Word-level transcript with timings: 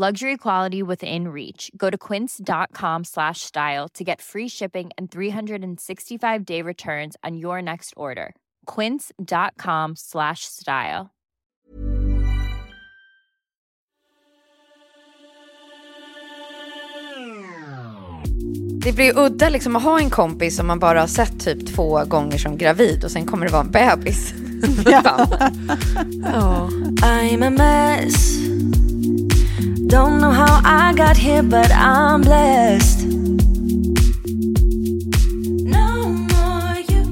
Luxury 0.00 0.36
quality 0.36 0.80
within 0.80 1.26
reach. 1.26 1.72
Go 1.76 1.90
to 1.90 1.98
quince.com 1.98 3.04
slash 3.04 3.40
style 3.40 3.88
to 3.94 4.04
get 4.04 4.20
free 4.20 4.48
shipping 4.48 4.90
and 4.96 5.10
365 5.10 6.44
day 6.44 6.62
returns 6.62 7.16
on 7.24 7.36
your 7.36 7.60
next 7.60 7.94
order. 7.96 8.36
Quince.com 8.66 9.96
slash 9.96 10.44
style. 10.44 11.10
Det 18.84 18.92
blir 18.92 19.18
udda 19.18 19.50
liksom 19.50 19.76
att 19.76 19.82
ha 19.82 20.00
en 20.00 20.10
kompis 20.10 20.56
som 20.56 20.66
man 20.66 20.78
bara 20.78 21.00
har 21.00 21.06
sett 21.06 21.40
typ 21.40 21.74
två 21.74 22.04
gånger 22.04 22.38
som 22.38 22.58
gravid 22.58 23.04
och 23.04 23.10
sen 23.10 23.26
kommer 23.26 23.46
det 23.46 23.52
vara 23.52 23.64
en 23.64 23.70
bebis. 23.70 24.34
ja. 24.86 25.02
oh. 26.24 26.70
I'm 27.02 27.42
a 27.42 27.50
mess 27.50 28.38
Don't 29.88 30.18
know 30.20 30.30
how 30.30 30.60
I 30.64 30.92
got 30.94 31.16
here 31.16 31.42
but 31.42 31.70
I'm 31.70 32.20
blessed 32.22 33.06
No 35.64 36.08
more 36.08 36.78
you, 36.90 37.04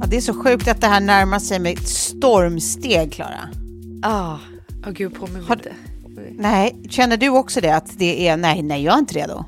Ja, 0.00 0.06
det 0.06 0.16
är 0.16 0.20
så 0.20 0.34
sjukt 0.34 0.68
att 0.68 0.80
det 0.80 0.86
här 0.86 1.00
närmar 1.00 1.38
sig 1.38 1.58
med 1.58 1.72
ett 1.72 1.88
stormsteg, 1.88 3.12
Klara. 3.12 3.48
Ja. 4.02 4.40
Åh 4.86 4.92
gud, 4.92 5.14
på 5.14 5.26
mig 5.26 5.42
Har- 5.42 5.54
inte. 5.54 5.72
Nej, 6.38 6.76
känner 6.90 7.16
du 7.16 7.28
också 7.28 7.60
det? 7.60 7.70
Att 7.76 7.98
det 7.98 8.28
är 8.28 8.36
nej, 8.36 8.62
nej, 8.62 8.84
jag 8.84 8.94
är 8.94 8.98
inte 8.98 9.14
redo. 9.14 9.44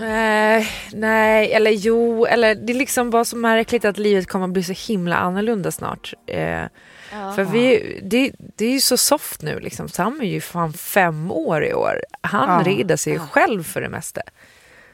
Eh, 0.00 0.66
nej, 0.94 1.52
eller 1.52 1.70
jo, 1.70 2.26
eller 2.26 2.54
det 2.54 2.72
är 2.72 2.74
liksom 2.74 3.10
bara 3.10 3.24
så 3.24 3.36
märkligt 3.36 3.84
att 3.84 3.98
livet 3.98 4.26
kommer 4.28 4.46
att 4.46 4.52
bli 4.52 4.62
så 4.62 4.92
himla 4.92 5.16
annorlunda 5.16 5.70
snart. 5.70 6.14
Eh, 6.26 6.62
För 7.34 7.44
vi, 7.44 8.00
det, 8.02 8.32
det 8.38 8.64
är 8.66 8.72
ju 8.72 8.80
så 8.80 8.96
soft 8.96 9.42
nu 9.42 9.60
liksom. 9.60 9.88
Sam 9.88 10.20
är 10.20 10.24
ju 10.26 10.40
fan 10.40 10.72
fem 10.72 11.30
år 11.30 11.64
i 11.64 11.74
år. 11.74 12.00
Han 12.20 12.48
Ja. 12.66 12.72
rider 12.72 12.96
sig 12.96 13.18
själv 13.18 13.62
för 13.64 13.80
det 13.80 13.88
mesta. 13.88 14.20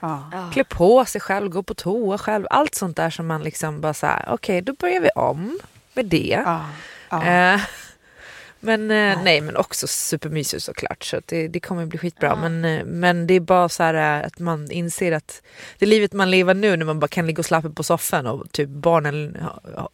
Ja. 0.00 0.30
Klä 0.52 0.64
på 0.64 1.04
sig 1.04 1.20
själv, 1.20 1.48
gå 1.48 1.62
på 1.62 1.74
toa 1.74 2.18
själv. 2.18 2.46
Allt 2.50 2.74
sånt 2.74 2.96
där 2.96 3.10
som 3.10 3.26
man 3.26 3.42
liksom 3.42 3.80
bara 3.80 3.94
såhär, 3.94 4.24
okej 4.28 4.60
då 4.62 4.72
börjar 4.72 5.00
vi 5.00 5.08
om 5.14 5.58
med 5.94 6.06
det. 6.06 6.42
Ja. 6.46 6.64
Ja. 7.10 7.24
Eh, 7.54 7.60
men 8.60 8.90
eh, 8.90 9.18
nej, 9.24 9.40
men 9.40 9.56
också 9.56 9.86
supermysigt 9.86 10.62
såklart. 10.62 11.04
Så 11.04 11.20
det, 11.26 11.48
det 11.48 11.60
kommer 11.60 11.86
bli 11.86 11.98
skitbra. 11.98 12.36
Men, 12.36 12.64
eh, 12.64 12.84
men 12.84 13.26
det 13.26 13.34
är 13.34 13.40
bara 13.40 13.68
så 13.68 13.82
här 13.82 14.20
eh, 14.20 14.26
att 14.26 14.38
man 14.38 14.70
inser 14.70 15.12
att 15.12 15.42
det 15.78 15.86
livet 15.86 16.12
man 16.12 16.30
lever 16.30 16.54
nu 16.54 16.76
när 16.76 16.86
man 16.86 17.00
bara 17.00 17.08
kan 17.08 17.26
ligga 17.26 17.38
och 17.40 17.46
slappa 17.46 17.70
på 17.70 17.82
soffan 17.82 18.26
och 18.26 18.52
typ 18.52 18.68
barnen 18.68 19.36
ha- 19.40 19.60
ha- 19.82 19.88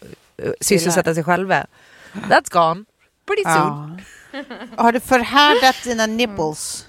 sysselsätta 0.61 1.15
sig 1.15 1.25
själva. 1.25 1.67
That's 2.15 2.51
gone. 2.53 2.85
Pretty 3.27 3.43
soon. 3.45 4.03
Ja. 4.33 4.43
Har 4.83 4.93
du 4.93 5.01
förhärdat 5.01 5.77
dina 5.85 6.07
nipples? 6.07 6.87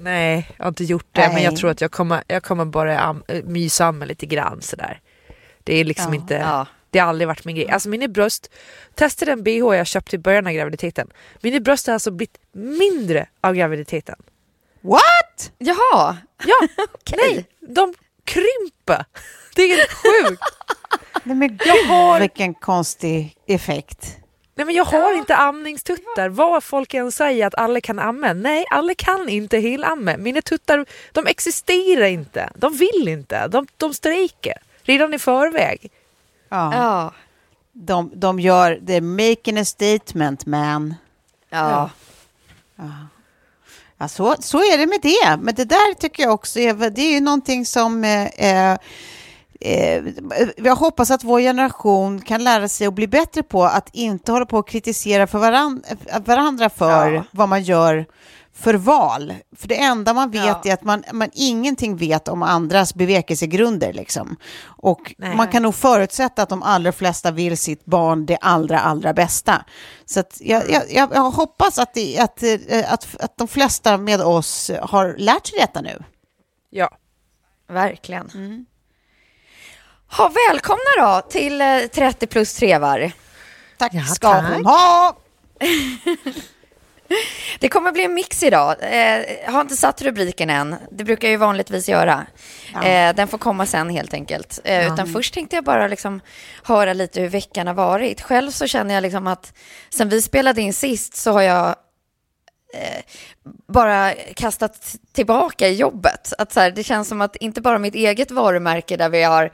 Nej, 0.00 0.50
jag 0.56 0.64
har 0.64 0.68
inte 0.68 0.84
gjort 0.84 1.06
det. 1.12 1.20
Men 1.20 1.34
Nej. 1.34 1.44
jag 1.44 1.56
tror 1.56 1.70
att 1.70 1.80
jag 1.80 1.90
kommer, 1.90 2.24
jag 2.26 2.42
kommer 2.42 2.64
bara 2.64 3.00
am, 3.00 3.22
eh, 3.28 3.44
mysa 3.44 3.92
med 3.92 4.08
lite 4.08 4.26
grann 4.26 4.62
sådär. 4.62 5.00
Det 5.64 5.74
är 5.80 5.84
liksom 5.84 6.14
Ja. 6.14 6.20
inte... 6.20 6.34
Ja. 6.34 6.66
Det 6.90 6.98
har 6.98 7.08
aldrig 7.08 7.28
varit 7.28 7.44
min 7.44 7.56
grej. 7.56 7.70
Alltså 7.70 7.88
mina 7.88 8.08
bröst, 8.08 8.50
testade 8.94 9.32
en 9.32 9.42
bh 9.42 9.50
jag 9.76 9.86
köpte 9.86 10.16
i 10.16 10.18
början 10.18 10.46
av 10.46 10.52
graviditeten. 10.52 11.08
Mina 11.40 11.60
bröst 11.60 11.86
har 11.86 11.94
alltså 11.94 12.10
blivit 12.10 12.38
mindre 12.52 13.26
av 13.40 13.54
graviditeten. 13.54 14.16
What? 14.80 15.52
Jaha, 15.58 16.16
Ja, 16.44 16.54
okej. 16.92 17.18
nej, 17.18 17.46
de 17.74 17.94
krymper. 18.24 19.04
Det 19.54 19.62
är 19.62 19.76
helt 19.76 19.90
sjukt. 19.92 20.42
Nej, 21.24 21.36
men 21.36 21.48
gud, 21.48 22.20
vilken 22.20 22.54
konstig 22.54 23.36
effekt. 23.46 24.16
Nej 24.58 24.66
men 24.66 24.74
jag 24.74 24.84
har 24.84 25.18
inte 25.18 25.36
amningstuttar. 25.36 26.28
Vad 26.28 26.64
folk 26.64 26.94
än 26.94 27.12
säger 27.12 27.46
att 27.46 27.54
alla 27.54 27.80
kan 27.80 27.98
amma. 27.98 28.32
Nej, 28.32 28.64
alla 28.70 28.94
kan 28.94 29.28
inte 29.28 29.58
helamma. 29.58 30.16
Mina 30.16 30.42
tuttar, 30.42 30.86
de 31.12 31.26
existerar 31.26 32.06
inte. 32.06 32.50
De 32.54 32.76
vill 32.76 33.08
inte. 33.08 33.48
De, 33.48 33.66
de 33.76 33.94
strejker 33.94 34.54
redan 34.82 35.14
i 35.14 35.18
förväg. 35.18 35.90
Ja. 36.48 36.74
Ja. 36.74 37.12
De, 37.72 38.10
de 38.14 38.40
gör, 38.40 38.76
they're 38.76 39.30
making 39.30 39.58
a 39.58 39.64
statement 39.64 40.46
man. 40.46 40.94
Ja. 41.50 41.90
Ja, 43.98 44.08
så, 44.08 44.36
så 44.40 44.58
är 44.58 44.78
det 44.78 44.86
med 44.86 45.00
det. 45.02 45.36
Men 45.44 45.54
det 45.54 45.64
där 45.64 45.94
tycker 45.94 46.22
jag 46.22 46.32
också 46.32 46.58
är, 46.58 46.90
det 46.90 47.02
är 47.02 47.10
ju 47.10 47.20
någonting 47.20 47.66
som 47.66 48.04
eh, 48.04 48.78
eh, 49.60 49.96
eh, 49.96 50.02
jag 50.56 50.76
hoppas 50.76 51.10
att 51.10 51.24
vår 51.24 51.40
generation 51.40 52.20
kan 52.20 52.44
lära 52.44 52.68
sig 52.68 52.86
att 52.86 52.94
bli 52.94 53.06
bättre 53.06 53.42
på 53.42 53.64
att 53.64 53.88
inte 53.92 54.32
hålla 54.32 54.46
på 54.46 54.58
och 54.58 54.68
kritisera 54.68 55.26
för 55.26 55.38
varan, 55.38 55.82
varandra 56.24 56.70
för 56.70 57.12
Ja. 57.12 57.24
vad 57.30 57.48
man 57.48 57.62
gör 57.62 58.06
för 58.52 58.74
val. 58.74 59.34
För 59.56 59.68
det 59.68 59.78
enda 59.82 60.14
man 60.14 60.30
vet 60.30 60.44
Ja. 60.44 60.60
är 60.64 60.72
att 60.72 60.84
man, 60.84 61.04
man 61.12 61.30
ingenting 61.32 61.96
vet 61.96 62.28
om 62.28 62.42
andras 62.42 62.94
bevekelsegrunder. 62.94 63.92
Liksom. 63.92 64.36
Och 64.64 65.14
Nej. 65.18 65.36
man 65.36 65.48
kan 65.48 65.62
nog 65.62 65.74
förutsätta 65.74 66.42
att 66.42 66.48
de 66.48 66.62
allra 66.62 66.92
flesta 66.92 67.30
vill 67.30 67.58
sitt 67.58 67.84
barn 67.84 68.26
det 68.26 68.36
allra, 68.36 68.80
allra 68.80 69.12
bästa. 69.12 69.64
Så 70.06 70.22
jag, 70.40 70.70
jag, 70.70 70.82
jag, 70.90 71.08
jag 71.14 71.30
hoppas 71.30 71.78
att, 71.78 71.94
det, 71.94 72.18
att, 72.18 72.42
eh, 72.42 72.92
att, 72.92 73.16
att 73.20 73.36
de 73.36 73.48
flesta 73.48 73.96
med 73.98 74.20
oss 74.20 74.70
har 74.82 75.14
lärt 75.18 75.46
sig 75.46 75.58
detta 75.60 75.80
nu. 75.80 76.02
Ja. 76.70 76.90
Verkligen. 77.68 78.30
Mm. 78.34 78.66
Ha, 80.16 80.32
välkomna 80.48 80.90
då 80.98 81.20
till 81.30 81.60
eh, 81.60 81.78
30 81.94 82.26
plus 82.26 82.54
trevar. 82.54 83.12
Tack 83.78 83.94
Ja, 83.94 84.02
ska 84.04 84.32
tack. 84.32 84.52
hon 84.54 84.66
ha! 84.66 85.16
Det 87.60 87.68
kommer 87.68 87.92
bli 87.92 88.04
en 88.04 88.14
mix 88.14 88.42
idag. 88.42 88.76
Eh, 88.80 89.22
jag 89.44 89.52
har 89.52 89.60
inte 89.60 89.76
satt 89.76 90.02
rubriken 90.02 90.50
än. 90.50 90.76
Det 90.90 91.04
brukar 91.04 91.28
jag 91.28 91.32
ju 91.32 91.36
vanligtvis 91.36 91.88
göra. 91.88 92.26
Eh, 92.84 93.14
den 93.14 93.28
får 93.28 93.38
komma 93.38 93.66
sen 93.66 93.90
helt 93.90 94.14
enkelt. 94.14 94.60
Eh, 94.64 94.92
Utan 94.92 95.06
först 95.12 95.34
tänkte 95.34 95.56
jag 95.56 95.64
bara 95.64 95.88
liksom 95.88 96.20
höra 96.64 96.92
lite 96.92 97.20
hur 97.20 97.28
veckan 97.28 97.66
har 97.66 97.74
varit. 97.74 98.20
Själv 98.20 98.50
så 98.50 98.66
känner 98.66 98.94
jag 98.94 99.02
liksom 99.02 99.26
att 99.26 99.52
sen 99.90 100.08
vi 100.08 100.22
spelade 100.22 100.60
in 100.60 100.74
sist 100.74 101.16
så 101.16 101.32
har 101.32 101.42
jag 101.42 101.68
eh, 101.68 101.74
bara 103.78 104.14
kastat 104.36 104.96
tillbaka 105.12 105.68
i 105.68 105.74
jobbet. 105.74 106.32
Att 106.38 106.52
så 106.52 106.60
här, 106.60 106.70
det 106.70 106.84
känns 106.84 107.08
som 107.08 107.20
att 107.20 107.36
inte 107.36 107.60
bara 107.60 107.78
mitt 107.78 107.94
eget 107.94 108.30
varumärke 108.30 108.96
där 108.96 109.08
vi 109.08 109.22
har 109.22 109.50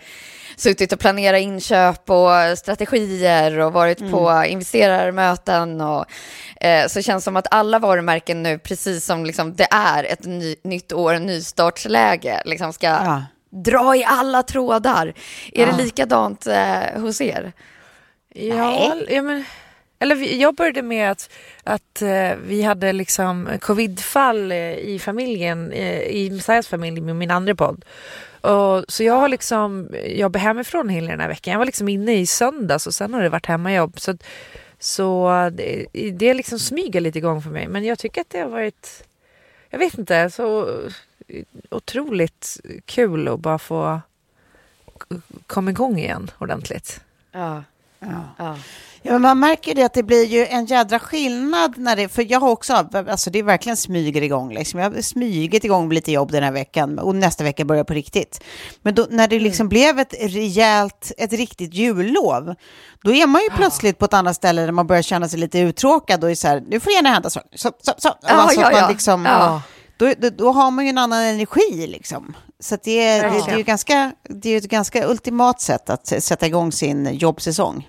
suttit 0.57 0.93
och 0.93 0.99
planerat 0.99 1.41
inköp 1.41 2.11
och 2.11 2.59
strategier 2.59 3.59
och 3.59 3.73
varit 3.73 4.01
mm. 4.01 4.13
på 4.13 4.45
investerarmöten. 4.47 5.81
Och, 5.81 6.05
eh, 6.61 6.87
så 6.87 7.03
känns 7.03 7.23
det 7.23 7.25
som 7.25 7.37
att 7.37 7.47
alla 7.51 7.79
varumärken 7.79 8.43
nu, 8.43 8.59
precis 8.59 9.05
som 9.05 9.27
liksom 9.27 9.55
det 9.55 9.69
är 9.71 10.05
ett 10.05 10.25
ny, 10.25 10.57
nytt 10.65 10.93
år, 10.93 11.19
nystartsläge, 11.19 12.43
liksom 12.45 12.73
ska 12.73 12.87
ja. 12.87 13.25
dra 13.51 13.97
i 13.97 14.05
alla 14.05 14.43
trådar. 14.43 15.07
Är 15.53 15.67
ja. 15.67 15.67
det 15.67 15.85
likadant 15.85 16.47
eh, 16.47 17.01
hos 17.01 17.21
er? 17.21 17.53
Ja, 18.35 18.97
ja 19.09 19.23
men... 19.23 19.45
Eller 20.05 20.41
jag 20.41 20.55
började 20.55 20.83
med 20.83 21.11
att, 21.11 21.31
att 21.63 22.03
uh, 22.03 22.35
vi 22.47 22.63
hade 22.63 22.93
liksom 22.93 23.49
covidfall 23.61 24.53
uh, 24.53 24.79
i 24.79 24.99
familjen, 24.99 25.73
uh, 25.73 26.01
i 26.01 26.31
Messiahs 26.31 26.69
familj 26.69 27.01
med 27.01 27.17
min 27.17 27.31
andra 27.31 27.55
podd. 27.55 27.85
Och, 28.41 28.85
så 28.89 29.03
jag 29.03 29.15
har 29.15 29.29
liksom 29.29 29.89
jobbat 30.07 30.43
hemifrån 30.43 30.89
hela 30.89 31.11
den 31.11 31.21
här 31.21 31.29
veckan. 31.29 31.53
Jag 31.53 31.59
var 31.59 31.67
liksom 31.67 31.89
inne 31.89 32.15
i 32.15 32.27
söndags 32.27 32.87
och 32.87 32.95
sen 32.95 33.15
har 33.15 33.23
det 33.23 33.29
varit 33.29 33.47
hemmajobb. 33.47 34.01
Så, 34.01 34.17
så 34.79 35.29
det, 35.53 35.87
det 36.13 36.35
liksom 36.35 36.59
smyger 36.59 37.01
lite 37.01 37.19
igång 37.19 37.43
för 37.43 37.51
mig. 37.51 37.69
Men 37.69 37.85
jag 37.85 37.99
tycker 37.99 38.21
att 38.21 38.31
det 38.31 38.39
har 38.39 38.49
varit, 38.49 39.05
jag 39.71 39.79
vet 39.79 39.99
inte, 39.99 40.31
så 40.31 40.79
otroligt 41.71 42.61
kul 42.85 43.29
att 43.29 43.41
bara 43.41 43.59
få 43.59 44.01
komma 45.47 45.71
igång 45.71 45.99
igen 45.99 46.31
ordentligt. 46.39 47.01
Ja. 47.33 47.65
ja. 47.99 48.35
ja. 48.39 48.59
Ja, 49.07 49.13
men 49.13 49.23
man 49.23 49.39
märker 49.39 49.75
det 49.75 49.83
att 49.83 49.95
det 49.95 50.03
blir 50.03 50.25
ju 50.25 50.47
en 50.47 50.67
jädra 50.67 50.99
skillnad 50.99 51.79
när 51.79 51.97
det, 51.97 52.09
för 52.09 52.33
jag 52.33 52.41
har 52.41 52.51
också, 52.51 52.89
alltså 52.93 53.31
det 53.31 53.39
är 53.39 53.43
verkligen 53.43 53.77
smyger 53.77 54.23
igång 54.23 54.55
liksom. 54.55 54.81
Jag 54.81 54.91
har 54.91 55.01
smygit 55.01 55.65
igång 55.65 55.93
lite 55.93 56.13
jobb 56.13 56.33
den 56.33 56.43
här 56.43 56.53
veckan 56.53 56.99
och 56.99 57.15
nästa 57.15 57.45
vecka 57.45 57.65
börjar 57.65 57.85
på 57.85 57.95
riktigt. 57.95 58.45
Men 58.83 58.95
då, 58.95 59.07
när 59.11 59.29
det 59.29 59.41
liksom 59.41 59.65
mm. 59.65 59.69
blev 59.69 59.99
ett 59.99 60.15
rejält, 60.21 61.13
ett 61.19 61.33
riktigt 61.33 61.75
jullov, 61.75 62.55
då 63.03 63.15
är 63.15 63.27
man 63.27 63.43
ju 63.43 63.49
ja. 63.51 63.57
plötsligt 63.57 63.99
på 63.99 64.05
ett 64.05 64.15
annat 64.15 64.37
ställe 64.37 64.63
där 64.63 64.73
man 64.73 64.87
börjar 64.87 65.03
känna 65.03 65.29
sig 65.29 65.39
lite 65.39 65.59
uttråkad 65.59 66.25
och 66.25 66.31
är 66.31 66.35
så 66.35 66.49
här, 66.49 66.63
nu 66.67 66.81
får 66.81 66.93
gärna 66.93 67.09
hända 67.09 67.31
så. 67.31 67.41
så, 67.55 67.73
så, 67.83 67.93
så. 67.99 68.09
Ja, 68.23 68.29
alltså 68.29 68.61
ja, 68.61 68.73
ja. 68.73 68.89
Liksom, 68.89 69.25
ja. 69.25 69.63
Då, 69.97 70.13
då, 70.19 70.31
då, 70.31 70.53
har 70.53 70.71
man 70.71 70.85
ju 70.85 70.89
en 70.89 70.99
annan 70.99 71.23
energi 71.23 71.87
liksom. 71.87 72.37
Så 72.61 72.77
det 72.85 73.21
det, 73.21 73.29
det, 73.47 73.53
är 73.53 73.57
ju 73.57 73.63
ganska, 73.63 74.13
det 74.29 74.51
är 74.51 74.57
ett 74.57 74.65
ganska 74.65 75.07
ultimat 75.07 75.61
sätt 75.61 75.91
att 75.91 76.07
sätta 76.07 76.47
igång 76.47 76.73
sin 76.73 77.15
jobbsäsong. 77.15 77.89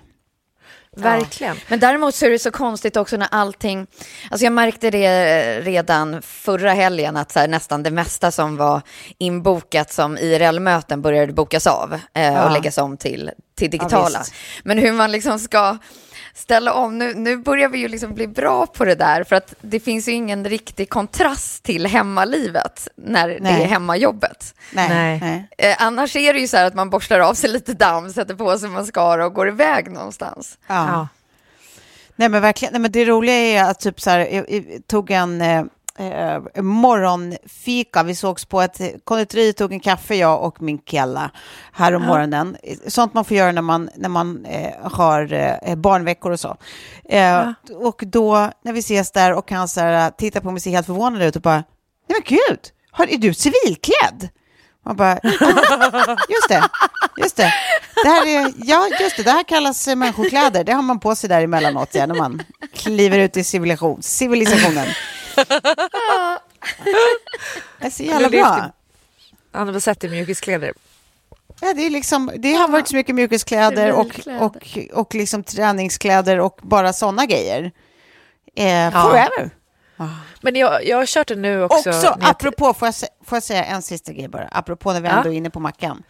Verkligen. 0.96 1.56
Ja. 1.56 1.62
Men 1.68 1.80
däremot 1.80 2.14
så 2.14 2.26
är 2.26 2.30
det 2.30 2.38
så 2.38 2.50
konstigt 2.50 2.96
också 2.96 3.16
när 3.16 3.28
allting, 3.30 3.86
alltså 4.30 4.44
jag 4.44 4.52
märkte 4.52 4.90
det 4.90 5.60
redan 5.60 6.22
förra 6.22 6.72
helgen 6.72 7.16
att 7.16 7.34
här, 7.34 7.48
nästan 7.48 7.82
det 7.82 7.90
mesta 7.90 8.30
som 8.30 8.56
var 8.56 8.82
inbokat 9.18 9.92
som 9.92 10.18
IRL-möten 10.18 11.02
började 11.02 11.32
bokas 11.32 11.66
av 11.66 11.94
eh, 12.14 12.24
ja. 12.24 12.46
och 12.46 12.52
läggas 12.52 12.78
om 12.78 12.96
till, 12.96 13.30
till 13.58 13.70
digitala. 13.70 14.18
Ja, 14.18 14.32
Men 14.64 14.78
hur 14.78 14.92
man 14.92 15.12
liksom 15.12 15.38
ska 15.38 15.78
ställa 16.36 16.72
om. 16.72 16.98
Nu, 16.98 17.14
nu 17.14 17.36
börjar 17.36 17.68
vi 17.68 17.78
ju 17.78 17.88
liksom 17.88 18.14
bli 18.14 18.26
bra 18.26 18.66
på 18.66 18.84
det 18.84 18.94
där 18.94 19.24
för 19.24 19.36
att 19.36 19.54
det 19.60 19.80
finns 19.80 20.08
ju 20.08 20.12
ingen 20.12 20.44
riktig 20.44 20.88
kontrast 20.88 21.62
till 21.62 21.86
hemmalivet 21.86 22.88
när 22.96 23.26
Nej. 23.28 23.40
det 23.40 23.48
är 23.48 23.66
hemmajobbet. 23.66 24.54
Nej. 24.72 25.18
Nej. 25.20 25.48
Eh, 25.58 25.76
annars 25.78 26.16
är 26.16 26.32
det 26.32 26.40
ju 26.40 26.48
så 26.48 26.56
här 26.56 26.64
att 26.64 26.74
man 26.74 26.90
borstar 26.90 27.20
av 27.20 27.34
sig 27.34 27.50
lite 27.50 27.72
damm, 27.72 28.12
sätter 28.12 28.34
på 28.34 28.58
sig 28.58 28.68
mascara 28.68 29.26
och 29.26 29.34
går 29.34 29.48
iväg 29.48 29.90
någonstans. 29.90 30.58
Ja. 30.66 30.74
ja. 30.74 31.08
Nej 32.16 32.28
men 32.28 32.42
verkligen, 32.42 32.72
Nej, 32.72 32.80
men 32.80 32.92
det 32.92 33.04
roliga 33.04 33.34
är 33.34 33.70
att 33.70 33.80
typ 33.80 34.00
så 34.00 34.10
här, 34.10 34.18
jag, 34.18 34.50
jag 34.50 34.86
tog 34.86 35.10
en 35.10 35.40
eh, 35.40 35.64
eh, 35.98 36.62
morgonfika. 36.62 38.02
Vi 38.02 38.14
sågs 38.14 38.44
på 38.44 38.60
ett 38.62 38.80
konditori, 39.04 39.52
tog 39.52 39.72
en 39.72 39.80
kaffe 39.80 40.14
jag 40.14 40.42
och 40.42 40.62
min 40.62 40.78
kella 40.78 41.30
här 41.72 41.92
om 41.94 42.02
ja. 42.02 42.08
morgonen. 42.08 42.56
Sånt 42.86 43.14
man 43.14 43.24
får 43.24 43.36
göra 43.36 43.52
när 43.52 43.62
man, 43.62 43.90
när 43.96 44.08
man 44.08 44.44
eh, 44.44 44.90
har 44.92 45.32
eh, 45.32 45.74
barnveckor 45.74 46.32
och 46.32 46.40
så. 46.40 46.56
Eh, 47.08 47.20
ja. 47.20 47.54
Och 47.74 48.02
då 48.06 48.50
när 48.64 48.72
vi 48.72 48.78
ses 48.78 49.10
där 49.10 49.32
och 49.32 49.50
han 49.50 49.68
så 49.68 49.80
här, 49.80 50.10
tittar 50.10 50.40
på 50.40 50.46
mig 50.46 50.54
och 50.54 50.62
ser 50.62 50.70
helt 50.70 50.86
förvånad 50.86 51.22
ut 51.22 51.36
och 51.36 51.42
bara, 51.42 51.64
nej 52.08 52.20
men 52.20 52.22
gud, 52.24 52.60
har, 52.90 53.06
är 53.06 53.18
du 53.18 53.34
civilklädd? 53.34 54.28
Man 54.84 54.96
bara, 54.96 55.18
just 56.28 56.48
det, 56.48 56.68
just 57.16 57.36
det. 57.36 57.52
Det 58.02 58.08
här 58.08 58.26
är, 58.26 58.52
ja, 58.56 58.88
just 59.00 59.16
det, 59.16 59.22
det 59.22 59.30
här 59.30 59.42
kallas 59.42 59.86
människokläder. 59.86 60.64
Det 60.64 60.72
har 60.72 60.82
man 60.82 61.00
på 61.00 61.14
sig 61.14 61.28
där 61.28 61.42
emellanåt, 61.42 61.94
ja, 61.94 62.06
när 62.06 62.14
man 62.14 62.42
kliver 62.74 63.18
ut 63.18 63.36
i 63.36 63.44
civilisation, 63.44 64.02
civilisationen. 64.02 64.86
Det 67.78 67.86
är 67.86 67.90
så 67.90 68.02
jävla 68.02 68.28
bra. 68.28 68.70
Han 69.52 69.66
har 69.66 69.72
väl 69.72 69.80
sett 69.80 70.04
i 70.04 70.08
mjukiskläder. 70.08 70.72
Ja, 71.60 71.74
det, 71.74 71.86
är 71.86 71.90
liksom, 71.90 72.30
det 72.36 72.52
har 72.52 72.68
varit 72.68 72.88
så 72.88 72.96
mycket 72.96 73.14
mjukiskläder 73.14 73.92
och, 73.92 74.20
och, 74.40 74.78
och 74.92 75.14
liksom 75.14 75.42
träningskläder 75.42 76.40
och 76.40 76.60
bara 76.62 76.92
sådana 76.92 77.26
grejer. 77.26 77.72
Eh, 78.56 78.66
ja. 78.68 78.90
Forever. 78.90 79.50
Men 80.40 80.56
jag, 80.56 80.86
jag 80.86 80.96
har 80.96 81.06
kört 81.06 81.28
det 81.28 81.36
nu 81.36 81.62
också. 81.62 81.90
Också, 81.90 82.16
apropå, 82.20 82.74
får 82.74 82.88
jag, 82.88 82.94
får 83.24 83.36
jag 83.36 83.42
säga 83.42 83.64
en 83.64 83.82
sista 83.82 84.12
grej 84.12 84.28
bara, 84.28 84.48
apropå 84.52 84.92
när 84.92 85.00
vi 85.00 85.08
ändå 85.08 85.28
är 85.28 85.34
inne 85.34 85.50
på 85.50 85.60
Mackan. 85.60 86.02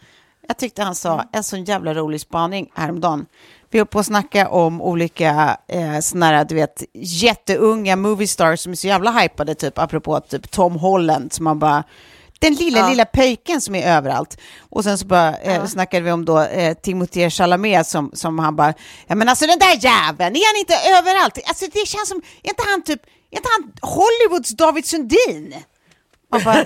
Jag 0.47 0.57
tyckte 0.57 0.83
han 0.83 0.95
sa 0.95 1.23
en 1.33 1.43
sån 1.43 1.63
jävla 1.63 1.93
rolig 1.93 2.21
spaning 2.21 2.71
häromdagen. 2.75 3.25
Vi 3.69 3.79
höll 3.79 3.87
på 3.87 3.99
att 3.99 4.05
snacka 4.05 4.49
om 4.49 4.81
olika 4.81 5.57
eh, 5.67 5.99
såna 5.99 6.25
här, 6.25 6.45
du 6.45 6.55
vet, 6.55 6.83
jätteunga 6.93 7.95
movie 7.95 8.27
stars 8.27 8.59
som 8.59 8.71
är 8.71 8.75
så 8.75 8.87
jävla 8.87 9.11
hypade, 9.11 9.55
typ 9.55 9.77
apropå 9.77 10.19
typ 10.19 10.51
Tom 10.51 10.75
Holland, 10.75 11.33
som 11.33 11.43
man 11.43 11.59
bara 11.59 11.83
den 12.39 12.53
lilla, 12.53 12.79
ja. 12.79 12.89
lilla 12.89 13.05
pöjken 13.05 13.61
som 13.61 13.75
är 13.75 13.97
överallt. 13.97 14.37
Och 14.69 14.83
sen 14.83 14.97
så 14.97 15.05
bara 15.05 15.37
eh, 15.37 15.55
ja. 15.55 15.67
snackade 15.67 16.03
vi 16.03 16.11
om 16.11 16.25
då 16.25 16.41
eh, 16.41 16.73
Timothée 16.73 17.29
Chalamet 17.29 17.87
som, 17.87 18.11
som 18.13 18.39
han 18.39 18.55
bara, 18.55 18.73
ja 19.07 19.15
men 19.15 19.29
alltså 19.29 19.45
den 19.45 19.59
där 19.59 19.75
jäveln, 19.83 20.35
är 20.35 20.53
han 20.53 20.59
inte 20.59 20.75
överallt? 20.97 21.39
Alltså 21.45 21.65
det 21.73 21.87
känns 21.87 22.09
som, 22.09 22.21
är 22.43 22.49
inte 22.49 22.63
han 22.65 22.83
typ, 22.83 23.01
är 23.31 23.37
inte 23.37 23.49
han 23.51 23.71
Hollywoods 23.81 24.49
David 24.49 24.85
Sundin? 24.85 25.55
Och 26.31 26.41
bara, 26.41 26.65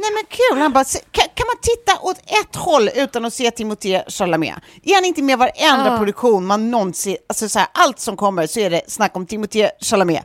Nej 0.00 0.10
men 0.14 0.24
kul, 0.28 0.58
han 0.62 0.72
bara, 0.72 0.84
kan, 0.84 1.24
kan, 1.34 1.46
man 1.46 1.56
titta 1.62 2.00
åt 2.00 2.18
ett 2.18 2.56
håll 2.56 2.90
utan 2.94 3.24
att 3.24 3.34
se 3.34 3.50
Timothée 3.50 4.04
Chalamet? 4.08 4.54
Är 4.82 4.94
han 4.94 5.04
inte 5.04 5.22
med 5.22 5.38
varenda 5.38 5.92
oh. 5.94 5.98
produktion 5.98 6.46
man 6.46 6.70
någonsin, 6.70 7.16
alltså 7.26 7.48
så 7.48 7.58
här, 7.58 7.68
allt 7.74 8.00
som 8.00 8.16
kommer 8.16 8.46
så 8.46 8.60
är 8.60 8.70
det 8.70 8.82
snack 8.86 9.16
om 9.16 9.26
Timothée 9.26 9.70
Chalamet. 9.80 10.24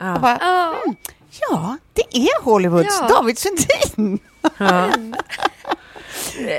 Oh. 0.00 0.20
Bara, 0.20 0.36
oh. 0.36 0.82
Mm, 0.84 0.96
ja, 1.40 1.76
det 1.92 2.16
är 2.16 2.42
Hollywoods 2.42 2.98
ja. 3.00 3.08
David 3.08 3.38
Sundin. 3.38 4.18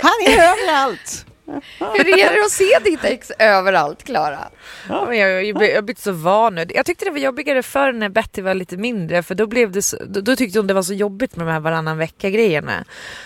han 0.04 0.16
är 0.26 0.32
överallt. 0.32 1.26
Hur 1.80 2.20
är 2.20 2.36
det 2.36 2.46
att 2.46 2.52
se 2.52 2.80
ditt 2.90 3.04
ex 3.04 3.32
överallt, 3.40 4.04
Klara? 4.04 4.40
Ja, 4.90 5.16
jag, 5.16 5.46
jag, 5.46 5.84
blivit 5.86 6.00
så 6.00 6.12
van 6.12 6.56
nu. 6.56 6.66
Jag 6.70 6.86
tyckte 6.86 7.06
det 7.06 7.12
var 7.12 7.18
jobbigare 7.18 7.64
förr 7.64 7.94
när 7.94 8.10
Betty 8.10 8.42
var 8.42 8.54
lite 8.54 8.78
mindre 8.78 9.24
för 9.24 9.36
då, 9.36 9.48
blev 9.48 9.72
det 9.72 9.82
så, 9.82 9.98
då, 10.08 10.22
då 10.22 10.36
tyckte 10.36 10.60
hon 10.60 10.68
det 10.68 10.74
var 10.74 10.84
så 10.84 10.94
jobbigt 10.94 11.36
med 11.36 11.48
de 11.48 11.52
här 11.52 11.60
varannan 11.60 11.98
vecka-grejerna. 11.98 12.86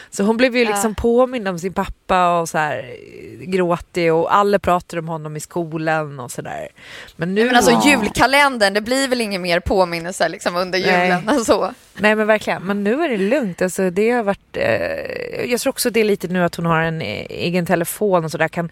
Så 0.10 0.24
hon 0.24 0.38
blev 0.38 0.58
ju 0.58 0.66
liksom 0.66 0.96
ja. 0.98 1.02
påmind 1.02 1.48
om 1.48 1.60
sin 1.60 1.74
pappa 1.74 2.40
och 2.40 2.50
så 2.50 2.58
här 2.58 2.96
gråtig 3.42 4.14
och 4.14 4.36
alla 4.36 4.60
pratade 4.60 5.00
om 5.00 5.08
honom 5.08 5.36
i 5.36 5.40
skolan 5.40 6.20
och 6.20 6.32
sådär. 6.32 6.68
Men 7.16 7.36
nu... 7.36 7.46
Men 7.46 7.56
alltså 7.56 7.82
julkalendern, 7.90 8.74
det 8.74 8.82
blir 8.82 9.08
väl 9.08 9.22
ingen 9.22 9.42
mer 9.42 9.60
påminnelse 9.60 10.30
liksom 10.30 10.56
under 10.56 10.80
julen 10.80 11.22
Nej. 11.26 11.40
så. 11.46 11.74
Nej 11.98 12.16
men 12.16 12.28
verkligen, 12.28 12.64
men 12.64 12.84
nu 12.84 13.04
är 13.04 13.10
det 13.10 13.18
lugnt. 13.18 13.62
Alltså, 13.62 13.90
det 13.90 14.12
har 14.12 14.24
varit, 14.24 14.58
eh, 14.58 15.52
jag 15.52 15.60
tror 15.60 15.72
också 15.72 15.90
det 15.90 16.00
är 16.00 16.04
lite 16.04 16.28
nu 16.28 16.44
att 16.44 16.56
hon 16.56 16.66
har 16.66 16.82
en 16.82 17.02
egen 17.02 17.66
telefon 17.66 18.13
och 18.18 18.32
sådär 18.32 18.48
kan 18.48 18.70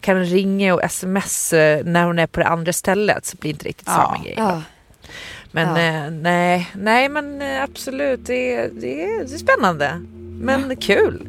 kan 0.00 0.24
ringa 0.24 0.74
och 0.74 0.84
sms 0.84 1.52
när 1.84 2.04
hon 2.04 2.18
är 2.18 2.26
på 2.26 2.40
det 2.40 2.46
andra 2.46 2.72
stället 2.72 3.26
så 3.26 3.36
blir 3.36 3.50
det 3.50 3.54
inte 3.54 3.64
riktigt 3.64 3.86
ja. 3.86 3.92
samma 3.92 4.24
grej. 4.24 4.34
Ja. 4.36 4.62
Men 5.52 5.76
ja. 5.76 6.06
eh, 6.06 6.10
nej, 6.10 6.70
nej 6.74 7.08
men 7.08 7.42
eh, 7.42 7.62
absolut 7.62 8.26
det, 8.26 8.56
det, 8.56 9.06
det 9.24 9.34
är 9.34 9.38
spännande. 9.38 10.00
Men 10.40 10.70
ja. 10.70 10.76
kul. 10.80 11.28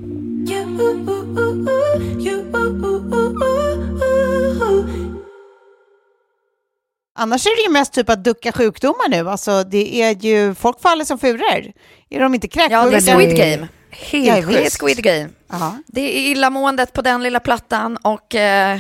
Annars 7.18 7.46
är 7.46 7.56
det 7.56 7.62
ju 7.62 7.70
mest 7.70 7.94
typ 7.94 8.10
att 8.10 8.24
ducka 8.24 8.52
sjukdomar 8.52 9.10
nu. 9.10 9.30
Alltså 9.30 9.64
det 9.64 10.02
är 10.02 10.16
ju, 10.16 10.56
folk 10.56 10.82
faller 10.82 11.06
som 11.06 11.20
furor. 11.20 11.72
Är 12.10 12.20
de 12.20 12.34
inte 12.34 12.48
kräksjuka? 12.48 12.76
Ja, 12.76 12.90
det 12.90 12.96
är 12.96 13.16
Squid 13.16 13.38
Game. 13.38 13.68
Helt 14.00 14.46
sjukt. 14.46 14.58
Det 14.58 14.66
är 14.66 14.70
Squid 14.70 15.04
Game. 15.04 15.30
Aha. 15.50 15.78
Det 15.88 16.02
är 16.02 16.32
illamåendet 16.32 16.94
på 16.94 17.02
den 17.02 17.24
lilla 17.24 17.40
plattan 17.40 17.98
och 17.98 18.36
eh, 18.36 18.80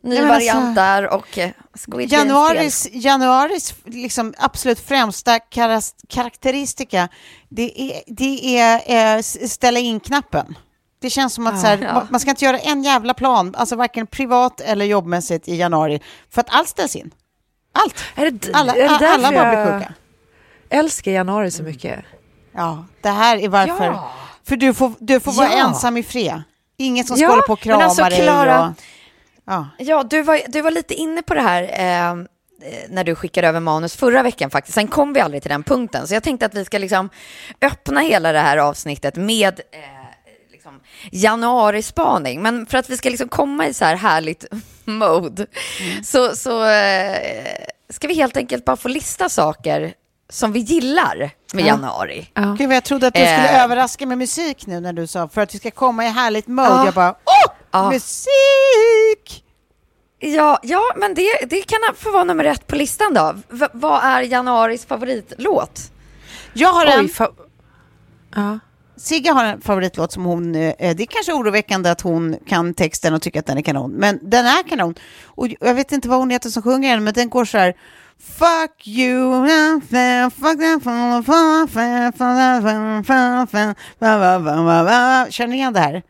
ny 0.00 0.16
ja, 0.16 0.26
variant 0.26 0.58
alltså, 0.58 0.82
där 0.82 1.08
och 1.08 1.38
eh, 1.38 1.50
Squid 1.74 2.12
januaris, 2.12 2.88
januaris 2.92 3.74
liksom 3.84 4.34
absolut 4.38 4.80
främsta 4.80 5.38
karaktäristika, 6.08 7.08
det 7.48 7.80
är, 7.80 8.02
det 8.06 8.58
är 8.58 9.16
eh, 9.16 9.22
ställa 9.48 9.78
in-knappen. 9.78 10.58
Det 11.00 11.10
känns 11.10 11.34
som 11.34 11.46
att 11.46 11.54
ja, 11.54 11.60
så 11.60 11.66
här, 11.66 11.78
ja. 11.78 12.06
man 12.10 12.20
ska 12.20 12.30
inte 12.30 12.44
göra 12.44 12.58
en 12.58 12.82
jävla 12.82 13.14
plan, 13.14 13.54
alltså 13.54 13.76
varken 13.76 14.06
privat 14.06 14.60
eller 14.60 14.84
jobbmässigt 14.84 15.48
i 15.48 15.56
januari, 15.56 16.00
för 16.30 16.40
att 16.40 16.50
allt 16.50 16.68
ställs 16.68 16.96
in. 16.96 17.10
Allt. 17.72 17.94
Är 18.14 18.30
det, 18.30 18.50
Alla, 18.52 18.74
är 18.74 18.98
det 18.98 19.10
alla, 19.10 19.32
bara 19.32 19.50
blir 19.50 19.60
jag 19.60 19.80
sjuka. 19.80 19.94
älskar 20.70 21.12
januari 21.12 21.50
så 21.50 21.62
mycket? 21.62 22.04
Ja, 22.58 22.84
det 23.00 23.08
här 23.08 23.36
är 23.36 23.48
varför. 23.48 23.84
Ja. 23.84 24.10
För 24.48 24.56
du 24.56 24.74
får, 24.74 24.92
du 24.98 25.20
får 25.20 25.32
vara 25.32 25.48
Ja. 25.52 25.68
ensam 25.68 25.96
i 25.96 26.02
fred. 26.02 26.42
Ingen 26.76 27.04
som 27.04 27.16
ska 27.16 27.24
Ja, 27.24 27.30
hålla 27.30 27.42
på 27.42 27.52
och 27.52 27.58
men 27.66 27.72
krama 27.72 27.84
alltså, 27.84 28.04
dig. 28.04 28.20
Klara- 28.22 28.68
Och, 28.68 28.72
ja. 29.44 29.68
Ja, 29.78 30.02
du 30.02 30.22
var, 30.22 30.40
du 30.48 30.62
var 30.62 30.70
lite 30.70 30.94
inne 30.94 31.22
på 31.22 31.34
det 31.34 31.40
här 31.40 31.62
eh, 31.62 32.24
när 32.88 33.04
du 33.04 33.14
skickade 33.14 33.48
över 33.48 33.60
manus 33.60 33.96
förra 33.96 34.22
veckan 34.22 34.50
faktiskt. 34.50 34.74
Sen 34.74 34.88
kom 34.88 35.12
vi 35.12 35.20
aldrig 35.20 35.42
till 35.42 35.50
den 35.50 35.62
punkten. 35.62 36.08
Så 36.08 36.14
jag 36.14 36.22
tänkte 36.22 36.46
att 36.46 36.54
vi 36.54 36.64
ska 36.64 36.78
liksom 36.78 37.08
öppna 37.62 38.00
hela 38.00 38.32
det 38.32 38.40
här 38.40 38.56
avsnittet 38.56 39.16
med 39.16 39.60
eh, 39.72 39.78
liksom 40.52 40.80
januarispaning. 41.12 42.42
Men 42.42 42.66
för 42.66 42.78
att 42.78 42.90
vi 42.90 42.96
ska 42.96 43.10
liksom 43.10 43.28
komma 43.28 43.66
i 43.66 43.74
så 43.74 43.84
här 43.84 43.96
härligt 43.96 44.44
mode 44.84 45.46
så, 46.04 46.36
så 46.36 46.64
eh, 46.68 47.16
ska 47.90 48.08
vi 48.08 48.14
helt 48.14 48.36
enkelt 48.36 48.64
bara 48.64 48.76
få 48.76 48.88
lista 48.88 49.28
saker 49.28 49.92
som 50.30 50.52
vi 50.52 50.60
gillar 50.60 51.30
med 51.54 51.64
januari. 51.66 52.30
Ja. 52.34 52.56
Gud, 52.58 52.72
jag 52.72 52.84
trodde 52.84 53.06
att 53.06 53.14
du 53.14 53.20
skulle 53.20 53.48
Eh. 53.56 53.64
överraska 53.64 54.06
med 54.06 54.18
musik 54.18 54.66
nu 54.66 54.80
när 54.80 54.92
du 54.92 55.06
sa 55.06 55.28
för 55.28 55.40
att 55.40 55.54
vi 55.54 55.58
ska 55.58 55.70
komma 55.70 56.04
i 56.06 56.08
härligt 56.08 56.46
mode. 56.46 56.68
Ja. 56.68 56.84
Jag 56.84 56.94
bara, 56.94 57.10
åh, 57.10 57.52
Ja. 57.70 57.90
musik! 57.90 59.44
Ja, 60.20 60.58
ja 60.62 60.80
men 60.96 61.14
det, 61.14 61.30
det 61.50 61.62
kan 61.62 61.78
få 61.96 62.10
vara 62.12 62.24
nummer 62.24 62.44
ett 62.44 62.66
på 62.66 62.76
listan 62.76 63.14
då. 63.14 63.34
V- 63.48 63.66
vad 63.72 64.04
är 64.04 64.22
januaris 64.22 64.86
favoritlåt? 64.86 65.80
Jag 66.52 66.72
har 66.72 66.86
en, 66.86 67.00
Oj, 67.00 67.06
fa- 67.06 67.34
ja. 68.34 68.58
Sigge 68.96 69.30
har 69.30 69.44
en 69.44 69.60
favoritlåt 69.60 70.12
som 70.12 70.24
hon, 70.24 70.54
eh, 70.54 70.72
det 70.78 71.02
är 71.02 71.06
kanske 71.06 71.32
oroväckande 71.32 71.90
att 71.90 72.00
hon 72.00 72.36
kan 72.46 72.74
texten 72.74 73.14
och 73.14 73.22
tycker 73.22 73.40
att 73.40 73.46
den 73.46 73.58
är 73.58 73.62
kanon, 73.62 73.90
men 73.92 74.18
den 74.22 74.46
är 74.46 74.62
kanon. 74.68 74.94
Och 75.24 75.46
jag 75.60 75.74
vet 75.74 75.92
inte 75.92 76.08
vad 76.08 76.18
hon 76.18 76.30
heter 76.30 76.50
som 76.50 76.62
sjunger 76.62 76.94
den, 76.94 77.04
men 77.04 77.14
den 77.14 77.28
går 77.30 77.44
så 77.44 77.58
här, 77.58 77.74
Fuck 78.20 78.86
you, 78.86 79.46
fuck 80.30 80.58
them, 80.58 80.80
Känner 85.30 85.48
ni 85.50 85.56
igen 85.56 85.72
det 85.72 85.80
här? 85.80 86.02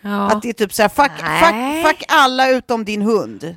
Ja. 0.00 0.30
Att 0.30 0.42
det 0.42 0.48
är 0.48 0.52
typ 0.52 0.72
så 0.74 0.82
här, 0.82 0.88
fuck, 0.88 1.10
Nej. 1.22 1.82
fuck, 1.82 1.90
fuck 1.90 2.04
alla 2.08 2.48
utom 2.50 2.84
din 2.84 3.02
hund. 3.02 3.56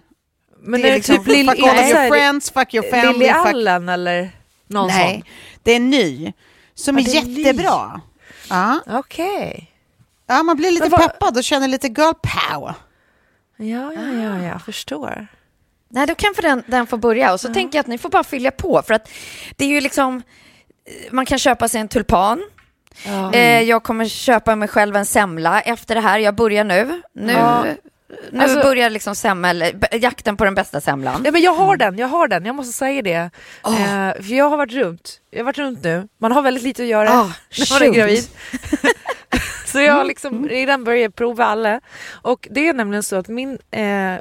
Men 0.61 0.81
det 0.81 0.87
är 0.87 0.89
är 0.89 0.91
det 0.91 0.97
liksom, 0.97 1.17
typ 1.17 1.27
Lill- 1.27 1.49
fuck 1.49 1.59
all 1.67 1.77
är 1.77 1.83
så 1.89 1.97
your 1.97 2.09
friends, 2.09 2.51
fuck 2.51 2.73
your 2.73 2.89
family, 2.91 3.13
Lily 3.19 3.33
fuck... 3.33 3.45
Allen 3.45 3.89
eller 3.89 4.31
någon 4.67 4.87
Nej, 4.87 5.23
det 5.63 5.71
är 5.71 5.79
ny. 5.79 6.33
Som 6.75 6.97
Ja, 6.99 7.05
är 7.09 7.15
är 7.17 7.23
ny. 7.25 7.41
jättebra. 7.41 8.01
Ja. 8.49 8.79
sån? 8.85 8.95
Okej. 8.95 9.71
ja, 10.27 10.43
man 10.43 10.57
blir 10.57 10.71
lite 10.71 10.89
vad- 10.89 11.01
peppad 11.01 11.37
och 11.37 11.43
känner 11.43 11.67
lite 11.67 11.87
girl 11.87 12.13
power. 12.13 12.73
Ja, 13.57 13.93
ja, 13.93 14.01
ja, 14.23 14.37
jag 14.43 14.61
förstår. 14.61 15.27
Nej, 15.89 16.07
då 16.07 16.15
kan 16.15 16.33
för 16.35 16.41
den, 16.41 16.63
den 16.67 16.87
få 16.87 16.97
börja. 16.97 17.33
Och 17.33 17.39
så 17.39 17.53
tänker 17.53 17.77
jag 17.77 17.83
att 17.83 17.87
ni 17.87 17.97
får 17.97 18.09
bara 18.09 18.23
fylla 18.23 18.51
på. 18.51 18.81
För 18.87 18.93
att 18.93 19.09
det 19.55 19.65
är 19.65 19.69
ju 19.69 19.81
liksom, 19.81 20.17
eh, 20.85 21.11
man 21.13 21.25
kan 21.25 21.39
köpa 21.39 21.67
sig 21.67 21.81
en 21.81 21.87
tulpan. 21.87 22.43
Ja. 23.05 23.33
Eh, 23.33 23.61
jag 23.61 23.83
kommer 23.83 24.05
köpa 24.05 24.55
mig 24.55 24.67
själv 24.67 24.95
en 24.95 25.05
semla 25.05 25.61
efter 25.61 25.95
det 25.95 26.01
här. 26.01 26.19
Jag 26.19 26.35
börjar 26.35 26.63
nu. 26.63 27.01
Nu, 27.15 27.33
Ja. 27.33 27.65
nu 28.31 28.43
Alltså- 28.43 28.61
börjar 28.61 28.89
liksom 28.89 29.15
semmel, 29.15 29.63
jakten 29.91 30.37
på 30.37 30.45
den 30.45 30.55
bästa 30.55 30.81
semlan. 30.81 31.21
Ja, 31.25 31.31
men 31.31 31.41
jag 31.41 31.53
har 31.53 31.77
den, 31.77 31.97
jag 31.97 32.07
har 32.07 32.27
den, 32.27 32.45
jag 32.45 32.55
måste 32.55 32.73
säga 32.73 33.01
det. 33.01 33.13
Eh, 33.65 34.23
för 34.23 34.33
jag 34.33 34.49
har 34.49 34.57
varit 34.57 34.73
runt, 34.73 35.19
jag 35.31 35.39
har 35.39 35.45
varit 35.45 35.57
runt 35.57 35.83
nu, 35.83 36.07
man 36.21 36.31
har 36.31 36.41
väldigt 36.41 36.63
lite 36.63 36.81
att 36.81 36.87
göra 36.87 37.09
Ah, 37.09 37.23
när 37.57 37.73
man 37.79 37.89
är 37.89 37.93
gravid. 37.93 38.27
så 39.71 39.79
jag 39.79 39.93
har 39.93 40.03
liksom 40.03 40.49
redan 40.49 40.83
börjat 40.83 41.15
prova 41.15 41.45
alla. 41.45 41.81
Och 42.21 42.47
det 42.51 42.67
är 42.67 42.73
nämligen 42.73 43.03
så 43.03 43.15
att 43.15 43.27
min, 43.27 43.57
eh, 43.71 44.13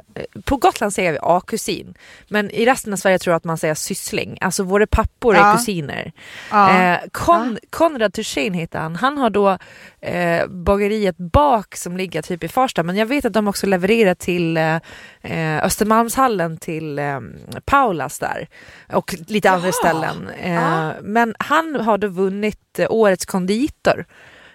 på 0.43 0.57
Gotland 0.57 0.93
säger 0.93 1.11
vi 1.11 1.17
A-kusin, 1.21 1.93
men 2.27 2.51
i 2.51 2.65
resten 2.65 2.93
av 2.93 2.97
Sverige 2.97 3.19
tror 3.19 3.31
jag 3.31 3.37
att 3.37 3.43
man 3.43 3.57
säger 3.57 3.73
syssling, 3.73 4.37
alltså 4.41 4.63
våra 4.63 4.87
pappor 4.87 5.35
är 5.35 5.39
Ja. 5.39 5.55
kusiner. 5.57 6.11
Ja. 6.51 6.81
Eh, 6.93 6.99
Kon, 7.11 7.57
Konrad 7.69 8.13
Thursin 8.13 8.53
heter 8.53 8.79
han, 8.79 8.95
han 8.95 9.17
har 9.17 9.29
då 9.29 9.57
eh, 10.01 10.47
bageriet 10.47 11.17
Bak 11.17 11.75
som 11.75 11.97
ligger 11.97 12.21
typ 12.21 12.43
i 12.43 12.47
Farsta, 12.47 12.83
men 12.83 12.95
jag 12.95 13.05
vet 13.05 13.25
att 13.25 13.33
de 13.33 13.47
också 13.47 13.67
levererar 13.67 14.15
till 14.15 14.57
eh, 14.57 14.75
eh, 15.21 15.65
Östermalmshallen 15.65 16.57
till 16.57 16.99
eh, 16.99 17.19
Paulas 17.65 18.19
där 18.19 18.47
och 18.93 19.15
lite 19.27 19.51
andra 19.51 19.71
ställen. 19.71 20.29
Eh, 20.41 20.91
Men 21.01 21.35
han 21.39 21.75
har 21.75 21.97
då 21.97 22.07
vunnit 22.07 22.79
eh, 22.79 22.87
Årets 22.89 23.25
konditor 23.25 24.05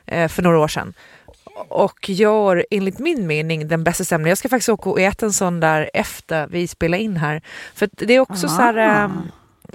för 0.07 0.43
några 0.43 0.59
år 0.59 0.69
sedan 0.69 0.95
och 1.69 2.09
gör 2.11 2.67
enligt 2.71 2.99
min 2.99 3.27
mening 3.27 3.69
den 3.69 3.85
bästa 3.85 4.05
semlan. 4.05 4.29
Jag 4.29 4.39
ska 4.39 4.49
faktiskt 4.49 4.69
åka 4.69 4.91
och 4.91 5.01
äta 5.01 5.27
en 5.27 5.33
sån 5.33 5.61
där 5.61 5.91
efter 5.95 6.47
vi 6.47 6.69
spelar 6.69 6.99
in 6.99 7.17
här. 7.17 7.43
För 7.75 7.89
det 7.93 8.15
är 8.15 8.21
också 8.21 8.49
så 8.49 8.55
här, 8.63 8.77
Ah. 8.77 9.11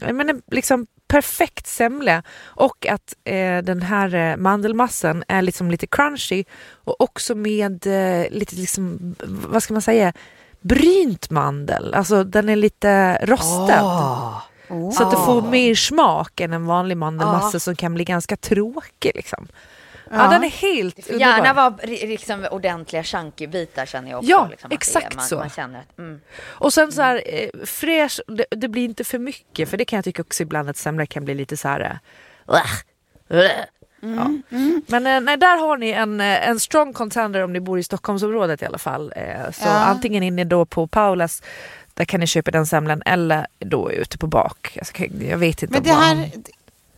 eh, 0.08 0.14
menar, 0.14 0.42
liksom 0.52 0.88
perfekt 1.08 1.68
semla 1.68 2.24
och 2.44 2.88
att 2.88 3.16
eh, 3.24 3.58
den 3.58 3.82
här 3.82 4.16
eh, 4.16 4.38
mandelmassan 4.38 5.24
är 5.28 5.42
liksom 5.42 5.72
lite 5.72 5.88
crunchy 5.88 6.44
och 6.84 7.02
också 7.02 7.36
med 7.36 7.88
eh, 7.88 8.30
lite 8.32 8.56
liksom, 8.56 9.16
vad 9.26 9.64
ska 9.64 9.74
man 9.74 9.82
säga, 9.82 10.14
brynt 10.62 11.30
mandel. 11.30 11.94
Alltså 11.94 12.24
den 12.24 12.50
är 12.50 12.56
lite 12.56 13.16
rostad. 13.26 13.82
Oh. 14.70 14.92
Så 14.92 15.04
att 15.04 15.12
du 15.12 15.18
får 15.18 15.42
mer 15.42 15.76
smak 15.76 16.40
än 16.40 16.54
en 16.54 16.66
vanlig 16.66 16.98
mandelmassa 16.98 17.58
Ah. 17.58 17.60
som 17.60 17.76
kan 17.76 17.94
bli 17.94 18.04
ganska 18.04 18.36
tråkig. 18.36 19.12
Liksom. 19.16 19.48
Ja. 20.12 20.24
Ja. 20.24 20.30
den 20.30 20.44
är 20.44 20.50
helt 20.50 21.06
Får 21.06 21.16
gärna 21.16 21.54
vara 21.54 21.76
liksom 21.84 22.48
ordentliga 22.52 23.04
chunky-bitar 23.04 23.86
känner 23.86 24.10
jag 24.10 24.18
också. 24.18 24.30
Ja, 24.30 24.48
liksom, 24.52 24.70
det 24.70 24.76
exakt 24.76 25.16
man, 25.16 25.26
så. 25.26 25.36
Man 25.36 25.50
känner 25.50 25.80
att, 25.80 25.98
mm. 25.98 26.22
Och 26.42 26.74
sen 26.74 26.92
så 26.92 27.02
här, 27.02 27.22
eh, 27.26 27.50
fräsch, 27.66 28.20
det, 28.28 28.46
det 28.52 28.68
blir 28.68 28.86
inte 28.86 29.04
för 29.04 29.20
mycket 29.20 29.70
för 29.70 29.78
det 29.78 29.86
kan 29.86 29.98
jag 29.98 30.04
tycka 30.06 30.22
också 30.22 30.44
ibland 30.44 30.70
att 30.70 30.78
semlor 30.78 31.06
kan 31.06 31.26
bli 31.26 31.36
lite 31.36 31.58
så 31.58 31.68
här... 31.68 32.00
eh, 32.50 32.56
uh, 33.36 33.42
uh. 33.42 33.50
Ja. 34.02 34.32
Men 34.88 35.08
eh, 35.08 35.22
nej, 35.22 35.38
där 35.38 35.58
har 35.58 35.78
ni 35.78 35.90
en, 35.90 36.22
en 36.22 36.60
strong 36.60 36.94
contender 36.94 37.44
om 37.44 37.54
ni 37.54 37.60
bor 37.60 37.80
i 37.80 37.84
Stockholmsområdet 37.84 38.62
i 38.62 38.66
alla 38.66 38.78
fall. 38.78 39.14
Så 39.52 39.68
Ja. 39.68 39.72
antingen 39.72 40.24
inne 40.24 40.44
då 40.44 40.66
på 40.66 40.88
Paulas, 40.88 41.44
där 41.94 42.06
kan 42.06 42.20
ni 42.20 42.28
köpa 42.28 42.52
den 42.52 42.66
semlan, 42.66 43.02
eller 43.06 43.48
då 43.60 43.92
ute 43.92 44.18
på 44.18 44.28
bak. 44.28 44.78
Jag, 45.20 45.38
vet 45.38 45.64
inte 45.64 45.74
Men 45.74 45.84
det 45.84 45.94
här, 45.94 46.32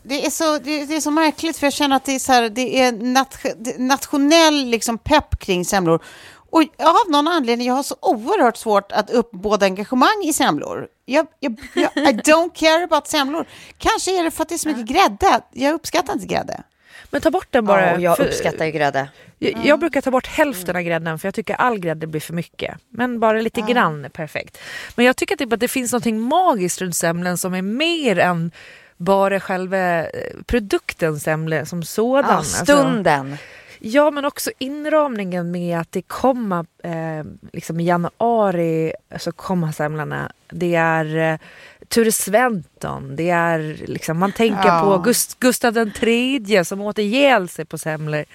det 0.03 0.25
är, 0.25 0.29
så, 0.29 0.57
det, 0.57 0.85
det 0.85 0.95
är 0.95 1.01
så 1.01 1.11
märkligt 1.11 1.57
för 1.57 1.65
jag 1.65 1.73
känner 1.73 1.95
att 1.95 2.05
det 2.05 2.15
är, 2.15 2.19
så 2.19 2.31
här, 2.31 2.49
det 2.49 2.79
är 2.79 2.91
nat, 2.91 3.37
nationell 3.77 4.65
liksom 4.65 4.97
pepp 4.97 5.39
kring 5.39 5.65
semlor. 5.65 6.03
Och 6.51 6.61
av 6.61 6.95
någon 7.11 7.27
anledning, 7.27 7.67
jag 7.67 7.73
har 7.73 7.83
så 7.83 7.95
oerhört 8.01 8.57
svårt 8.57 8.91
att 8.91 9.09
uppbåda 9.09 9.65
engagemang 9.65 10.23
i 10.25 10.33
semlor. 10.33 10.87
Jag, 11.05 11.27
jag, 11.39 11.59
jag, 11.73 11.91
I 11.97 12.11
don't 12.11 12.51
care 12.53 12.83
about 12.83 13.07
semlor. 13.07 13.45
Kanske 13.77 14.19
är 14.19 14.23
det 14.23 14.31
för 14.31 14.41
att 14.43 14.49
det 14.49 14.55
är 14.55 14.57
så 14.57 14.69
mycket 14.69 14.85
grädde. 14.85 15.41
Jag 15.51 15.73
uppskattar 15.73 16.13
inte 16.13 16.25
grädde. 16.25 16.63
Men 17.09 17.21
ta 17.21 17.31
bort 17.31 17.47
den 17.49 17.65
bara. 17.65 17.85
ja, 17.87 17.95
och 17.95 18.01
jag 18.01 18.17
för- 18.17 18.25
uppskattar 18.25 18.65
ju 18.65 18.71
grädde. 18.71 19.09
Jag, 19.39 19.65
jag 19.65 19.79
brukar 19.79 20.01
ta 20.01 20.11
bort 20.11 20.27
hälften 20.27 20.75
av 20.75 20.81
grädden 20.81 21.19
för 21.19 21.27
jag 21.27 21.35
tycker 21.35 21.53
all 21.53 21.79
grädde 21.79 22.07
blir 22.07 22.21
för 22.21 22.33
mycket. 22.33 22.77
Men 22.89 23.19
bara 23.19 23.41
lite 23.41 23.61
grann 23.61 24.05
är 24.05 24.09
perfekt. 24.09 24.57
Men 24.95 25.05
jag 25.05 25.15
tycker 25.15 25.35
typ 25.35 25.53
att 25.53 25.59
det 25.59 25.67
finns 25.67 25.93
något 25.93 26.05
magiskt 26.05 26.81
runt 26.81 26.95
semlen 26.95 27.37
som 27.37 27.53
är 27.53 27.61
mer 27.61 28.19
än 28.19 28.51
bara 29.03 29.39
själva 29.39 29.77
eh, 30.05 30.09
produkten 30.45 31.19
semla 31.19 31.65
som 31.65 31.83
sådan. 31.83 32.29
Ja, 32.31 32.35
Alltså, 32.37 32.63
stunden. 32.65 33.37
ja 33.79 34.11
men 34.11 34.25
också 34.25 34.51
inramningen 34.57 35.51
med 35.51 35.79
att 35.79 35.91
det 35.91 36.01
kommer 36.01 36.65
eh, 36.83 37.25
liksom 37.53 37.79
i 37.79 37.83
januari 37.83 38.93
så 39.19 39.31
kommer 39.31 39.71
semlorna. 39.71 40.31
Det 40.49 40.75
är 40.75 41.17
eh, 41.33 41.37
Ture 41.87 42.11
Sventon, 42.11 43.15
det 43.15 43.29
är 43.29 43.77
liksom, 43.87 44.17
man 44.19 44.31
tänker 44.31 44.67
Ja. 44.67 44.81
på 44.81 44.97
Gust, 44.97 45.39
Gustav 45.39 45.73
den 45.73 45.91
tredje 45.91 46.65
som 46.65 46.81
åt 46.81 46.97
ihjäl 46.97 47.49
sig 47.49 47.65
på 47.65 47.77
semlor. 47.77 48.25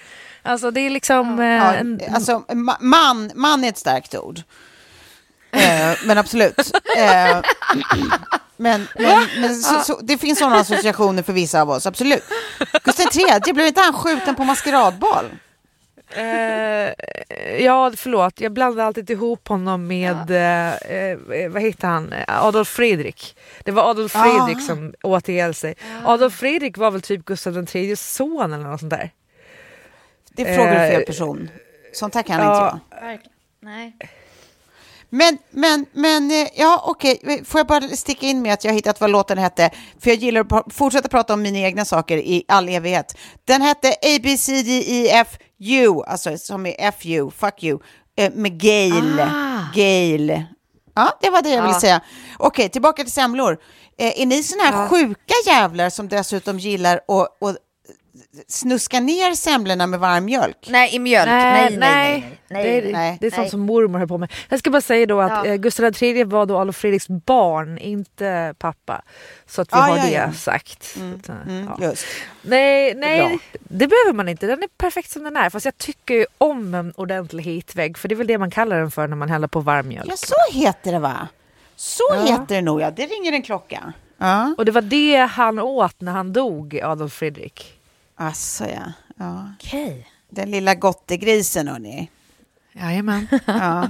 Alltså 0.43 0.71
det 0.71 0.79
är 0.81 0.89
liksom... 0.89 1.39
eh, 1.39 1.45
Ja, 1.45 1.73
en, 1.73 2.01
alltså, 2.13 2.43
ma- 2.47 2.77
man, 2.81 3.31
man 3.35 3.63
är 3.63 3.69
ett 3.69 3.77
starkt 3.77 4.15
ord. 4.15 4.39
Eh, 5.51 5.95
men 6.05 6.17
absolut. 6.17 6.59
Eh, 6.97 7.41
men 8.57 8.87
men, 8.95 9.27
men 9.41 9.55
så, 9.55 9.79
så, 9.79 9.99
det 10.01 10.17
finns 10.17 10.39
sådana 10.39 10.55
associationer 10.55 11.23
för 11.23 11.33
vissa 11.33 11.61
av 11.61 11.69
oss, 11.69 11.85
absolut. 11.85 12.23
Gustav 12.83 13.05
III, 13.15 13.53
blev 13.53 13.67
inte 13.67 13.81
han 13.81 13.93
skjuten 13.93 14.35
på 14.35 14.43
maskeradbal? 14.43 15.25
Eh, 16.09 16.93
ja, 17.63 17.91
förlåt. 17.95 18.41
Jag 18.41 18.51
blandar 18.51 18.85
alltid 18.85 19.09
ihop 19.09 19.47
honom 19.47 19.87
med, 19.87 20.31
eh, 20.31 20.73
eh, 20.73 21.17
vad 21.49 21.61
heter 21.61 21.87
han, 21.87 22.13
Adolf 22.27 22.67
Fredrik. 22.67 23.37
Det 23.63 23.71
var 23.71 23.89
Adolf 23.89 24.15
Ah. 24.15 24.23
Fredrik 24.23 24.65
som 24.65 24.93
åt 25.03 25.29
ihjäl 25.29 25.53
sig. 25.53 25.75
Adolf 26.05 26.35
Fredrik 26.35 26.77
var 26.77 26.91
väl 26.91 27.01
typ 27.01 27.25
Gustav 27.25 27.67
III 27.75 27.95
son 27.95 28.53
eller 28.53 28.63
något 28.63 28.79
sånt 28.79 28.89
där. 28.89 29.11
Det 30.29 30.45
frågar 30.45 30.71
du 30.71 30.91
fel 30.91 31.01
Eh, 31.01 31.05
person. 31.05 31.49
Sånt 31.93 32.15
här 32.15 32.23
kan 32.23 32.39
ja. 32.39 32.71
inte 32.71 32.79
jag. 33.01 33.19
Nej. 33.59 33.97
Men, 35.09 35.37
men, 35.51 35.85
men, 35.93 36.31
eh, 36.31 36.47
ja 36.55 36.81
okej, 36.85 37.43
får 37.45 37.59
jag 37.59 37.67
bara 37.67 37.81
sticka 37.87 38.25
in 38.25 38.41
med 38.41 38.53
att 38.53 38.63
jag 38.63 38.71
har 38.71 38.75
hittat 38.75 39.01
vad 39.01 39.09
låten 39.09 39.37
hette, 39.37 39.69
för 39.99 40.09
jag 40.09 40.17
gillar 40.17 40.41
att 40.57 40.73
fortsätta 40.73 41.07
prata 41.07 41.33
om 41.33 41.41
mina 41.41 41.59
egna 41.59 41.85
saker 41.85 42.17
i 42.17 42.43
all 42.47 42.69
evighet. 42.69 43.17
Den 43.45 43.61
hette 43.61 43.89
A, 43.89 44.19
B, 44.23 44.37
C, 44.37 44.61
D, 44.61 44.83
E, 44.87 45.09
F, 45.11 45.27
U, 45.59 46.01
alltså 46.07 46.37
som 46.37 46.65
är 46.65 46.75
F, 46.79 46.95
U, 47.05 47.29
fuck 47.37 47.63
you, 47.63 47.79
eh, 48.17 48.31
med 48.33 48.59
Gail. 48.61 49.19
Ah. 49.19 49.59
Gail. 49.75 50.43
Ja, 50.95 51.17
det 51.21 51.29
var 51.29 51.41
det 51.41 51.49
jag 51.49 51.61
ville 51.61 51.73
Ja. 51.73 51.79
säga. 51.81 52.01
Okej, 52.39 52.69
tillbaka 52.69 53.03
till 53.03 53.11
semlor. 53.11 53.57
Eh, 53.97 54.21
är 54.21 54.25
ni 54.25 54.43
såna 54.43 54.63
här 54.63 54.87
sjuka 54.87 55.33
jävlar 55.45 55.89
som 55.89 56.07
dessutom 56.07 56.59
gillar 56.59 56.95
att 56.95 57.57
snuska 58.47 58.99
ner 58.99 59.33
semlorna 59.35 59.87
med 59.87 59.99
varm 59.99 60.25
mjölk? 60.25 60.67
Nej, 60.69 60.95
i 60.95 60.99
mjölk. 60.99 61.27
Nej, 61.27 61.69
nej, 61.69 61.77
nej. 61.79 62.37
nej, 62.49 62.63
Det, 62.63 62.89
är, 62.89 62.93
nej. 62.93 63.17
det 63.21 63.27
är 63.27 63.31
sånt 63.31 63.41
Nej. 63.41 63.49
som 63.49 63.59
mormor 63.59 63.99
höll 63.99 64.07
på 64.07 64.17
med. 64.17 64.31
Jag 64.49 64.59
ska 64.59 64.69
bara 64.69 64.81
säga 64.81 65.05
då 65.05 65.21
att 65.21 65.31
Ja. 65.31 65.45
eh, 65.45 65.55
Gustav 65.55 66.03
III 66.03 66.23
var 66.23 66.45
då 66.45 66.57
Adolf 66.57 66.75
Fredriks 66.77 67.07
barn, 67.07 67.77
inte 67.77 68.53
pappa. 68.57 69.01
Så 69.45 69.61
att 69.61 69.67
vi 69.73 69.77
Ah, 69.77 69.81
har 69.81 69.97
ja, 69.97 70.03
det 70.03 70.11
ja. 70.11 70.33
sagt. 70.33 70.83
Så 70.83 70.99
att, 70.99 71.29
eh, 71.29 71.35
Mm, 71.47 71.69
ja. 71.79 71.85
just. 71.89 72.05
Nej, 72.41 72.93
nej 72.95 73.19
Bra. 73.19 73.37
det 73.69 73.87
behöver 73.87 74.13
man 74.13 74.29
inte. 74.29 74.47
Den 74.47 74.63
är 74.63 74.67
perfekt 74.77 75.11
som 75.11 75.23
den 75.23 75.37
är. 75.37 75.49
Fast 75.49 75.65
jag 75.65 75.77
tycker 75.77 76.13
ju 76.13 76.25
om 76.37 76.73
en 76.75 76.91
ordentlig 76.95 77.43
hitvägg. 77.43 77.97
För 77.97 78.07
det 78.07 78.15
är 78.15 78.17
väl 78.17 78.27
det 78.27 78.37
man 78.37 78.51
kallar 78.51 78.79
den 78.79 78.91
för 78.91 79.07
när 79.07 79.15
man 79.15 79.29
häller 79.29 79.47
på 79.47 79.59
varm 79.59 79.87
mjölk. 79.87 80.07
Ja, 80.11 80.15
så 80.17 80.35
heter 80.59 80.91
det 80.91 80.99
va? 80.99 81.27
Så 81.75 82.03
heter 82.25 82.55
det 82.55 82.61
nog, 82.61 82.81
ja. 82.81 82.91
Det 82.91 83.05
ringer 83.05 83.31
en 83.33 83.41
klocka. 83.41 83.93
Ja, 84.17 84.55
Och 84.57 84.65
det 84.65 84.71
var 84.71 84.81
det 84.81 85.15
han 85.17 85.59
åt 85.59 86.01
när 86.01 86.11
han 86.11 86.33
dog, 86.33 86.79
Adolf 86.83 87.13
Fredrik. 87.13 87.76
Alltså 88.17 88.65
ja. 88.65 88.91
ja. 89.17 89.49
Okej. 89.55 90.07
Den 90.29 90.51
lilla 90.51 90.75
gottegrisen, 90.75 91.67
hörni. 91.67 92.11
Jajamän. 92.73 93.27
Ja. 93.45 93.89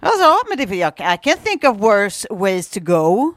Alltså, 0.00 0.36
men 0.48 0.58
det, 0.58 0.76
jag, 0.76 0.92
I 0.92 1.18
can 1.22 1.36
think 1.44 1.64
of 1.64 1.76
worse 1.76 2.28
ways 2.30 2.68
to 2.68 2.80
go. 2.80 3.34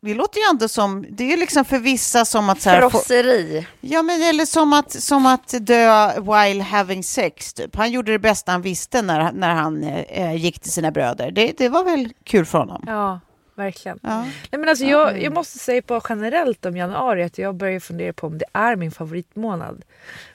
Det 0.00 0.14
låter 0.14 0.38
ju 0.38 0.44
ändå 0.50 0.68
som, 0.68 1.06
det 1.10 1.24
är 1.24 1.28
ju 1.28 1.36
liksom 1.36 1.64
för 1.64 1.78
vissa 1.78 2.24
som 2.24 2.48
att 2.48 2.60
så 2.60 2.70
här, 2.70 2.80
få, 2.80 2.90
Frosseri. 2.90 3.66
Ja, 3.80 4.02
men 4.02 4.22
eller 4.22 4.44
som 4.44 4.72
att, 4.72 4.92
som 4.92 5.26
att 5.26 5.54
dö 5.60 6.12
while 6.20 6.62
having 6.62 7.04
sex, 7.04 7.52
typ. 7.52 7.76
Han 7.76 7.90
gjorde 7.90 8.12
det 8.12 8.18
bästa 8.18 8.52
han 8.52 8.62
visste 8.62 9.02
när, 9.02 9.32
när 9.32 9.54
han 9.54 9.84
eh, 9.84 10.34
gick 10.34 10.60
till 10.60 10.72
sina 10.72 10.90
bröder. 10.90 11.30
Det, 11.30 11.58
det 11.58 11.68
var 11.68 11.84
väl 11.84 12.12
kul 12.24 12.46
för 12.46 12.58
honom. 12.58 12.84
Ja, 12.86 13.20
verkligen. 13.58 13.98
Ja. 14.02 14.20
Nej, 14.22 14.58
men 14.60 14.68
alltså 14.68 14.84
jag, 14.84 15.22
jag 15.22 15.32
måste 15.32 15.58
säga 15.58 15.82
på 15.82 16.00
generellt 16.08 16.66
om 16.66 16.76
januari 16.76 17.22
att 17.24 17.38
jag 17.38 17.54
börjar 17.54 17.80
fundera 17.80 18.12
på 18.12 18.26
om 18.26 18.38
det 18.38 18.44
är 18.52 18.76
min 18.76 18.90
favoritmånad. 18.90 19.84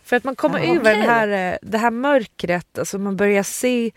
För 0.03 0.15
att 0.15 0.23
man 0.23 0.35
kommer 0.35 0.59
Ja, 0.59 0.65
över 0.65 0.79
okej. 0.79 0.93
den 0.93 1.01
här, 1.01 1.51
eh, 1.53 1.57
det 1.61 1.77
här 1.77 1.91
mörkret, 1.91 2.77
alltså 2.79 2.97
man 2.99 3.17
börjar 3.17 3.43
se... 3.43 3.91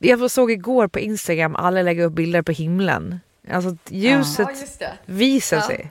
Jag 0.00 0.30
såg 0.30 0.50
igår 0.50 0.88
på 0.88 0.98
Instagram 1.00 1.56
alla 1.56 1.82
lägga 1.82 2.04
upp 2.04 2.12
bilder 2.12 2.42
på 2.42 2.52
himlen. 2.52 3.20
Alltså 3.50 3.70
att 3.70 3.90
ljuset 3.90 4.78
det. 4.78 4.92
visar 5.06 5.56
Ja. 5.56 5.62
sig. 5.62 5.90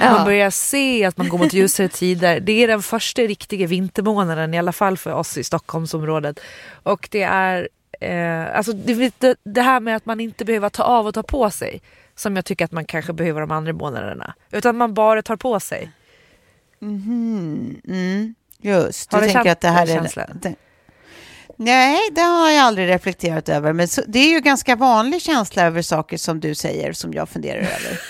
Ja. 0.00 0.12
Man 0.12 0.24
börjar 0.24 0.50
se 0.50 1.04
att 1.04 1.16
man 1.16 1.28
går 1.28 1.38
mot 1.38 1.52
ljusare 1.52 1.88
tider. 1.88 2.40
Det 2.40 2.52
är 2.52 2.68
den 2.68 2.82
första 2.82 3.22
riktiga 3.22 3.66
vintermånaden, 3.66 4.54
i 4.54 4.58
alla 4.58 4.72
fall 4.72 4.98
för 4.98 5.12
oss 5.12 5.38
i 5.38 5.44
Stockholmsområdet. 5.44 6.40
Och 6.82 7.08
det 7.10 7.22
är 7.22 7.68
eh, 8.00 8.56
alltså 8.56 8.72
det, 8.72 9.36
det, 9.44 9.62
här 9.62 9.80
med 9.80 9.96
att 9.96 10.06
man 10.06 10.20
inte 10.20 10.44
behöver 10.44 10.68
ta 10.68 10.82
av 10.82 11.06
och 11.06 11.14
ta 11.14 11.22
på 11.22 11.50
sig. 11.50 11.82
Som 12.14 12.36
jag 12.36 12.44
tycker 12.44 12.64
att 12.64 12.72
man 12.72 12.84
kanske 12.84 13.12
behöver 13.12 13.40
de 13.40 13.50
andra 13.50 13.72
månaderna. 13.72 14.34
Utan 14.50 14.76
man 14.76 14.94
bara 14.94 15.22
tar 15.22 15.36
på 15.36 15.60
sig. 15.60 15.90
Mm, 16.82 18.34
just, 18.60 19.12
Har 19.12 19.20
du 19.20 19.26
du 19.26 19.32
tänker 19.32 19.52
att 19.52 19.60
det 19.60 19.68
här 19.68 19.90
är... 19.90 20.34
Det, 20.34 20.54
nej, 21.56 21.98
det 22.12 22.20
har 22.20 22.50
jag 22.50 22.64
aldrig 22.64 22.88
reflekterat 22.88 23.48
över. 23.48 23.72
Men 23.72 23.88
så, 23.88 24.02
det 24.06 24.18
är 24.18 24.30
ju 24.30 24.40
ganska 24.40 24.76
vanlig 24.76 25.22
känsla 25.22 25.62
över 25.62 25.82
saker 25.82 26.16
som 26.16 26.40
du 26.40 26.54
säger 26.54 26.92
som 26.92 27.12
jag 27.12 27.28
funderar 27.28 27.58
över. 27.58 28.00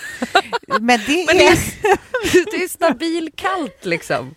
men 0.81 1.01
det 1.07 1.27
Men 1.27 1.37
det 1.37 1.47
är... 1.47 1.59
det 2.59 2.65
är 2.65 2.69
stabilkallt 2.69 3.85
liksom. 3.85 4.35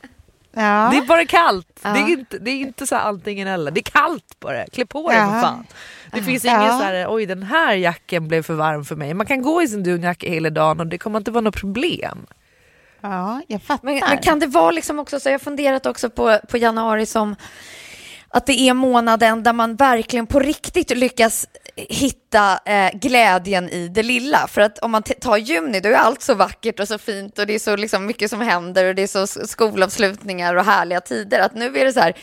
Ja. 0.53 0.89
Det 0.91 0.98
är 0.98 1.05
bara 1.08 1.25
kallt. 1.25 1.79
Ja. 1.84 1.89
Det, 1.89 2.00
är 2.00 2.08
inte, 2.08 2.38
det 2.38 2.51
är 2.51 2.55
inte 2.55 2.88
så 2.88 2.96
här 2.96 3.03
antingen 3.03 3.48
eller. 3.48 3.72
Det 3.72 3.79
är 3.79 3.91
kallt 3.91 4.39
bara. 4.39 4.65
Klä 4.65 4.86
på 4.86 5.10
dig 5.10 5.17
Ja. 5.17 5.25
för 5.31 5.41
fan. 5.41 5.65
Det 6.12 6.22
finns 6.24 6.46
Ja. 6.46 6.62
ingen 6.62 6.77
så 6.79 6.84
här, 6.84 7.05
oj 7.10 7.25
den 7.25 7.43
här 7.43 7.74
jacken 7.74 8.27
blev 8.27 8.43
för 8.43 8.53
varm 8.53 8.86
för 8.86 8.96
mig. 8.96 9.13
Man 9.13 9.25
kan 9.25 9.41
gå 9.41 9.62
i 9.62 9.67
sin 9.67 9.84
dunjacka 9.84 10.29
hela 10.29 10.50
dagen 10.50 10.79
och 10.79 10.88
det 10.88 10.98
kommer 10.98 11.17
inte 11.17 11.31
vara 11.31 11.41
något 11.41 11.55
problem. 11.55 12.25
ja, 13.01 13.41
jag 13.48 13.62
fattar. 13.62 13.86
Men, 13.86 14.01
men 14.10 14.17
kan 14.17 14.39
det 14.39 14.48
vara 14.48 14.72
liksom 14.72 15.00
också 15.00 15.20
så, 15.20 15.29
jag 15.29 15.34
har 15.34 15.39
funderat 15.39 15.86
också 15.86 16.10
på, 16.10 16.39
på 16.50 16.58
januari 16.58 17.05
som 17.05 17.36
att 18.34 18.46
det 18.46 18.60
är 18.60 18.74
månaden 18.74 19.44
där 19.44 19.54
man 19.54 19.76
verkligen 19.76 20.28
på 20.28 20.40
riktigt 20.40 20.98
lyckas 20.98 21.48
hitta 21.76 22.60
eh, 22.66 22.92
glädjen 22.94 23.70
i 23.70 23.88
det 23.88 24.04
lilla. 24.04 24.48
För 24.48 24.62
att 24.62 24.80
om 24.80 24.92
man 24.92 25.04
tar 25.04 25.38
juni, 25.38 25.80
då 25.80 25.90
är 25.90 25.94
allt 25.94 26.22
så 26.22 26.34
vackert 26.34 26.80
och 26.80 26.88
så 26.88 26.98
fint 26.98 27.40
och 27.40 27.48
det 27.48 27.56
är 27.56 27.60
så 27.60 27.76
liksom 27.76 28.06
mycket 28.06 28.30
som 28.30 28.42
händer 28.42 28.86
och 28.86 28.96
det 28.96 29.02
är 29.04 29.08
så 29.08 29.28
skolavslutningar 29.48 30.56
och 30.56 30.65
härliga 30.65 31.02
tider. 31.02 31.39
Att 31.39 31.56
nu 31.56 31.78
är 31.78 31.86
det 31.86 31.94
så 31.94 32.00
här, 32.00 32.13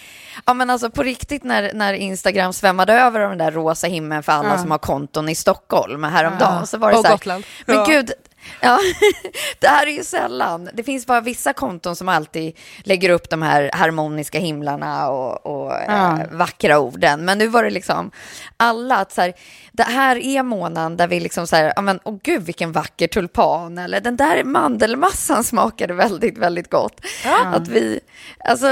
ja 0.46 0.54
men 0.54 0.70
alltså 0.70 0.90
på 0.90 1.02
riktigt 1.02 1.44
när, 1.44 1.72
när 1.74 1.92
Instagram 1.94 2.52
svämmade 2.52 2.92
över 2.92 3.20
av 3.20 3.28
den 3.28 3.38
där 3.38 3.50
rosa 3.50 3.86
himlen 3.86 4.22
för 4.22 4.32
alla 4.32 4.48
Ja. 4.48 4.58
som 4.58 4.70
har 4.70 4.78
konton 4.78 5.28
i 5.28 5.34
Stockholm 5.34 6.04
häromdagen, 6.04 6.66
så 6.66 6.78
var 6.78 6.90
det 6.90 6.96
Och 6.96 7.02
så 7.02 7.08
här, 7.08 7.14
Gotland. 7.14 7.44
men 7.66 7.76
Ja. 7.76 7.84
gud, 7.88 8.12
Ja, 8.60 8.78
det 9.58 9.66
här 9.68 9.86
är 9.86 9.90
ju 9.90 10.04
sällan. 10.04 10.68
Det 10.74 10.82
finns 10.82 11.06
bara 11.06 11.20
vissa 11.20 11.52
konton 11.52 11.96
som 11.96 12.08
alltid 12.08 12.56
lägger 12.84 13.10
upp 13.10 13.30
de 13.30 13.42
här 13.42 13.70
harmoniska 13.74 14.38
himlarna 14.38 15.08
och, 15.10 15.46
och 15.46 15.72
Ja. 15.86 16.18
eh, 16.20 16.26
vackra 16.30 16.78
orden. 16.78 17.24
Men 17.24 17.38
nu 17.38 17.46
var 17.46 17.64
det 17.64 17.70
liksom 17.70 18.10
alla 18.56 18.96
att 18.96 19.12
så 19.12 19.20
här, 19.20 19.32
det 19.78 19.84
här 19.84 20.16
är 20.16 20.42
månaden 20.42 20.96
där 20.96 21.06
vi 21.06 21.20
liksom 21.20 21.46
så 21.46 21.56
här, 21.56 21.72
ja 21.76 21.82
men 21.82 22.00
åh 22.04 22.16
gud 22.22 22.42
vilken 22.42 22.72
vacker 22.72 23.08
tulpan 23.08 23.78
eller 23.78 24.00
den 24.00 24.16
där 24.16 24.44
mandelmassan 24.44 25.44
smakade 25.44 25.94
väldigt, 25.94 26.38
väldigt 26.38 26.70
gott. 26.70 27.00
Att 27.44 27.68
vi, 27.68 28.00
alltså, 28.44 28.66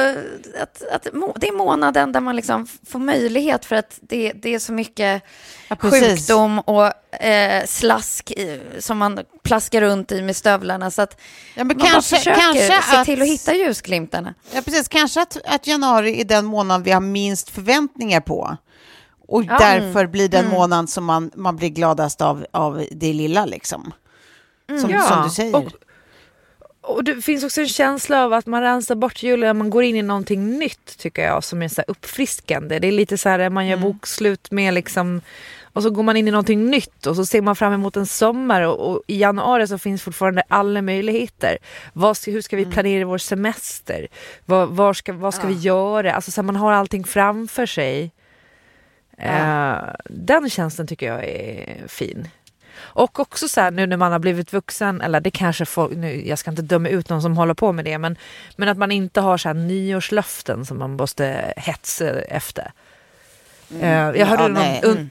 att, 0.62 0.83
att, 0.92 1.03
det 1.37 1.49
är 1.49 1.57
månaden 1.57 2.12
där 2.12 2.21
man 2.21 2.37
liksom 2.37 2.66
får 2.87 2.99
möjlighet 2.99 3.64
för 3.64 3.77
att 3.77 3.99
det, 4.01 4.33
det 4.33 4.55
är 4.55 4.59
så 4.59 4.73
mycket 4.73 5.23
Ja, 5.69 5.77
sjukdom 5.77 6.59
och 6.59 7.14
eh, 7.25 7.66
slask 7.66 8.31
i, 8.31 8.61
som 8.79 8.99
man 8.99 9.21
plaskar 9.42 9.81
runt 9.81 10.12
i 10.12 10.23
med 10.23 10.37
stövlarna. 10.37 10.90
Så 10.90 11.03
att 11.03 11.21
Ja, 11.55 11.64
man 11.64 11.79
kanske, 11.79 11.92
bara 11.92 12.03
försöker 12.03 12.40
kanske 12.40 12.83
se 12.83 12.97
att, 12.97 13.05
till 13.05 13.23
att 13.23 13.29
hitta 13.29 13.55
ljusglimtarna. 13.55 14.35
Ja, 14.53 14.62
precis. 14.62 14.88
Kanske 14.88 15.23
att, 15.23 15.37
att 15.45 15.66
januari 15.66 16.21
är 16.21 16.25
den 16.25 16.45
månad 16.45 16.85
vi 16.85 16.90
har 16.90 17.01
minst 17.01 17.51
förväntningar 17.51 18.21
på. 18.21 18.57
Och 19.28 19.44
Ja. 19.44 19.58
därför 19.58 20.06
blir 20.06 20.34
Mm. 20.34 20.42
den 20.44 20.50
månaden 20.58 20.86
som 20.86 21.04
man, 21.04 21.30
man 21.34 21.56
blir 21.56 21.68
gladast 21.68 22.20
av, 22.20 22.46
av 22.50 22.84
det 22.90 23.12
lilla, 23.12 23.44
liksom. 23.46 23.92
Som, 24.80 24.90
Ja, 24.90 25.02
som 25.02 25.22
du 25.24 25.30
säger. 25.30 25.56
Och, 25.56 25.72
och 26.82 27.04
det 27.04 27.22
finns 27.22 27.44
också 27.44 27.60
en 27.60 27.68
känsla 27.68 28.24
av 28.24 28.32
att 28.32 28.46
man 28.46 28.62
rensar 28.62 28.94
bort 28.94 29.22
julen, 29.22 29.58
man 29.58 29.70
går 29.70 29.82
in 29.84 29.96
i 29.96 30.02
någonting 30.02 30.58
nytt 30.58 30.98
tycker 30.98 31.24
jag 31.24 31.44
som 31.44 31.62
är 31.62 31.68
så 31.68 31.82
uppfriskande. 31.88 32.78
Det 32.78 32.88
är 32.88 32.92
lite 32.92 33.18
så 33.18 33.28
här 33.28 33.50
man 33.50 33.66
gör 33.66 33.76
bokslut 33.76 34.50
med 34.50 34.74
liksom 34.74 35.20
och 35.62 35.82
så 35.82 35.90
går 35.90 36.02
man 36.02 36.16
in 36.16 36.28
i 36.28 36.30
någonting 36.30 36.70
nytt 36.70 37.06
och 37.06 37.16
så 37.16 37.26
ser 37.26 37.42
man 37.42 37.56
fram 37.56 37.72
emot 37.72 37.96
en 37.96 38.06
sommar 38.06 38.62
och, 38.62 38.90
och 38.90 39.02
i 39.06 39.18
januari 39.18 39.66
så 39.66 39.78
finns 39.78 40.02
fortfarande 40.02 40.42
alla 40.48 40.82
möjligheter. 40.82 41.58
Vad 41.92 42.16
ska, 42.16 42.30
hur 42.30 42.40
ska 42.42 42.56
vi 42.56 42.66
planera 42.66 43.04
vår 43.04 43.18
semester? 43.18 44.08
Vad, 44.44 44.68
var 44.68 44.92
ska, 44.94 45.12
vad 45.12 45.34
ska 45.34 45.46
vi 45.46 45.54
göra? 45.54 46.12
Alltså 46.14 46.30
så 46.30 46.40
här, 46.40 46.46
man 46.46 46.56
har 46.56 46.72
allting 46.72 47.04
framför 47.04 47.66
sig. 47.66 48.12
Eh, 49.16 49.76
den 50.05 50.50
känslan 50.50 50.87
tycker 50.87 51.07
jag 51.07 51.24
är 51.24 51.88
fin. 51.88 52.29
Och 52.79 53.20
också 53.20 53.48
så 53.48 53.61
här 53.61 53.70
nu 53.70 53.87
när 53.87 53.96
man 53.96 54.12
har 54.12 54.18
blivit 54.18 54.52
vuxen, 54.52 55.00
eller 55.00 55.20
det 55.20 55.31
kanske 55.31 55.64
folk, 55.64 55.96
nu, 55.96 56.29
jag 56.29 56.38
ska 56.38 56.50
inte 56.50 56.62
döma 56.62 56.88
ut 56.88 57.09
någon 57.09 57.22
som 57.22 57.37
håller 57.37 57.55
på 57.55 57.72
med 57.72 57.85
det, 57.85 57.98
men, 57.98 58.18
men 58.57 58.68
att 58.68 58.79
man 58.79 58.92
inte 58.92 59.20
har 59.20 59.38
så 59.38 59.48
här 59.48 59.55
nyårslöften 59.55 60.66
som 60.66 60.79
man 60.79 60.96
måste 60.96 61.55
hetsa 61.57 62.20
efter. 62.20 62.72
Eh, 63.81 63.88
jag, 63.90 64.26
hörde 64.26 64.42
Ja, 64.42 64.48
någon, 64.48 64.98
un, 64.98 65.11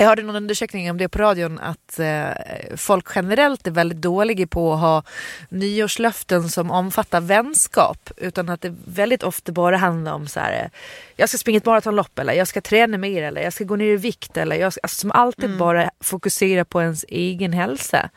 jag 0.00 0.06
hörde 0.06 0.22
någon 0.22 0.36
undersökning 0.36 0.90
om 0.90 0.98
det 0.98 1.08
på 1.08 1.18
radion 1.18 1.58
att 1.58 1.98
eh, 1.98 2.30
folk 2.76 3.06
generellt 3.14 3.66
är 3.66 3.70
väldigt 3.70 3.98
dåliga 3.98 4.46
på 4.46 4.72
att 4.72 4.80
ha 4.80 5.02
nyårslöften 5.48 6.48
som 6.48 6.70
omfattar 6.70 7.20
vänskap. 7.20 8.10
Utan 8.16 8.48
att 8.48 8.60
det 8.60 8.74
väldigt 8.84 9.22
ofta 9.22 9.52
bara 9.52 9.76
handlar 9.76 10.12
om 10.12 10.26
så 10.26 10.40
här, 10.40 10.52
eh, 10.52 10.70
jag 11.16 11.28
ska 11.28 11.38
springa 11.38 11.56
ett 11.56 11.64
maratonlopp 11.64 12.18
eller 12.18 12.32
jag 12.32 12.48
ska 12.48 12.60
träna 12.60 12.98
mer 12.98 13.22
eller 13.22 13.42
jag 13.42 13.52
ska 13.52 13.64
gå 13.64 13.76
ner 13.76 13.92
i 13.92 13.96
vikt. 13.96 14.36
Eller 14.36 14.56
jag 14.56 14.72
ska, 14.72 14.80
alltså, 14.82 15.00
som 15.00 15.12
alltid 15.12 15.58
bara 15.58 15.90
fokuserar 16.00 16.64
på 16.64 16.82
ens 16.82 17.04
egen 17.08 17.52
hälsa. 17.52 18.10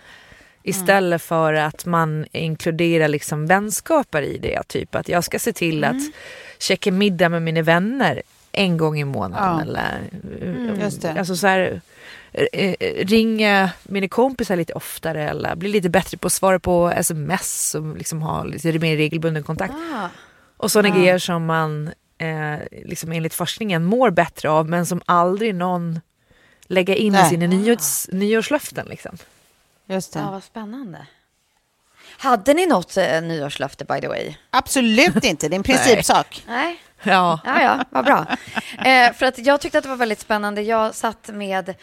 Istället 0.64 1.22
för 1.22 1.54
att 1.54 1.86
man 1.86 2.26
inkluderar 2.32 3.08
liksom 3.08 3.48
vänskaper 3.48 4.22
i 4.22 4.38
det. 4.38 4.64
Typ 4.68 4.96
att 4.96 5.10
jag 5.10 5.24
ska 5.24 5.40
se 5.40 5.54
till 5.54 5.84
att 5.84 6.02
käka 6.60 6.92
middag 6.92 7.30
med 7.30 7.42
mina 7.42 7.62
vänner 7.62 8.22
en 8.52 8.78
gång 8.78 9.00
i 9.00 9.04
månaden. 9.04 9.58
Ja. 9.58 9.62
Eller, 9.62 10.10
Just 10.82 11.02
det. 11.02 11.20
Alltså 11.20 11.36
så 11.36 11.48
här, 11.48 11.82
eh, 12.32 12.76
eh, 12.80 13.06
ringa 13.06 13.70
mina 13.84 14.08
kompisar 14.08 14.56
lite 14.56 14.74
oftare 14.74 15.30
eller 15.30 15.56
bli 15.56 15.70
lite 15.70 15.90
bättre 15.90 16.18
på 16.18 16.28
att 16.28 16.34
svara 16.34 16.60
på 16.60 16.92
sms 16.96 17.76
och 17.76 17.98
liksom 17.98 18.22
ha 18.22 18.44
lite 18.44 18.80
mer 18.80 18.98
regelbunden 18.98 19.44
kontakt. 19.44 19.74
Och 20.58 20.72
sådana 20.72 20.96
grejer 20.96 21.20
som 21.20 21.46
man 21.46 21.92
eh, 22.18 22.60
liksom 22.86 23.12
enligt 23.12 23.34
forskningen 23.34 23.84
mår 23.84 24.10
bättre 24.10 24.50
av 24.50 24.70
men 24.70 24.86
som 24.86 25.02
aldrig 25.06 25.56
någon 25.56 26.00
lägger 26.64 26.96
in 26.96 27.16
i 27.16 27.18
Nej. 27.18 27.30
sina 27.30 27.48
nyårs, 27.48 28.08
nyårslöften. 28.12 28.88
Liksom. 28.90 29.18
Just 29.86 30.14
det. 30.14 30.20
Ja, 30.20 30.32
vad 30.32 30.44
spännande. 30.44 31.08
Hade 32.18 32.54
ni 32.54 32.68
något 32.68 32.98
eh, 32.98 33.22
nyårslöfte 33.22 33.86
by 33.86 34.02
the 34.02 34.08
way? 34.08 34.36
Absolut 34.50 35.24
inte, 35.24 35.50
det 35.50 35.56
är 35.56 35.58
en 35.58 35.64
principsak. 35.64 36.44
Nej. 36.48 36.82
Ja. 37.04 37.40
Ja, 37.46 37.62
ja, 37.62 37.86
vad 37.90 38.06
bra. 38.06 38.26
Eh, 38.86 39.14
för 39.14 39.26
att 39.26 39.38
jag 39.38 39.62
tyckte 39.62 39.78
att 39.78 39.84
det 39.84 39.90
var 39.90 39.96
väldigt 39.96 40.20
spännande. 40.20 40.62
Jag 40.62 40.96
satt 40.96 41.30
med 41.34 41.76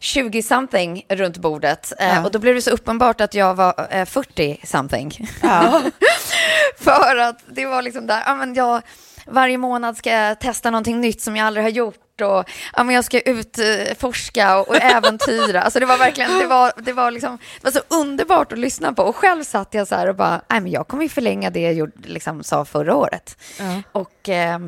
20-something 0.00 1.02
runt 1.08 1.36
bordet. 1.38 1.92
Eh, 1.98 2.24
och 2.24 2.30
då 2.30 2.38
blev 2.38 2.54
det 2.54 2.62
så 2.62 2.70
uppenbart 2.70 3.20
att 3.20 3.34
jag 3.34 3.54
var 3.54 3.86
eh, 3.90 4.04
40-something. 4.04 5.28
För 6.78 7.16
att 7.16 7.38
det 7.46 7.66
var 7.66 7.82
liksom 7.82 8.06
där, 8.06 8.22
ja 8.26 8.34
men 8.34 8.54
jag, 8.54 8.82
varje 9.26 9.58
månad 9.58 9.96
ska 9.96 10.10
jag 10.10 10.40
testa 10.40 10.70
någonting 10.70 11.00
nytt 11.00 11.20
som 11.22 11.36
jag 11.36 11.46
aldrig 11.46 11.64
har 11.64 11.70
gjort 11.70 12.03
och 12.22 12.44
ja, 12.76 12.84
men 12.84 12.94
jag 12.94 13.04
ska 13.04 13.20
utforska 13.20 14.58
och, 14.58 14.68
och 14.68 14.76
äventyra. 14.76 15.62
Alltså 15.62 15.80
det 15.80 15.86
var 15.86 15.98
verkligen, 15.98 16.38
det 16.38 16.46
var, 16.46 16.72
det, 16.76 16.92
var 16.92 17.10
liksom, 17.10 17.38
det 17.60 17.64
var 17.64 17.72
så 17.72 18.00
underbart 18.00 18.52
att 18.52 18.58
lyssna 18.58 18.92
på. 18.92 19.02
Och 19.02 19.16
själv 19.16 19.44
satt 19.44 19.74
jag 19.74 19.88
så 19.88 19.94
här 19.94 20.08
och 20.08 20.16
bara, 20.16 20.40
nej 20.48 20.60
men 20.60 20.72
jag 20.72 20.88
kommer 20.88 21.02
ju 21.02 21.08
förlänga 21.08 21.50
det 21.50 21.60
jag 21.60 21.74
gjorde, 21.74 22.08
liksom, 22.08 22.42
sa 22.42 22.64
förra 22.64 22.94
året. 22.96 23.36
Ja. 23.58 23.82
Och 23.92 24.28
eh, 24.28 24.58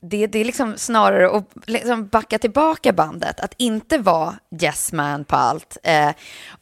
det, 0.00 0.26
det 0.26 0.38
är 0.38 0.44
liksom 0.44 0.76
snarare 0.76 1.30
att 1.36 1.44
liksom 1.66 2.06
backa 2.06 2.38
tillbaka 2.38 2.92
bandet, 2.92 3.40
att 3.40 3.54
inte 3.56 3.98
vara 3.98 4.34
yes 4.62 4.92
man 4.92 5.24
på 5.24 5.36
allt 5.36 5.76
eh, 5.82 6.10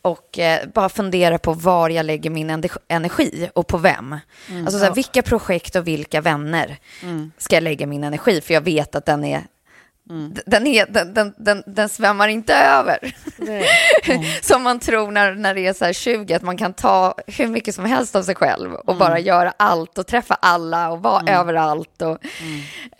och 0.02 0.38
eh, 0.38 0.68
bara 0.74 0.88
fundera 0.88 1.38
på 1.38 1.52
var 1.52 1.90
jag 1.90 2.06
lägger 2.06 2.30
min 2.30 2.50
ener- 2.50 2.78
energi 2.88 3.50
och 3.54 3.66
på 3.66 3.78
vem. 3.78 4.16
alltså 4.58 4.78
så 4.78 4.84
här, 4.84 4.94
vilka 4.94 5.22
projekt 5.22 5.76
och 5.76 5.86
vilka 5.86 6.20
vänner 6.20 6.78
ska 7.38 7.56
jag 7.56 7.62
lägga 7.62 7.86
min 7.86 8.04
energi, 8.04 8.40
för 8.40 8.54
jag 8.54 8.60
vet 8.60 8.94
att 8.94 9.06
den 9.06 9.24
är 9.24 9.42
d- 10.34 10.42
Den, 10.46 10.66
är, 10.66 10.86
den, 10.86 11.14
den, 11.14 11.34
den, 11.36 11.62
den 11.66 11.88
svämmar 11.88 12.28
inte 12.28 12.54
över. 12.54 12.98
Som 14.42 14.62
man 14.62 14.78
tror 14.80 15.10
när, 15.10 15.34
när 15.34 15.54
det 15.54 15.66
är 15.66 15.72
så 15.72 15.84
här 15.84 15.92
20, 15.92 16.34
att 16.34 16.42
man 16.42 16.56
kan 16.56 16.72
ta 16.72 17.14
hur 17.26 17.46
mycket 17.48 17.74
som 17.74 17.84
helst 17.84 18.16
av 18.16 18.22
sig 18.22 18.34
själv 18.34 18.74
och 18.74 18.96
bara 18.96 19.18
göra 19.18 19.52
allt 19.56 19.98
och 19.98 20.06
träffa 20.06 20.34
alla 20.34 20.90
och 20.90 21.02
vara 21.02 21.22
överallt. 21.32 22.02
Och, 22.02 22.18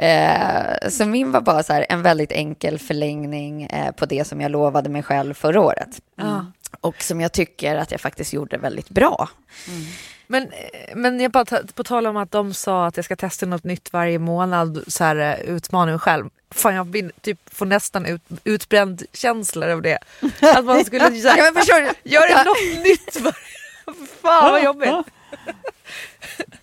eh, 0.05 0.88
så 0.88 1.07
min 1.07 1.33
var 1.33 1.40
bara 1.40 1.62
så 1.62 1.73
här 1.73 1.87
en 1.88 2.03
väldigt 2.03 2.33
enkel 2.33 2.79
förlängning 2.79 3.62
eh, 3.62 3.92
på 3.92 4.07
det 4.07 4.25
som 4.27 4.40
jag 4.40 4.51
lovade 4.51 4.88
mig 4.88 5.03
själv 5.03 5.35
förra 5.35 5.61
året. 5.61 5.88
Och 6.81 7.03
som 7.03 7.21
jag 7.21 7.33
tycker 7.33 7.77
att 7.77 7.90
jag 7.90 8.01
faktiskt 8.01 8.33
gjorde 8.33 8.59
väldigt 8.59 8.88
bra. 8.88 9.29
Men, 10.27 10.43
eh, 10.43 10.97
men 10.97 11.21
jag 11.21 11.31
bara 11.31 11.45
på 11.75 11.85
tal 11.85 12.07
om 12.07 12.16
att 12.16 12.31
de 12.33 12.55
sa 12.55 12.87
att 12.87 12.97
jag 12.97 13.05
ska 13.05 13.16
testa 13.16 13.47
något 13.47 13.64
nytt 13.64 13.93
varje 13.93 14.19
månad, 14.19 14.85
så 14.87 15.05
här, 15.05 15.16
eh, 15.16 15.55
utmana 15.55 15.90
mig 15.90 16.01
själv. 16.01 16.31
Fan 16.51 16.75
jag 16.75 16.87
blir, 16.87 17.12
typ, 17.21 17.38
får 17.55 17.66
nästan 17.66 18.07
ut, 18.07 18.23
utbränd 18.45 19.03
känslor 19.12 19.69
av 19.69 19.83
det. 19.83 19.99
Att 20.40 20.64
man 20.64 20.85
skulle 20.85 21.05
här, 21.05 21.37
Ja, 21.38 21.45
men 21.45 21.55
förstår 21.55 21.81
du? 21.81 22.11
göra 22.11 22.43
något 22.45 22.85
nytt 22.85 23.21
varje... 23.21 23.35
Fan 24.23 24.53
vad 24.53 24.62
jobbigt. 24.64 24.88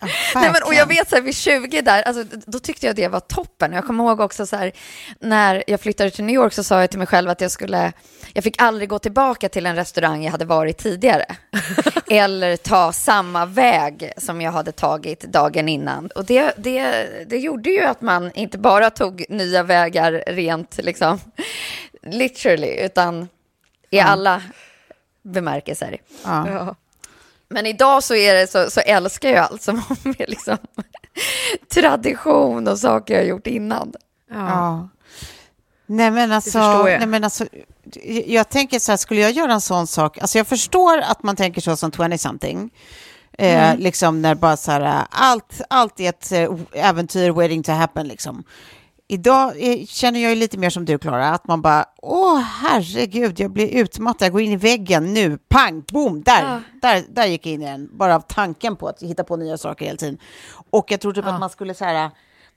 Nej, 0.34 0.50
men, 0.52 0.62
och 0.64 0.74
jag 0.74 0.86
vet 0.86 1.10
så 1.10 1.16
här, 1.16 1.22
vid 1.22 1.36
20 1.36 1.82
där, 1.82 2.02
alltså, 2.02 2.36
då 2.46 2.58
tyckte 2.58 2.86
jag 2.86 2.96
det 2.96 3.08
var 3.08 3.20
toppen. 3.20 3.72
Jag 3.72 3.86
kommer 3.86 4.04
ihåg 4.04 4.20
också 4.20 4.46
så 4.46 4.56
här, 4.56 4.72
när 5.20 5.64
jag 5.66 5.80
flyttade 5.80 6.10
till 6.10 6.24
New 6.24 6.34
York 6.34 6.52
så 6.52 6.64
sa 6.64 6.80
jag 6.80 6.90
till 6.90 6.98
mig 6.98 7.08
själv 7.08 7.30
att 7.30 7.40
jag 7.40 7.50
skulle, 7.50 7.92
jag 8.32 8.44
fick 8.44 8.62
aldrig 8.62 8.88
gå 8.88 8.98
tillbaka 8.98 9.48
till 9.48 9.66
en 9.66 9.76
restaurang 9.76 10.24
jag 10.24 10.32
hade 10.32 10.44
varit 10.44 10.78
tidigare. 10.78 11.36
Eller 12.10 12.56
ta 12.56 12.92
samma 12.92 13.46
väg 13.46 14.12
som 14.16 14.40
jag 14.40 14.52
hade 14.52 14.72
tagit 14.72 15.20
dagen 15.20 15.68
innan. 15.68 16.06
Och 16.14 16.24
det, 16.24 16.52
det, 16.56 17.06
det 17.26 17.38
gjorde 17.38 17.70
ju 17.70 17.84
att 17.84 18.00
man 18.00 18.32
inte 18.32 18.58
bara 18.58 18.90
tog 18.90 19.24
nya 19.28 19.62
vägar 19.62 20.22
rent 20.26 20.78
liksom, 20.82 21.20
literally, 22.02 22.80
utan 22.80 23.28
i 23.90 24.00
alla 24.00 24.42
bemärkelser. 25.22 25.98
Ja. 26.24 26.74
Ja. 27.48 27.54
Men 27.54 27.66
idag 27.66 28.04
så, 28.04 28.14
är 28.14 28.34
det, 28.34 28.46
så, 28.46 28.70
så 28.70 28.80
älskar 28.80 29.28
jag 29.28 29.44
allt 29.44 29.62
som 29.62 29.78
har 29.88 29.96
med 30.04 30.24
liksom, 30.28 30.58
tradition 31.74 32.68
och 32.68 32.78
saker 32.78 33.14
jag 33.14 33.20
har 33.20 33.26
gjort 33.26 33.46
innan. 33.46 33.92
Ja. 34.30 34.88
Nej 35.86 36.10
men 36.10 36.32
alltså, 36.32 36.50
förstår 36.50 36.88
jag. 36.88 36.98
nej 36.98 37.08
men 37.08 37.24
alltså, 37.24 37.46
jag 38.26 38.48
tänker 38.48 38.78
så 38.78 38.92
här, 38.92 38.96
skulle 38.96 39.20
jag 39.20 39.32
göra 39.32 39.52
en 39.52 39.60
sån 39.60 39.86
sak, 39.86 40.18
alltså 40.18 40.38
jag 40.38 40.46
förstår 40.46 40.98
att 40.98 41.22
man 41.22 41.36
tänker 41.36 41.60
så 41.60 41.76
som 41.76 41.90
20-something, 41.90 42.70
eh, 43.38 43.76
liksom 43.76 44.22
när 44.22 44.34
bara 44.34 44.56
så 44.56 44.70
här, 44.70 45.04
allt, 45.10 45.60
allt 45.70 46.00
är 46.00 46.08
ett 46.08 46.32
eh, 46.32 46.50
äventyr 46.72 47.30
waiting 47.30 47.62
to 47.62 47.72
happen 47.72 48.08
liksom. 48.08 48.44
Idag 49.10 49.54
känner 49.88 50.20
jag 50.20 50.30
ju 50.30 50.36
lite 50.36 50.58
mer 50.58 50.70
som 50.70 50.84
du 50.84 50.98
Klara, 50.98 51.28
att 51.28 51.46
man 51.46 51.62
bara, 51.62 51.84
åh 52.02 52.38
herregud, 52.38 53.40
jag 53.40 53.50
blir 53.50 53.68
utmattad, 53.68 54.26
jag 54.26 54.32
går 54.32 54.40
in 54.42 54.52
i 54.52 54.56
väggen 54.56 55.14
nu, 55.14 55.38
pang, 55.48 55.82
boom, 55.92 56.22
där, 56.22 56.62
där, 56.82 57.04
där 57.08 57.26
gick 57.26 57.46
jag 57.46 57.52
in 57.52 57.62
i 57.62 57.64
den, 57.64 57.88
bara 57.92 58.14
av 58.14 58.20
tanken 58.20 58.76
på 58.76 58.88
att 58.88 59.02
hitta 59.02 59.24
på 59.24 59.36
nya 59.36 59.58
saker 59.58 59.84
hela 59.84 59.96
tiden. 59.96 60.18
Och 60.70 60.90
jag 60.90 61.00
tror 61.00 61.12
typ 61.12 61.26
att 61.26 61.40
man 61.40 61.50
skulle 61.50 61.74
så 61.74 61.84
här, 61.84 62.10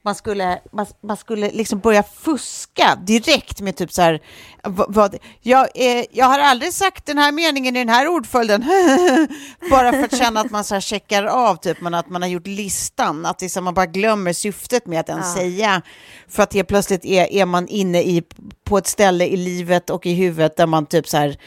man 0.04 0.16
skulle, 0.16 0.60
man, 0.72 0.86
man 1.04 1.18
skulle 1.18 1.52
liksom 1.52 1.80
börja 1.80 2.04
fuska 2.04 3.00
direkt 3.06 3.62
med 3.62 3.76
typ 3.76 3.92
så 3.92 4.02
här, 4.02 4.22
vad, 4.64 4.96
vad, 4.96 5.18
jag, 5.42 5.68
eh, 5.76 6.06
jag 6.12 6.26
har 6.26 6.40
aldrig 6.40 6.74
sagt 6.74 7.06
den 7.06 7.18
här 7.18 7.32
meningen 7.32 7.76
i 7.76 7.80
den 7.80 7.90
här 7.90 8.08
ordföljden, 8.08 8.62
bara 9.70 9.92
för 9.92 10.04
att 10.04 10.18
känna 10.18 10.40
att 10.40 10.52
man 10.52 10.64
så 10.64 10.74
här 10.74 10.82
checkar 10.82 11.24
av, 11.24 11.56
typ, 11.56 11.82
man, 11.82 11.94
att 11.94 12.10
man 12.10 12.22
har 12.22 12.30
gjort 12.30 12.48
listan, 12.48 13.26
att 13.26 13.42
är 13.42 13.48
så 13.48 13.62
man 13.62 13.74
bara 13.74 13.86
glömmer 13.86 14.34
syftet 14.34 14.86
med 14.86 15.00
att 15.00 15.10
ens 15.10 15.34
säga, 15.34 15.82
för 16.28 16.44
att 16.44 16.54
helt 16.54 16.68
plötsligt 16.68 17.06
är, 17.06 17.32
är 17.32 17.46
man 17.46 17.68
inne 17.68 18.02
i, 18.02 18.24
på 18.64 18.78
ett 18.78 18.88
ställe 18.88 19.26
i 19.26 19.38
livet 19.38 19.90
och 19.90 20.06
i 20.06 20.14
huvudet 20.14 20.58
där 20.58 20.68
man 20.68 20.86
typ 20.86 21.08
så 21.08 21.18
här, 21.18 21.38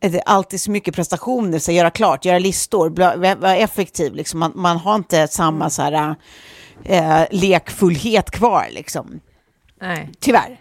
är 0.00 0.10
det 0.10 0.20
alltid 0.20 0.60
så 0.60 0.70
mycket 0.70 0.94
prestationer, 0.94 1.58
så 1.58 1.72
göra 1.72 1.90
klart, 1.90 2.24
göra 2.24 2.38
listor, 2.38 2.90
vara 2.90 3.34
vara 3.34 3.56
effektiv, 3.56 4.14
liksom. 4.14 4.40
man, 4.40 4.52
man 4.54 4.76
har 4.76 4.94
inte 4.94 5.28
samma 5.28 5.70
så 5.70 5.82
här, 5.82 6.16
eh, 6.84 7.22
lekfullhet 7.30 8.30
kvar, 8.30 8.68
liksom. 8.70 9.20
Nej. 9.80 10.10
tyvärr. 10.20 10.60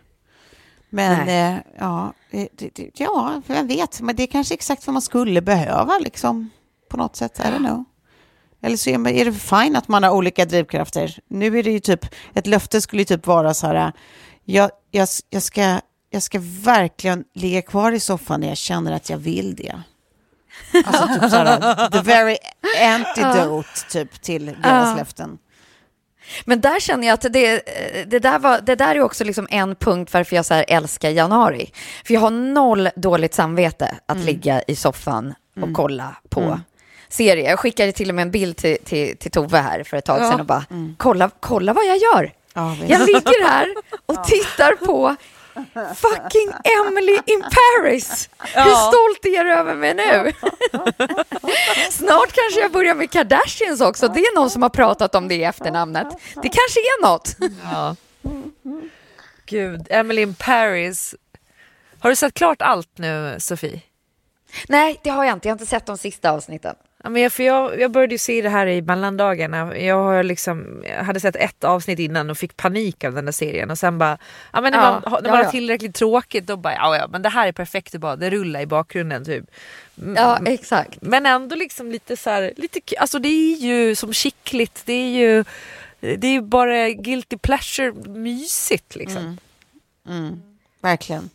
Men 0.90 1.30
eh, 1.30 1.62
ja, 1.80 2.14
det, 2.32 2.50
det, 2.76 2.90
ja, 2.94 3.42
vem 3.48 3.68
vet, 3.68 4.02
men 4.02 4.16
det 4.16 4.24
är 4.24 4.28
kanske 4.28 4.54
exakt 4.54 4.88
vad 4.88 4.94
man 4.94 5.02
skulle 5.02 5.42
behöva, 5.42 5.98
liksom, 6.00 6.50
på 6.90 6.98
något 6.98 7.16
sätt, 7.16 7.40
I 7.40 7.42
don't 7.42 7.58
know. 7.58 7.84
Eller 8.62 8.78
så 8.78 8.90
är, 8.90 9.26
det 9.26 9.34
fine 9.34 9.76
att 9.76 9.88
man 9.88 10.04
har 10.04 10.12
olika 10.12 10.46
drivkrafter. 10.46 11.20
Nu 11.28 11.60
är 11.60 11.64
det 11.64 11.72
ju 11.72 11.80
typ, 11.80 12.06
ett 12.34 12.48
löfte 12.48 12.82
skulle 12.82 13.02
ju 13.02 13.06
typ 13.06 13.28
vara 13.28 13.54
så 13.54 13.68
här, 13.68 13.92
jag, 14.44 14.72
jag, 14.92 15.08
jag, 15.30 15.44
ska, 15.44 15.80
jag 16.10 16.24
ska 16.24 16.40
verkligen 16.44 17.24
ligga 17.34 17.62
kvar 17.62 17.92
i 17.92 18.00
soffan 18.00 18.42
när 18.42 18.48
jag 18.48 18.58
känner 18.58 18.92
att 18.92 19.10
jag 19.10 19.18
vill 19.18 19.56
det. 19.56 19.82
Alltså 20.86 21.08
typ 21.08 21.32
så 21.32 21.36
här, 21.36 21.90
the 21.90 22.02
very 22.02 22.38
antidote 22.82 23.70
typ 23.92 24.22
till 24.22 24.46
deras 24.46 24.98
löften. 24.98 25.38
Men 26.46 26.62
där 26.62 26.80
känner 26.80 27.08
jag 27.08 27.14
att 27.14 27.34
det, 27.34 27.62
det, 28.08 28.20
där, 28.20 28.40
var, 28.40 28.62
det 28.62 28.76
där 28.76 28.96
är 28.96 29.02
också 29.02 29.24
liksom 29.24 29.48
en 29.52 29.76
punkt 29.76 30.14
varför 30.14 30.36
jag 30.36 30.46
så 30.46 30.54
älskar 30.54 31.10
januari. 31.10 31.72
För 32.06 32.14
jag 32.14 32.22
har 32.22 32.32
noll 32.32 32.90
dåligt 32.96 33.34
samvete 33.34 33.96
att 34.06 34.18
ligga 34.18 34.62
i 34.68 34.76
soffan 34.76 35.34
och 35.62 35.74
kolla 35.74 36.16
på 36.30 36.60
serier. 37.10 37.50
Jag 37.50 37.60
skickade 37.60 37.92
till 37.92 38.10
och 38.10 38.16
med 38.16 38.22
en 38.22 38.32
bild 38.32 38.58
till, 38.58 38.78
till, 38.84 39.18
till 39.18 39.32
Tove 39.32 39.58
här 39.58 39.84
för 39.84 39.98
ett 39.98 40.06
tag 40.06 40.18
sedan 40.18 40.40
och 40.40 40.46
bara, 40.46 40.66
kolla, 40.98 41.30
kolla 41.40 41.74
vad 41.74 41.86
jag 41.86 41.98
gör. 41.98 42.34
Ja. 42.54 42.78
Jag 42.88 43.00
ligger 43.00 43.48
här 43.48 43.68
och 44.06 44.24
tittar 44.28 44.86
på 44.86 45.16
fucking 45.96 46.52
Emily 46.80 47.20
in 47.26 47.42
Paris. 47.42 48.30
Hur 48.40 48.76
stolt 48.76 49.26
är 49.26 49.44
du 49.44 49.54
över 49.54 49.76
mig 49.76 49.94
nu? 49.94 50.32
Snart 51.90 52.32
kanske 52.32 52.60
jag 52.60 52.72
börjar 52.72 52.96
med 52.96 53.12
Kardashians 53.12 53.82
också. 53.82 54.08
Det 54.08 54.20
är 54.20 54.36
någon 54.36 54.50
som 54.50 54.62
har 54.62 54.70
pratat 54.70 55.16
om 55.16 55.28
det 55.28 55.36
i 55.36 55.44
efternamnet. 55.44 56.08
Det 56.34 56.50
kanske 56.50 56.80
är 56.80 57.02
något. 57.02 57.36
Ja. 57.72 57.96
Gud, 59.46 59.88
Emily 59.90 60.22
in 60.22 60.36
Paris. 60.36 61.16
Har 62.00 62.10
du 62.10 62.16
sett 62.16 62.34
klart 62.34 62.62
allt 62.62 62.98
nu, 62.98 63.36
Sofie? 63.40 63.82
Nej, 64.68 65.00
det 65.04 65.10
har 65.10 65.26
jag 65.26 65.34
inte. 65.34 65.48
Jag 65.48 65.52
har 65.54 65.60
inte 65.60 65.70
sett 65.70 65.86
de 65.86 65.98
sista 65.98 66.32
avsnitten. 66.32 66.76
Ja, 67.04 67.10
men 67.10 67.22
jag, 67.22 67.34
för 67.34 67.44
jag, 67.44 67.80
jag 67.80 67.92
började 67.92 68.14
ju 68.14 68.18
se 68.18 68.42
det 68.42 68.50
här 68.50 68.68
i 68.68 68.82
mellandagarna. 68.82 69.78
Jag, 69.78 69.96
har 69.96 70.24
liksom, 70.24 70.84
jag 70.88 71.04
hade 71.04 71.20
sett 71.20 71.36
ett 71.36 71.64
avsnitt 71.64 72.00
innan 72.00 72.30
och 72.30 72.38
fick 72.38 72.58
panik 72.58 73.04
av 73.04 73.14
den 73.14 73.26
där 73.26 73.32
serien. 73.32 73.72
Och 73.72 73.78
sen 73.78 73.98
bara, 73.98 74.18
ja, 74.54 74.62
men 74.62 74.72
när 74.74 74.80
Ja, 74.80 74.92
man, 74.92 75.24
när 75.24 75.30
man 75.30 75.40
ja. 75.40 75.46
har 75.46 75.52
tillräckligt 75.52 75.96
tråkigt 75.96 76.48
då 76.48 76.58
bara, 76.58 76.74
ja, 76.74 76.98
ja 76.98 77.08
men 77.08 77.22
det 77.22 77.30
här 77.30 77.48
är 77.48 77.52
perfekt. 77.52 77.92
Det, 77.92 78.00
bara, 78.00 78.16
det 78.16 78.30
rullar 78.30 78.62
i 78.62 78.66
bakgrunden 78.66 79.26
typ. 79.26 79.46
Mm, 80.02 80.16
Ja, 80.16 80.40
exakt. 80.46 80.98
Men 81.02 81.26
ändå 81.26 81.56
liksom 81.56 81.92
lite 81.92 82.18
så 82.18 82.30
här, 82.30 82.54
lite, 82.58 82.80
alltså 83.00 83.20
det 83.20 83.30
är 83.30 83.58
ju 83.58 83.96
som 83.96 84.14
skickligt. 84.14 84.82
Det 84.86 84.94
är 84.94 85.10
ju, 85.10 85.44
det 86.00 86.28
är 86.28 86.32
ju 86.32 86.42
bara 86.42 86.90
guilty 86.90 87.38
pleasure 87.38 87.92
mysigt 88.10 88.96
liksom. 88.96 89.38
Verkligen. 90.82 91.30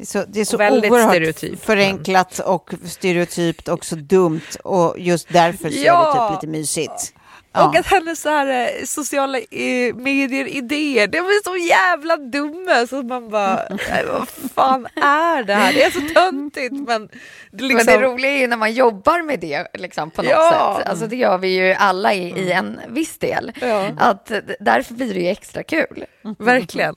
Det 0.00 0.04
är 0.04 0.06
så, 0.06 0.24
det 0.28 0.40
är 0.40 0.44
så 0.44 0.56
Och 0.56 0.60
väldigt 0.60 0.92
oerhört 0.92 1.10
stereotypt, 1.12 1.64
förenklat 1.64 2.38
och 2.38 2.70
stereotypt 2.86 3.68
och 3.68 3.84
så 3.84 3.94
dumt 3.96 4.40
och 4.64 4.94
just 4.98 5.28
därför 5.32 5.70
så 5.70 5.78
är 5.78 5.84
Ja. 5.84 6.28
det 6.30 6.34
typ 6.34 6.42
lite 6.42 6.52
mysigt. 6.58 7.14
Och 7.52 7.58
Ja. 7.74 7.78
att 7.78 7.86
hennes 7.86 8.20
så 8.20 8.28
här, 8.28 8.46
eh, 8.78 8.84
sociala 8.84 9.38
eh, 9.38 9.94
medier-idéer, 9.94 11.06
de 11.06 11.18
är 11.18 11.44
så 11.44 11.56
jävla 11.68 12.16
dumma 12.16 12.86
så 12.86 13.02
man 13.02 13.30
bara, 13.30 13.62
vad 14.12 14.28
fan 14.54 14.86
är 14.96 15.42
det 15.44 15.54
här? 15.54 15.72
Det 15.72 15.82
är 15.82 15.90
så 15.90 16.00
töntigt 16.14 16.72
men 16.88 17.08
det 17.50 17.64
liksom, 17.64 17.76
Men 17.86 18.00
det 18.00 18.06
roliga 18.06 18.30
är 18.32 18.38
ju 18.38 18.46
när 18.46 18.56
man 18.56 18.72
jobbar 18.72 19.22
med 19.22 19.40
det 19.40 19.66
liksom, 19.74 20.10
på 20.10 20.22
något 20.22 20.30
Ja. 20.30 20.76
sätt. 20.78 20.88
Alltså, 20.88 21.06
det 21.06 21.16
gör 21.16 21.38
vi 21.38 21.48
ju 21.48 21.72
alla 21.74 22.14
i, 22.14 22.38
i 22.40 22.52
en 22.52 22.80
viss 22.88 23.18
del. 23.18 23.52
Ja. 23.60 23.88
Att, 23.98 24.32
därför 24.60 24.94
blir 24.94 25.14
det 25.14 25.20
ju 25.20 25.28
extra 25.28 25.62
kul. 25.62 26.04
verkligen. 26.38 26.94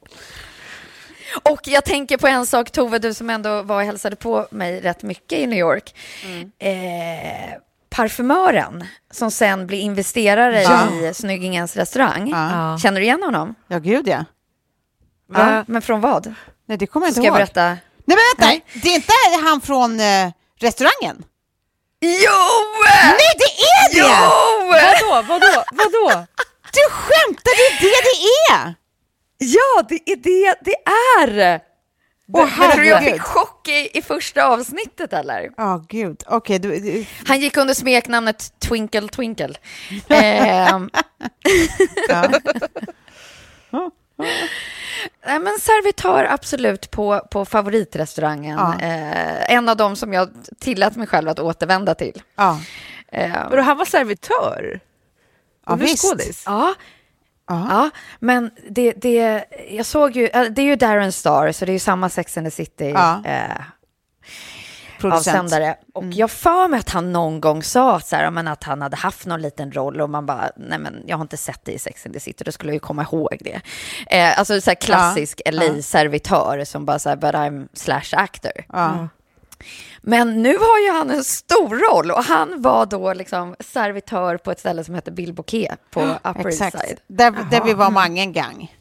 Och 1.44 1.62
jag 1.64 1.86
tänker 1.86 2.18
på 2.18 2.28
en 2.28 2.46
sak, 2.46 2.72
Tove, 2.72 3.00
du 3.00 3.14
som 3.14 3.30
ändå 3.30 3.62
var 3.62 3.76
och 3.76 3.84
hälsade 3.84 4.16
på 4.16 4.48
mig 4.52 4.82
rätt 4.82 5.04
mycket 5.04 5.40
i 5.40 5.48
New 5.48 5.60
York. 5.60 5.96
Mm. 6.26 6.52
Eh, 6.60 7.58
parfymören 7.90 8.88
som 9.12 9.32
sen 9.32 9.68
blir 9.68 9.80
investerare 9.80 10.62
ja. 10.62 10.90
i 10.94 11.14
Snyggingens 11.14 11.76
restaurang. 11.76 12.30
Ja. 12.30 12.78
Känner 12.78 13.00
du 13.00 13.06
igen 13.06 13.24
honom? 13.24 13.56
Ja, 13.68 13.80
gud 13.80 14.08
ja. 14.08 14.26
ja. 15.34 15.64
Men 15.68 15.82
från 15.82 16.02
vad? 16.02 16.34
Nej, 16.66 16.78
det 16.78 16.88
kommer 16.88 17.06
jag 17.06 17.10
inte 17.10 17.22
Ska 17.22 17.28
ihåg. 17.28 17.40
jag 17.40 17.48
berätta? 17.48 17.66
Nej, 18.06 18.18
men 18.18 18.18
vänta! 18.18 18.46
Nej. 18.46 18.66
Det 18.84 18.90
är 18.90 18.96
inte 18.96 19.14
han 19.44 19.62
från 19.62 20.00
eh, 20.00 20.32
restaurangen? 20.60 21.24
Jo! 22.02 22.42
Nej, 22.86 23.34
det 23.38 23.52
är 23.64 23.94
det! 23.94 24.00
Jo! 24.00 24.72
Vadå, 24.72 25.28
vadå, 25.28 25.64
vadå? 25.72 26.26
Du 26.74 26.90
skämtar, 26.90 27.52
det 27.58 27.68
är 27.68 27.82
det 27.82 28.02
det 28.04 28.54
är! 28.54 28.76
Ja, 29.44 29.84
det 29.90 30.12
är 30.12 30.16
det 30.16 30.56
det 30.62 30.76
är! 31.20 31.62
Oh, 32.34 32.72
tror 32.72 32.82
du 32.82 32.88
jag 32.88 33.04
fick 33.04 33.22
chock 33.22 33.68
i, 33.68 33.98
i 33.98 34.02
första 34.02 34.46
avsnittet 34.46 35.14
eller? 35.14 35.52
Ja, 35.58 35.76
oh, 35.76 35.86
gud. 35.90 36.24
Okay, 36.28 36.58
du, 36.58 37.06
Han 37.28 37.40
gick 37.40 37.58
under 37.58 37.74
smeknamnet 37.74 38.60
Twinkle 38.60 39.08
Twinkle. 39.08 39.56
eh, 40.08 40.80
Nej, 45.26 45.40
men 45.40 45.60
servitör 45.60 46.28
absolut 46.30 46.92
på, 46.92 47.20
på 47.32 47.46
favoritrestaurangen. 47.46 48.58
Ja. 48.58 48.80
Eh, 48.80 49.56
en 49.56 49.70
av 49.70 49.78
dem 49.78 49.96
som 49.96 50.14
jag 50.14 50.30
tillät 50.60 50.96
mig 50.96 51.08
själv 51.08 51.30
att 51.30 51.40
återvända 51.40 51.96
till. 51.96 52.22
Ja. 52.36 52.60
Eh, 53.08 53.50
men 53.50 53.64
han 53.64 53.78
var 53.78 53.86
servitör? 53.86 54.80
Ja, 55.66 55.76
visst. 55.76 56.10
Skådis? 56.10 56.44
Ja. 56.46 56.74
Ja, 57.48 57.90
men 58.20 58.52
det, 58.70 58.92
det, 58.92 59.46
jag 59.70 59.86
såg 59.86 60.16
ju, 60.16 60.28
det 60.28 60.62
är 60.62 60.66
ju 60.66 60.76
Darren 60.76 61.12
Star, 61.12 61.52
så 61.52 61.66
det 61.66 61.72
är 61.72 61.74
ju 61.74 61.80
samma 61.80 62.10
Sex 62.10 62.38
and 62.38 62.48
the 62.48 62.52
City. 62.52 62.90
Ja. 62.90 63.22
Eh, 63.26 63.62
avsändare. 65.12 65.76
Och 65.94 66.04
mm. 66.04 66.14
jag 66.16 66.32
för 66.32 66.68
mig 66.68 66.80
att 66.80 66.90
han 66.90 67.12
någon 67.12 67.42
gång 67.42 67.64
sa 67.64 68.00
så 68.00 68.16
här, 68.16 68.32
men 68.32 68.48
att 68.48 68.64
han 68.64 68.82
hade 68.82 68.96
haft 68.96 69.26
någon 69.26 69.42
liten 69.42 69.72
roll 69.72 70.02
och 70.02 70.10
man 70.10 70.26
bara, 70.26 70.52
nej 70.56 70.80
men 70.80 71.04
jag 71.06 71.18
har 71.18 71.22
inte 71.22 71.38
sett 71.38 71.66
det 71.66 71.72
i 71.72 71.80
Sex 71.80 72.06
and 72.06 72.14
the 72.14 72.20
City, 72.20 72.44
då 72.44 72.52
skulle 72.52 72.70
jag 72.70 72.76
ju 72.76 72.80
komma 72.80 73.04
ihåg 73.04 73.38
det. 73.42 73.62
Eh, 74.08 74.40
alltså 74.40 74.62
så 74.62 74.70
här 74.70 74.76
klassisk 74.76 75.42
ja. 75.46 75.52
LA-servitör 75.52 76.66
som 76.66 76.86
bara 76.86 77.00
så 77.00 77.10
här, 77.10 77.16
but 77.16 77.34
I'm 77.34 77.68
slash 77.74 78.22
actor. 78.22 78.66
Ja. 78.74 79.08
Men 80.02 80.42
nu 80.42 80.58
har 80.58 80.80
ju 80.80 80.92
han 80.92 81.10
en 81.10 81.24
stor 81.24 81.92
roll 81.92 82.12
och 82.12 82.24
han 82.24 82.62
var 82.62 82.86
då 82.86 83.14
liksom 83.14 83.56
servitör 83.60 84.38
på 84.38 84.52
ett 84.52 84.60
ställe 84.60 84.84
som 84.84 84.96
heter 84.96 85.12
Bilboquet 85.12 85.80
på 85.92 86.02
Upper 86.02 86.46
East 86.46 86.58
Side. 86.58 87.00
Där, 87.08 87.32
där 87.52 87.64
vi 87.64 87.74
var 87.74 87.92
många 87.92 88.26
gång. 88.26 88.72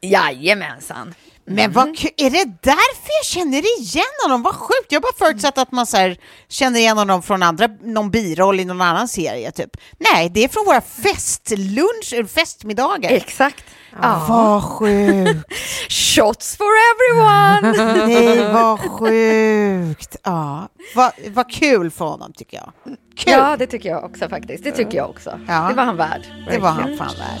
Jajamensan. 0.00 1.14
Men 1.44 1.72
vad, 1.72 1.84
mm. 1.84 1.96
är 2.16 2.30
det 2.30 2.44
därför 2.62 3.10
jag 3.20 3.24
känner 3.24 3.80
igen 3.80 4.04
honom? 4.24 4.42
Vad 4.42 4.54
sjukt! 4.54 4.92
Jag 4.92 5.02
bara 5.02 5.12
förutsatt 5.18 5.58
att 5.58 5.72
man 5.72 5.86
så 5.86 5.96
här, 5.96 6.16
känner 6.48 6.80
igen 6.80 6.98
honom 6.98 7.22
från 7.22 7.42
andra, 7.42 7.68
någon 7.82 8.10
biroll 8.10 8.60
i 8.60 8.64
någon 8.64 8.80
annan 8.80 9.08
serie. 9.08 9.50
Typ. 9.52 9.76
Nej, 9.98 10.28
det 10.28 10.44
är 10.44 10.48
från 10.48 10.64
våra 10.64 10.80
festlunch, 10.80 12.30
festmiddagar. 12.34 13.10
Exakt. 13.10 13.64
Ja. 14.02 14.24
Vad 14.28 14.64
sjukt! 14.64 15.52
Shots 15.88 16.56
for 16.56 16.66
everyone! 16.90 17.72
Nej, 18.06 18.52
vad 18.52 18.80
sjukt! 18.80 20.16
Ja. 20.22 20.68
Vad, 20.94 21.12
vad 21.28 21.50
kul 21.52 21.90
för 21.90 22.04
honom, 22.04 22.32
tycker 22.32 22.56
jag. 22.56 22.72
Kul. 23.16 23.32
Ja, 23.32 23.56
det 23.56 23.66
tycker 23.66 23.88
jag 23.88 24.04
också 24.04 24.28
faktiskt. 24.28 24.64
Det 24.64 24.72
tycker 24.72 24.98
jag 24.98 25.10
också. 25.10 25.40
Ja. 25.48 25.66
Det 25.68 25.74
var 25.74 25.84
han 25.84 25.96
värd. 25.96 26.22
Det 26.50 26.58
var 26.58 26.70
han 26.70 26.96
fan 26.96 27.14
värd. 27.18 27.40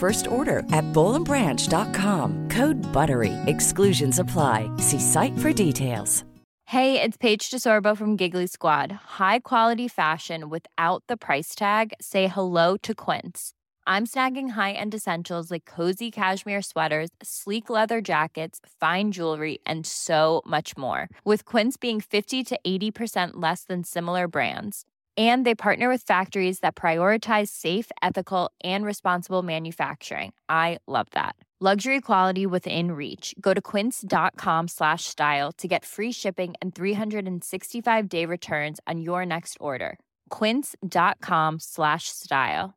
first 0.01 0.25
order 0.25 0.59
at 0.71 0.85
bowlandbranch.com. 0.95 2.49
Code 2.49 2.81
BUTTERY. 2.91 3.33
Exclusions 3.45 4.17
apply. 4.17 4.59
See 4.77 4.99
site 4.99 5.37
for 5.37 5.53
details. 5.53 6.23
Hey, 6.71 7.01
it's 7.01 7.17
Paige 7.17 7.49
DeSorbo 7.49 7.97
from 7.97 8.15
Giggly 8.15 8.47
Squad. 8.47 8.91
High 9.19 9.39
quality 9.39 9.89
fashion 9.89 10.49
without 10.49 11.03
the 11.09 11.17
price 11.17 11.53
tag. 11.53 11.91
Say 11.99 12.27
hello 12.27 12.77
to 12.77 12.95
Quince. 12.95 13.51
I'm 13.85 14.05
snagging 14.05 14.51
high-end 14.51 14.93
essentials 14.95 15.51
like 15.51 15.65
cozy 15.65 16.09
cashmere 16.09 16.61
sweaters, 16.61 17.09
sleek 17.21 17.69
leather 17.69 17.99
jackets, 17.99 18.61
fine 18.79 19.11
jewelry, 19.11 19.59
and 19.65 19.85
so 19.85 20.41
much 20.45 20.77
more. 20.77 21.09
With 21.25 21.43
Quince 21.43 21.75
being 21.75 21.99
50 21.99 22.41
to 22.45 22.59
80% 22.65 23.31
less 23.33 23.65
than 23.65 23.83
similar 23.83 24.29
brands 24.29 24.85
and 25.29 25.45
they 25.45 25.55
partner 25.55 25.89
with 25.89 26.07
factories 26.07 26.59
that 26.59 26.75
prioritize 26.75 27.49
safe 27.49 27.91
ethical 28.01 28.49
and 28.63 28.85
responsible 28.85 29.43
manufacturing. 29.43 30.31
I 30.49 30.79
love 30.87 31.07
that. 31.11 31.35
Luxury 31.59 32.01
quality 32.01 32.45
within 32.45 32.91
reach. 32.93 33.35
Go 33.39 33.53
to 33.53 33.61
quince.com 33.61 34.67
slash 34.67 35.03
style 35.05 35.51
to 35.57 35.67
get 35.67 35.85
free 35.85 36.11
shipping 36.11 36.55
and 36.59 36.73
365 36.73 38.09
day 38.09 38.25
returns 38.25 38.79
on 38.87 38.99
your 38.99 39.25
next 39.25 39.57
order. 39.59 39.99
quince.com 40.39 41.59
slash 41.59 42.03
style. 42.07 42.73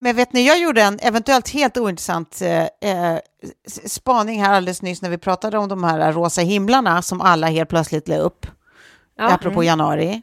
Men 0.00 0.16
vet 0.16 0.32
ni, 0.32 0.46
jag 0.46 0.58
gjorde 0.60 0.82
en 0.82 0.98
eventuellt 1.02 1.48
helt 1.48 1.76
ointressant 1.76 2.42
eh, 2.42 2.90
eh, 2.90 3.18
spaning 3.86 4.42
här 4.42 4.52
alldeles 4.52 4.82
nyss 4.82 5.02
när 5.02 5.10
vi 5.10 5.18
pratade 5.18 5.58
om 5.58 5.68
de 5.68 5.84
här 5.84 6.12
rosa 6.12 6.40
himlarna 6.40 7.02
som 7.02 7.20
alla 7.20 7.46
helt 7.46 7.68
plötsligt 7.68 8.08
la 8.08 8.16
upp 8.16 8.46
ja. 9.20 9.34
apropå 9.34 9.62
mm. 9.62 9.66
januari. 9.66 10.22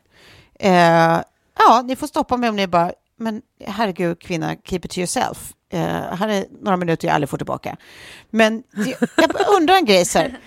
Eh, 0.60 1.22
ja, 1.58 1.82
ni 1.86 1.96
får 1.96 2.08
stoppa 2.08 2.38
mig 2.38 2.50
om 2.50 2.56
ni 2.56 2.68
bara, 2.68 2.92
men 3.18 3.42
herregud 3.66 4.22
kvinna, 4.22 4.56
keep 4.64 4.80
it 4.84 4.92
to 4.92 5.00
yourself. 5.00 5.54
Eh, 5.70 5.80
här 6.16 6.28
är 6.28 6.46
några 6.62 6.78
minuter 6.78 7.08
jag 7.08 7.16
aldrig 7.16 7.30
får 7.30 7.38
tillbaka. 7.38 7.78
Men 8.30 8.64
jag 9.16 9.56
undrar 9.58 9.76
en 9.76 9.86
grej 9.86 10.06
så 10.06 10.20
här. 10.20 10.40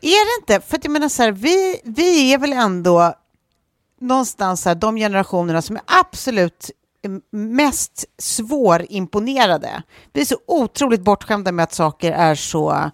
Är 0.00 0.38
det 0.38 0.40
inte, 0.42 0.66
för 0.66 0.76
att 0.76 0.84
jag 0.84 0.92
menar 0.92 1.08
så 1.08 1.22
här, 1.22 1.32
vi, 1.32 1.80
vi 1.84 2.32
är 2.32 2.38
väl 2.38 2.52
ändå 2.52 3.14
någonstans 4.00 4.64
här, 4.64 4.74
de 4.74 4.96
generationerna 4.96 5.62
som 5.62 5.76
är 5.76 5.82
absolut 5.86 6.70
mest 7.30 8.04
svårimponerade. 8.18 9.82
Vi 10.12 10.20
är 10.20 10.24
så 10.24 10.38
otroligt 10.46 11.00
bortskämda 11.00 11.52
med 11.52 11.62
att 11.62 11.72
saker 11.72 12.12
är 12.12 12.34
så... 12.34 12.90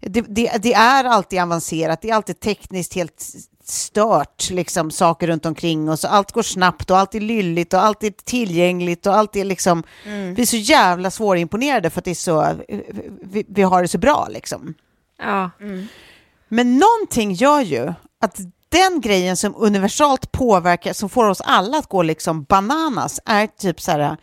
Det, 0.00 0.20
det, 0.20 0.62
det, 0.62 0.74
är 0.74 1.04
alltid 1.04 1.40
avancerat, 1.40 2.02
det 2.02 2.10
är 2.10 2.14
alltid 2.14 2.40
tekniskt 2.40 2.94
helt 2.94 3.24
stört, 3.68 4.50
liksom, 4.50 4.90
saker 4.90 5.26
runt 5.26 5.46
omkring 5.46 5.90
oss. 5.90 6.04
Allt 6.04 6.32
går 6.32 6.42
snabbt 6.42 6.90
och 6.90 6.98
allt 6.98 7.14
är 7.14 7.20
lylligt 7.20 7.74
och 7.74 7.84
allt 7.84 8.02
är 8.02 8.10
tillgängligt 8.10 9.06
och 9.06 9.16
allt 9.16 9.36
är 9.36 9.44
liksom... 9.44 9.82
Mm. 10.04 10.34
Vi 10.34 10.42
är 10.42 10.46
så 10.46 10.56
jävla 10.56 11.10
svårimponerade 11.10 11.90
för 11.90 12.00
att 12.00 12.04
det 12.04 12.10
är 12.10 12.14
så... 12.14 12.54
Vi, 13.22 13.44
vi 13.48 13.62
har 13.62 13.82
det 13.82 13.88
så 13.88 13.98
bra 13.98 14.28
liksom. 14.30 14.74
Ja. 15.18 15.50
Mm. 15.60 15.86
Men 16.48 16.78
någonting 16.78 17.32
gör 17.32 17.60
ju 17.60 17.92
att 18.20 18.40
den 18.68 19.00
grejen 19.00 19.36
som 19.36 19.54
universalt 19.56 20.32
påverkar, 20.32 20.92
som 20.92 21.08
får 21.08 21.24
oss 21.24 21.40
alla 21.40 21.78
att 21.78 21.88
gå 21.88 22.02
liksom 22.02 22.42
bananas, 22.42 23.20
är 23.24 23.46
typ 23.46 23.80
så 23.80 23.90
här 23.90 24.16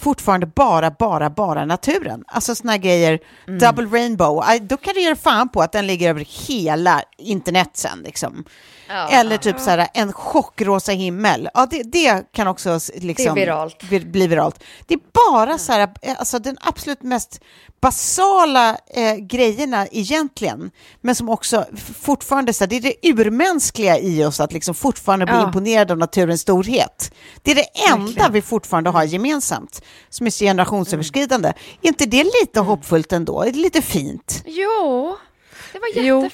fortfarande 0.00 0.46
bara, 0.46 0.90
bara, 0.90 1.30
bara 1.30 1.64
naturen. 1.64 2.24
Alltså 2.26 2.54
såna 2.54 2.76
grejer, 2.78 3.18
Mm. 3.48 3.58
double 3.58 3.98
rainbow, 3.98 4.42
då 4.60 4.76
kan 4.76 4.94
du 4.94 5.00
göra 5.00 5.16
fan 5.16 5.48
på 5.48 5.62
att 5.62 5.72
den 5.72 5.86
ligger 5.86 6.10
över 6.10 6.26
hela 6.48 7.02
internet 7.18 7.70
sen. 7.72 8.02
Liksom. 8.04 8.44
Eller 9.10 9.36
typ 9.36 9.60
så 9.60 9.70
här, 9.70 9.88
en 9.94 10.12
chockrosa 10.12 10.92
himmel. 10.92 11.48
Ja, 11.54 11.66
det, 11.70 11.82
det 11.82 12.32
kan 12.32 12.46
också 12.46 12.78
liksom, 12.94 13.34
Det 13.34 13.40
är 13.42 13.46
viralt. 13.46 13.82
bli- 13.88 14.00
bli 14.04 14.26
viralt. 14.26 14.62
Det 14.86 14.94
är 14.94 15.00
bara 15.28 15.58
så 15.58 15.72
här, 15.72 15.88
eh, 16.02 16.14
alltså 16.18 16.38
den 16.38 16.56
absolut 16.60 17.02
mest 17.02 17.40
basala 17.80 18.78
eh, 18.94 19.14
grejerna 19.16 19.86
egentligen, 19.92 20.70
men 21.00 21.14
som 21.14 21.28
också 21.28 21.64
fortfarande, 22.00 22.52
så 22.52 22.64
här, 22.64 22.68
det 22.68 22.76
är 22.76 22.80
det 22.80 22.94
urmänskliga 23.08 23.98
i 23.98 24.24
oss 24.24 24.40
att 24.40 24.52
liksom 24.52 24.74
fortfarande 24.74 25.26
bli 25.26 25.34
Ja. 25.34 25.46
imponerad 25.46 25.90
av 25.90 25.98
naturens 25.98 26.40
storhet. 26.40 27.12
Det 27.42 27.50
är 27.50 27.54
det 27.54 27.66
enda 27.92 28.28
vi 28.28 28.42
fortfarande 28.42 28.90
har 28.90 29.04
gemensamt, 29.04 29.82
som 30.08 30.26
är 30.26 30.30
så 30.30 30.44
generationsöverskridande. 30.44 31.48
Är 31.82 31.88
inte 31.88 32.06
det 32.06 32.24
lite 32.42 32.60
hoppfullt 32.60 33.12
ändå? 33.12 33.42
Är 33.42 33.50
det 33.52 33.58
lite 33.58 33.82
fint? 33.82 34.42
Jo, 34.46 35.16
det 35.72 35.78
var 35.78 36.02
Jo. 36.04 36.30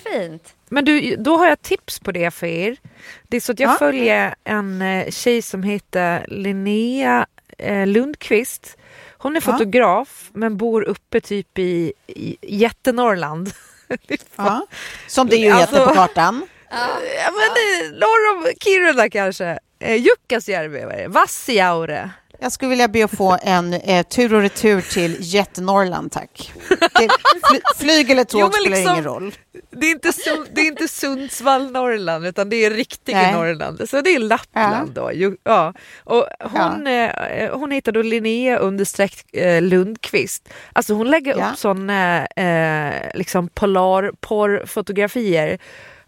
Men 0.70 0.84
du, 0.84 1.16
då 1.16 1.36
har 1.36 1.46
jag 1.48 1.62
tips 1.62 1.98
på 2.00 2.12
det 2.12 2.30
för 2.30 2.46
er. 2.46 2.76
Det 3.22 3.36
är 3.36 3.40
så 3.40 3.52
att 3.52 3.60
jag 3.60 3.70
Ja. 3.70 3.76
följer 3.78 4.34
en 4.44 4.82
eh, 4.82 5.10
tjej 5.10 5.42
som 5.42 5.62
heter 5.62 6.24
Linnea 6.28 7.26
eh, 7.58 7.86
Lundqvist. 7.86 8.76
Hon 9.18 9.36
är 9.36 9.42
Ja. 9.46 9.52
fotograf 9.52 10.30
men 10.32 10.56
bor 10.56 10.82
uppe 10.82 11.20
typ 11.20 11.58
i, 11.58 11.92
i 12.06 12.36
jättenorrland. 12.42 13.50
Ja. 14.36 14.66
Som 15.06 15.26
det 15.28 15.36
ju 15.36 15.50
Alltså- 15.50 15.74
heter 15.76 15.86
på 15.86 15.94
kartan. 15.94 16.46
Ja, 16.70 17.30
men 17.30 17.90
norr 17.92 18.36
om 18.36 18.52
Kiruna 18.60 19.10
kanske. 19.10 19.58
Eh, 19.78 19.94
Jukkasjärvi? 19.96 21.06
Vassijaure. 21.08 22.10
Jag 22.38 22.52
skulle 22.52 22.68
vilja 22.70 22.88
be 22.88 23.04
att 23.04 23.16
få 23.16 23.38
en 23.42 23.74
eh, 23.74 24.06
tur 24.06 24.34
och 24.34 24.40
retur 24.40 24.80
till 24.80 25.16
Jättenorrland, 25.20 26.12
tack. 26.12 26.52
Det, 26.68 27.08
fly, 27.48 27.60
flyg 27.76 28.10
eller 28.10 28.24
tåg 28.24 28.40
Jo, 28.40 28.50
spelar 28.50 28.76
liksom- 28.76 28.92
ingen 28.92 29.04
roll. 29.04 29.34
Det 29.70 29.86
är 29.86 29.90
inte, 29.90 30.12
det 30.54 30.60
är 30.60 30.66
inte 30.66 30.88
Sundsvall, 30.88 31.70
Norrland, 31.72 32.26
utan 32.26 32.48
det 32.48 32.56
är 32.64 32.70
riktiga 32.70 33.16
Nej. 33.22 33.32
Norrland. 33.34 33.88
Så 33.88 34.00
det 34.00 34.10
är 34.10 34.18
Lappland 34.18 34.90
då. 34.90 35.12
Ju, 35.12 35.36
ja. 35.44 35.74
Och 36.04 36.26
hon, 36.40 36.86
Ja. 36.86 37.26
eh, 37.26 37.56
hon 37.58 37.70
heter 37.70 37.92
då 37.92 38.02
Linnea 38.02 38.56
understreck 38.58 39.34
eh, 39.34 39.62
Lundqvist. 39.62 40.48
Alltså 40.72 40.94
hon 40.94 41.10
lägger 41.10 41.38
Ja. 41.38 41.50
upp 41.50 41.58
sådana 41.58 42.26
eh, 42.26 42.94
liksom 43.14 43.48
polarporrfotografier. 43.48 45.58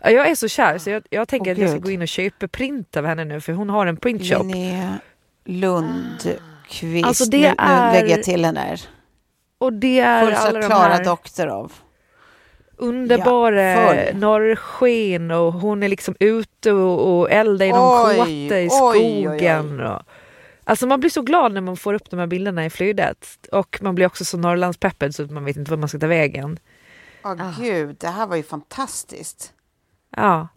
Ja, 0.03 0.11
Jag 0.11 0.29
är 0.29 0.35
så 0.35 0.49
kär 0.49 0.79
så 0.79 0.91
jag, 0.91 1.03
jag 1.11 1.29
tänker 1.29 1.51
Åh, 1.51 1.53
att 1.53 1.59
jag 1.59 1.71
ska 1.71 1.79
gå 1.79 1.91
in 1.91 2.03
och 2.03 2.09
köpa 2.09 2.49
print 2.49 2.97
av 2.97 3.07
henne 3.07 3.25
nu 3.25 3.41
för 3.41 3.53
hon 3.53 3.71
har 3.71 3.87
en 3.87 3.97
printshop. 3.97 4.43
Linnea 4.43 4.99
Lundqvist. 5.49 7.07
Alltså, 7.07 7.25
det 7.25 7.39
nu, 7.39 7.43
nu 7.49 7.55
är- 7.59 7.93
lägger 7.93 8.17
jag 8.17 8.23
till 8.25 8.45
henne 8.45 8.61
här. 8.61 8.81
Och 9.59 9.73
det 9.73 10.01
är 10.01 10.27
Första 10.27 10.49
alla 10.49 10.61
de 10.61 10.67
Klara 10.67 10.89
här 10.95 11.05
Doktorov. 11.05 11.73
underbara 12.77 13.63
Ja, 13.63 14.13
norrsken 14.15 15.31
och 15.31 15.53
hon 15.53 15.83
är 15.83 15.89
liksom 15.89 16.15
ute 16.21 16.73
och, 16.73 17.19
och 17.21 17.31
eldar 17.31 17.67
i 17.67 17.71
någon 17.71 18.07
Oj, 18.11 18.17
kåta 18.17 18.61
i 18.61 18.69
oj, 18.71 18.81
oj, 18.83 19.25
skogen. 19.25 19.81
Och, 19.81 20.03
alltså 20.65 20.87
man 20.87 21.01
blir 21.01 21.11
så 21.11 21.23
glad 21.23 21.53
när 21.53 21.61
man 21.61 21.77
får 21.77 21.95
upp 21.95 22.11
de 22.11 22.19
här 22.19 22.27
bilderna 22.27 22.65
i 22.65 22.71
flödet 22.71 23.27
och 23.53 23.79
man 23.83 23.95
blir 23.95 24.07
också 24.07 24.25
så 24.25 24.39
Norrlandspeppad 24.39 25.15
så 25.15 25.23
att 25.23 25.31
man 25.31 25.45
vet 25.45 25.57
inte 25.57 25.71
var 25.71 25.79
man 25.79 25.89
ska 25.89 25.99
ta 25.99 26.07
vägen. 26.07 26.59
Åh 27.25 27.61
gud, 27.61 27.97
det 28.01 28.09
här 28.09 28.27
var 28.27 28.37
ju 28.37 28.43
fantastiskt. 28.43 29.53
Ja, 30.17 30.49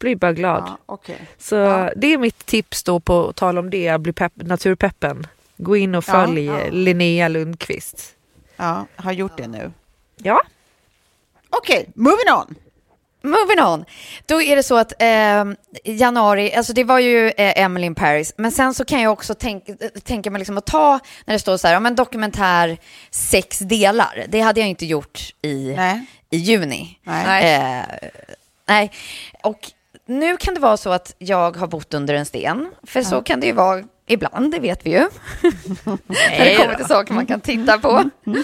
blir 0.00 0.16
bara 0.16 0.32
glad. 0.32 0.62
Ja, 0.66 0.78
okej. 0.86 1.20
Så 1.38 1.54
Ja. 1.56 1.90
det 1.96 2.12
är 2.12 2.18
mitt 2.18 2.46
tips 2.46 2.82
då 2.82 3.00
på 3.00 3.28
att 3.28 3.36
tala 3.36 3.60
om 3.60 3.70
det, 3.70 4.00
bli 4.00 4.12
pepp, 4.12 4.32
naturpeppen. 4.36 5.26
Gå 5.56 5.76
in 5.76 5.94
och 5.94 6.04
följ 6.04 6.44
ja. 6.44 6.58
Linnea 6.70 7.28
Lundqvist. 7.28 8.14
Ja, 8.56 8.86
har 8.96 9.12
gjort 9.12 9.36
det 9.36 9.46
nu. 9.48 9.72
Ja, 10.16 10.42
Okej, 11.52 11.90
moving 11.94 12.32
on. 12.38 12.54
Moving 13.22 13.60
on. 13.64 13.84
Då 14.26 14.42
är 14.42 14.56
det 14.56 14.62
så 14.62 14.76
att 14.76 15.02
eh, 15.02 15.44
januari, 15.84 16.54
alltså 16.54 16.72
det 16.72 16.84
var 16.84 16.98
ju 16.98 17.26
eh, 17.28 17.60
Emily 17.62 17.86
in 17.86 17.94
Paris, 17.94 18.34
men 18.36 18.52
sen 18.52 18.74
så 18.74 18.84
kan 18.84 19.00
jag 19.02 19.12
också 19.12 19.34
tänka, 19.34 19.72
tänka 20.04 20.30
mig 20.30 20.38
liksom 20.38 20.58
att 20.58 20.66
ta, 20.66 20.98
när 21.24 21.34
det 21.34 21.38
står 21.38 21.56
så 21.56 21.68
här, 21.68 21.76
om 21.76 21.86
en 21.86 21.94
dokumentär 21.94 22.78
sex 23.10 23.58
delar, 23.58 24.24
det 24.28 24.40
hade 24.40 24.60
jag 24.60 24.68
inte 24.68 24.86
gjort 24.86 25.20
i, 25.42 25.74
Nej. 25.76 26.06
i 26.30 26.36
juni. 26.36 26.98
Nej. 27.02 27.54
Eh, 27.54 27.84
nej, 28.68 28.92
och 29.42 29.58
nu 30.10 30.36
kan 30.36 30.54
det 30.54 30.60
vara 30.60 30.76
så 30.76 30.90
att 30.90 31.14
jag 31.18 31.56
har 31.56 31.66
bott 31.66 31.94
under 31.94 32.14
en 32.14 32.26
sten, 32.26 32.70
för 32.82 33.02
så 33.02 33.22
kan 33.22 33.40
det 33.40 33.46
ju 33.46 33.52
vara 33.52 33.84
ibland, 34.06 34.52
det 34.52 34.58
vet 34.58 34.86
vi 34.86 34.90
ju. 34.90 34.98
När 36.06 36.44
det 36.44 36.56
kommer 36.56 36.74
till 36.74 36.86
saker 36.86 37.14
man 37.14 37.26
kan 37.26 37.40
titta 37.40 37.78
på. 37.78 38.10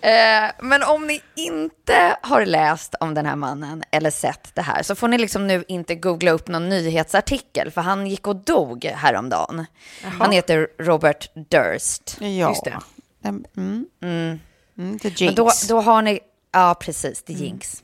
Eh, 0.00 0.50
men 0.60 0.82
om 0.82 1.06
ni 1.06 1.22
inte 1.34 2.16
har 2.22 2.46
läst 2.46 2.94
om 3.00 3.14
den 3.14 3.26
här 3.26 3.36
mannen 3.36 3.82
eller 3.90 4.10
sett 4.10 4.54
det 4.54 4.62
här 4.62 4.82
så 4.82 4.94
får 4.94 5.08
ni 5.08 5.18
liksom 5.18 5.46
nu 5.46 5.64
inte 5.68 5.94
googla 5.94 6.30
upp 6.30 6.48
någon 6.48 6.68
nyhetsartikel 6.68 7.70
för 7.70 7.80
han 7.80 8.06
gick 8.06 8.26
och 8.26 8.36
dog 8.36 8.84
häromdagen. 8.84 9.66
Han 10.02 10.32
heter 10.32 10.68
Robert 10.78 11.30
Durst. 11.34 12.16
Ja. 12.20 12.48
Just 12.48 12.64
det. 12.64 12.78
Mm. 13.24 13.86
Mm. 14.02 14.40
Mm, 14.78 14.98
the 14.98 15.30
då, 15.30 15.50
då 15.68 15.80
har 15.80 16.02
ni, 16.02 16.20
ja 16.52 16.76
precis, 16.80 17.22
det 17.22 17.32
jinx. 17.32 17.82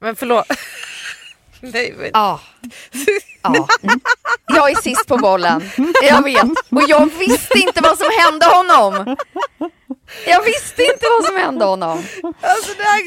men 0.00 0.16
förlåt. 0.16 0.46
Nej, 1.60 1.94
men... 1.98 2.10
Ja. 2.12 2.40
ja. 3.42 3.68
Mm. 3.82 4.00
Jag 4.46 4.70
är 4.70 4.74
sist 4.74 5.06
på 5.06 5.16
bollen. 5.16 5.70
Jag 6.02 6.22
vet. 6.24 6.42
Och 6.70 6.82
jag 6.88 7.10
visste 7.18 7.58
inte 7.58 7.80
vad 7.80 7.98
som 7.98 8.10
hände 8.18 8.46
honom. 8.46 9.16
Jag 10.26 10.42
visste 10.44 10.82
inte 10.82 11.06
vad 11.18 11.24
som 11.26 11.36
hände 11.36 11.64
honom. 11.64 11.98
Alltså 12.40 12.72
det 12.76 12.82
här... 12.82 13.02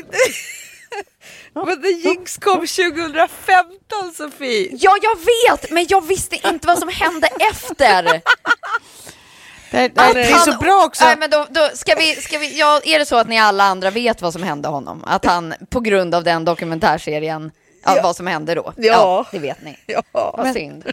Men 1.65 1.81
The 1.81 1.87
Jinx 1.91 2.37
kom 2.37 2.59
2015 2.59 4.13
Sofie! 4.17 4.69
Ja, 4.79 4.97
jag 5.01 5.17
vet, 5.17 5.71
men 5.71 5.85
jag 5.89 6.07
visste 6.07 6.35
inte 6.47 6.67
vad 6.67 6.79
som 6.79 6.89
hände 6.89 7.27
efter. 7.51 8.03
Det, 8.03 8.21
det, 9.71 9.89
det 10.13 10.21
är 10.23 10.31
han- 10.33 10.45
så 10.45 10.57
bra 10.57 10.83
också. 10.85 11.03
Nej, 11.05 11.15
men 11.19 11.29
då, 11.29 11.47
då 11.49 11.69
ska 11.73 11.95
vi, 11.95 12.15
ska 12.15 12.37
vi, 12.37 12.59
ja, 12.59 12.81
är 12.83 12.99
det 12.99 13.05
så 13.05 13.15
att 13.15 13.27
ni 13.27 13.39
alla 13.39 13.63
andra 13.63 13.89
vet 13.89 14.21
vad 14.21 14.33
som 14.33 14.43
hände 14.43 14.67
honom? 14.67 15.03
Att 15.07 15.25
han 15.25 15.53
på 15.69 15.79
grund 15.79 16.15
av 16.15 16.23
den 16.23 16.45
dokumentärserien, 16.45 17.51
ja, 17.83 17.99
vad 18.03 18.15
som 18.15 18.27
hände 18.27 18.55
då? 18.55 18.73
Ja. 18.77 19.25
det 19.31 19.39
vet 19.39 19.61
ni. 19.63 19.77
Ja. 19.85 20.03
Vad 20.13 20.53
synd. 20.53 20.91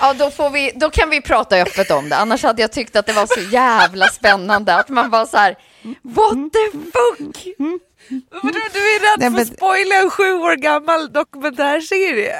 Ja, 0.00 0.12
då, 0.12 0.30
får 0.30 0.50
vi, 0.50 0.72
då 0.74 0.90
kan 0.90 1.10
vi 1.10 1.20
prata 1.20 1.56
öppet 1.56 1.90
om 1.90 2.08
det. 2.08 2.16
Annars 2.16 2.42
hade 2.42 2.62
jag 2.62 2.72
tyckt 2.72 2.96
att 2.96 3.06
det 3.06 3.12
var 3.12 3.26
så 3.26 3.40
jävla 3.40 4.06
spännande 4.08 4.74
att 4.74 4.88
man 4.88 5.10
var 5.10 5.26
så 5.26 5.36
här, 5.36 5.56
what 6.02 6.52
the 6.52 6.78
fuck? 6.78 7.46
Vadå, 8.30 8.58
du 8.72 8.94
är 8.94 9.00
rädd 9.00 9.18
Nej, 9.18 9.26
för 9.28 9.30
men- 9.30 9.40
att 9.40 9.48
spoila 9.56 9.94
en 9.94 10.10
sju 10.10 10.32
år 10.32 10.56
gammal 10.56 11.12
dokumentärserie? 11.12 12.36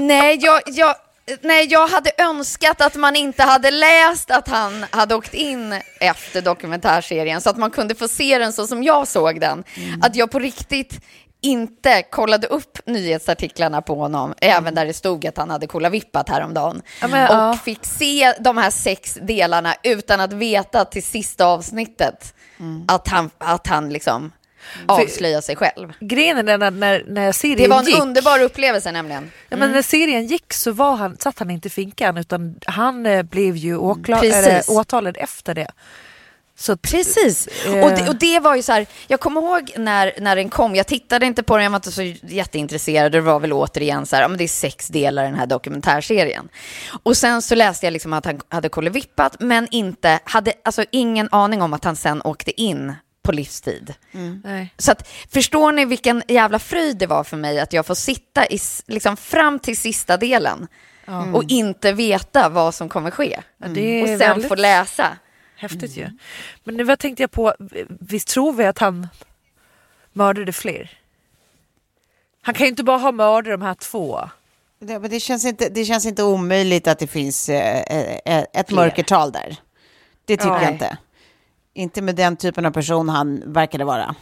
Nej, 0.00 0.38
jag, 0.40 0.60
jag, 0.66 0.94
nej, 1.40 1.66
jag 1.70 1.88
hade 1.88 2.10
önskat 2.18 2.80
att 2.80 2.94
man 2.94 3.16
inte 3.16 3.42
hade 3.42 3.70
läst 3.70 4.30
att 4.30 4.48
han 4.48 4.86
hade 4.90 5.14
åkt 5.14 5.34
in 5.34 5.80
efter 6.00 6.42
dokumentärserien 6.42 7.40
så 7.40 7.50
att 7.50 7.56
man 7.56 7.70
kunde 7.70 7.94
få 7.94 8.08
se 8.08 8.38
den 8.38 8.52
så 8.52 8.66
som 8.66 8.82
jag 8.82 9.08
såg 9.08 9.40
den. 9.40 9.64
Att 10.02 10.16
jag 10.16 10.30
på 10.30 10.38
riktigt 10.38 11.00
inte 11.46 12.02
kollade 12.02 12.46
upp 12.46 12.78
nyhetsartiklarna 12.86 13.82
på 13.82 13.94
honom, 13.94 14.34
även 14.40 14.74
där 14.74 14.86
det 14.86 14.92
stod 14.92 15.26
att 15.26 15.36
han 15.36 15.50
hade 15.50 15.66
kollavippat 15.66 16.28
häromdagen. 16.28 16.82
Ja, 17.00 17.08
men, 17.08 17.28
och 17.30 17.36
ja. 17.36 17.58
fick 17.64 17.84
se 17.86 18.32
de 18.40 18.56
här 18.56 18.70
sex 18.70 19.18
delarna 19.22 19.74
utan 19.82 20.20
att 20.20 20.32
veta 20.32 20.84
till 20.84 21.02
sista 21.02 21.46
avsnittet 21.46 22.34
att 22.88 23.08
han, 23.08 23.30
att 23.38 23.66
han 23.66 23.88
liksom 23.88 24.32
avslöjar 24.86 25.40
sig 25.40 25.56
själv. 25.56 25.92
Grejen 26.00 26.48
är 26.48 26.62
att 26.62 26.72
när, 26.72 27.04
när 27.08 27.32
serien 27.32 27.58
Det 27.62 27.68
var 27.68 27.78
en 27.78 27.84
gick, 27.86 27.98
underbar 28.02 28.42
upplevelse 28.42 28.92
nämligen. 28.92 29.30
ja, 29.48 29.56
men 29.56 29.72
när 29.72 29.82
serien 29.82 30.26
gick 30.26 30.52
så 30.52 30.72
var 30.72 30.96
han, 30.96 31.16
satt 31.18 31.38
han 31.38 31.50
inte 31.50 31.68
i 31.68 31.70
finkan 31.70 32.16
utan 32.16 32.54
han 32.66 33.06
eh, 33.06 33.22
blev 33.22 33.56
ju 33.56 33.76
åkla- 33.76 34.20
Precis. 34.20 34.46
eller, 34.46 34.62
åtalad 34.80 35.16
efter 35.20 35.54
det. 35.54 35.68
Så 36.58 36.76
Precis. 36.76 37.46
Eh. 37.46 37.84
Och, 37.84 37.90
det, 37.90 38.08
och 38.08 38.16
det 38.16 38.40
var 38.40 38.56
ju 38.56 38.62
så 38.62 38.72
här, 38.72 38.86
jag 39.06 39.20
kommer 39.20 39.40
ihåg 39.40 39.72
när, 39.76 40.12
när 40.20 40.36
den 40.36 40.48
kom, 40.48 40.74
jag 40.74 40.86
tittade 40.86 41.26
inte 41.26 41.42
på 41.42 41.56
den, 41.56 41.64
jag 41.64 41.70
var 41.70 41.76
inte 41.76 41.92
så 41.92 42.02
jätteintresserad, 42.22 43.12
det 43.12 43.20
var 43.20 43.40
väl 43.40 43.52
återigen 43.52 44.06
så 44.06 44.16
här, 44.16 44.22
ja, 44.22 44.28
men 44.28 44.38
det 44.38 44.44
är 44.44 44.48
sex 44.48 44.88
delar 44.88 45.24
i 45.24 45.26
den 45.26 45.38
här 45.38 45.46
dokumentärserien. 45.46 46.48
Och 47.02 47.16
sen 47.16 47.42
så 47.42 47.54
läste 47.54 47.86
jag 47.86 47.92
liksom 47.92 48.12
att 48.12 48.24
han 48.24 48.40
hade 48.48 48.68
kollevippat, 48.68 49.36
men 49.40 49.68
inte, 49.70 50.20
hade 50.24 50.52
alltså 50.64 50.84
ingen 50.90 51.28
aning 51.32 51.62
om 51.62 51.72
att 51.72 51.84
han 51.84 51.96
sen 51.96 52.22
åkte 52.22 52.60
in 52.60 52.92
på 53.22 53.32
livstid. 53.32 53.94
Nej. 54.44 54.74
Så 54.78 54.92
att, 54.92 55.08
förstår 55.32 55.72
ni 55.72 55.84
vilken 55.84 56.22
jävla 56.28 56.58
fröjd 56.58 56.98
det 56.98 57.06
var 57.06 57.24
för 57.24 57.36
mig 57.36 57.60
att 57.60 57.72
jag 57.72 57.86
får 57.86 57.94
sitta 57.94 58.46
i, 58.46 58.58
liksom, 58.86 59.16
fram 59.16 59.58
till 59.58 59.76
sista 59.76 60.16
delen 60.16 60.66
och 61.34 61.44
inte 61.48 61.92
veta 61.92 62.48
vad 62.48 62.74
som 62.74 62.88
kommer 62.88 63.10
ske. 63.10 63.40
Är 63.64 64.02
Och 64.02 64.08
sen 64.08 64.18
väldigt 64.18 64.48
få 64.48 64.54
läsa. 64.54 65.16
Häftigt 65.56 65.96
ju. 65.96 66.08
Men 66.64 66.74
nu 66.76 66.84
vad 66.84 66.98
tänkte 66.98 67.22
jag 67.22 67.30
på, 67.30 67.54
visst 68.00 68.28
tror 68.28 68.52
vi 68.52 68.64
att 68.64 68.78
han 68.78 69.08
mördade 70.12 70.52
fler? 70.52 70.90
Han 72.42 72.54
kan 72.54 72.64
ju 72.64 72.70
inte 72.70 72.84
bara 72.84 72.98
ha 72.98 73.12
mördat 73.12 73.60
de 73.60 73.62
här 73.62 73.74
två. 73.74 74.30
Det, 74.78 74.98
men 74.98 75.10
det, 75.10 75.20
känns 75.20 75.44
inte, 75.44 75.68
det 75.68 75.84
känns 75.84 76.06
inte 76.06 76.22
omöjligt 76.22 76.86
att 76.88 76.98
det 76.98 77.06
finns 77.06 77.48
eh, 77.48 77.80
eh, 78.26 78.44
ett 78.52 78.70
mörkertal 78.70 79.32
där. 79.32 79.56
Det 80.24 80.36
tycker 80.36 80.48
Ja. 80.48 80.62
jag 80.62 80.72
inte. 80.72 80.98
Inte 81.74 82.02
med 82.02 82.16
den 82.16 82.36
typen 82.36 82.66
av 82.66 82.70
person 82.70 83.08
han 83.08 83.52
verkade 83.52 83.84
vara. 83.84 84.14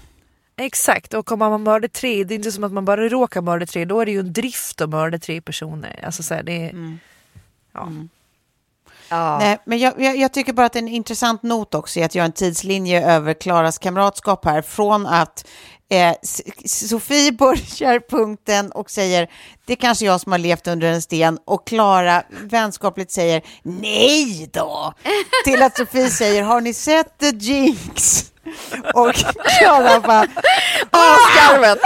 Exakt, 0.57 1.14
och 1.14 1.32
om 1.32 1.39
man 1.39 1.62
mördar 1.62 1.89
tre, 1.89 2.24
det 2.24 2.35
är 2.35 2.37
inte 2.37 2.53
som 2.53 2.64
att 2.64 2.72
man 2.72 2.85
bara 2.85 3.09
råkar 3.09 3.41
mörda 3.43 3.66
tre, 3.66 3.85
då 3.85 4.01
är 4.01 4.07
det 4.07 4.12
ju 4.12 4.20
en 4.20 4.32
drift 4.32 4.80
att 4.80 4.91
mörda 4.91 5.18
tre 5.18 5.41
personer. 5.41 6.01
Alltså 6.05 6.22
så 6.22 6.35
här, 6.35 6.43
det 6.43 6.70
Mm. 6.70 6.99
ja. 7.72 7.93
Ja. 9.09 9.38
Nej, 9.38 9.59
men 9.64 9.78
jag, 9.78 10.00
jag, 10.00 10.16
jag 10.16 10.32
tycker 10.32 10.52
bara 10.52 10.66
att 10.66 10.76
en 10.76 10.88
intressant 10.88 11.42
not 11.42 11.74
också 11.74 12.00
är 12.00 12.05
att 12.05 12.14
göra 12.14 12.26
en 12.26 12.32
tidslinje 12.32 13.11
över 13.11 13.34
Klaras 13.34 13.78
kamratskap 13.78 14.44
här. 14.44 14.62
Från 14.62 15.07
att 15.07 15.46
eh, 15.90 16.14
Sofie 16.66 17.32
börjar 17.32 18.00
punkten 18.11 18.72
och 18.72 18.90
säger 18.90 19.30
det 19.66 19.72
är 19.72 19.76
kanske 19.76 20.05
jag 20.05 20.20
som 20.20 20.32
har 20.32 20.38
levt 20.38 20.66
under 20.66 20.88
en 20.92 21.02
sten 21.02 21.38
och 21.44 21.66
Klara 21.66 22.22
vänskapligt 22.30 23.11
säger 23.12 23.42
nej 23.62 24.50
då. 24.52 24.94
Till 25.44 25.62
att 25.62 25.76
Sofie 25.76 26.11
säger 26.11 26.42
har 26.42 26.61
ni 26.61 26.74
sett 26.74 27.18
The 27.18 27.30
Jinx? 27.30 28.24
Och 28.94 29.14
Klara 29.59 30.00
bara 30.00 30.26
Åh, 30.92 31.16
skarven! 31.30 31.78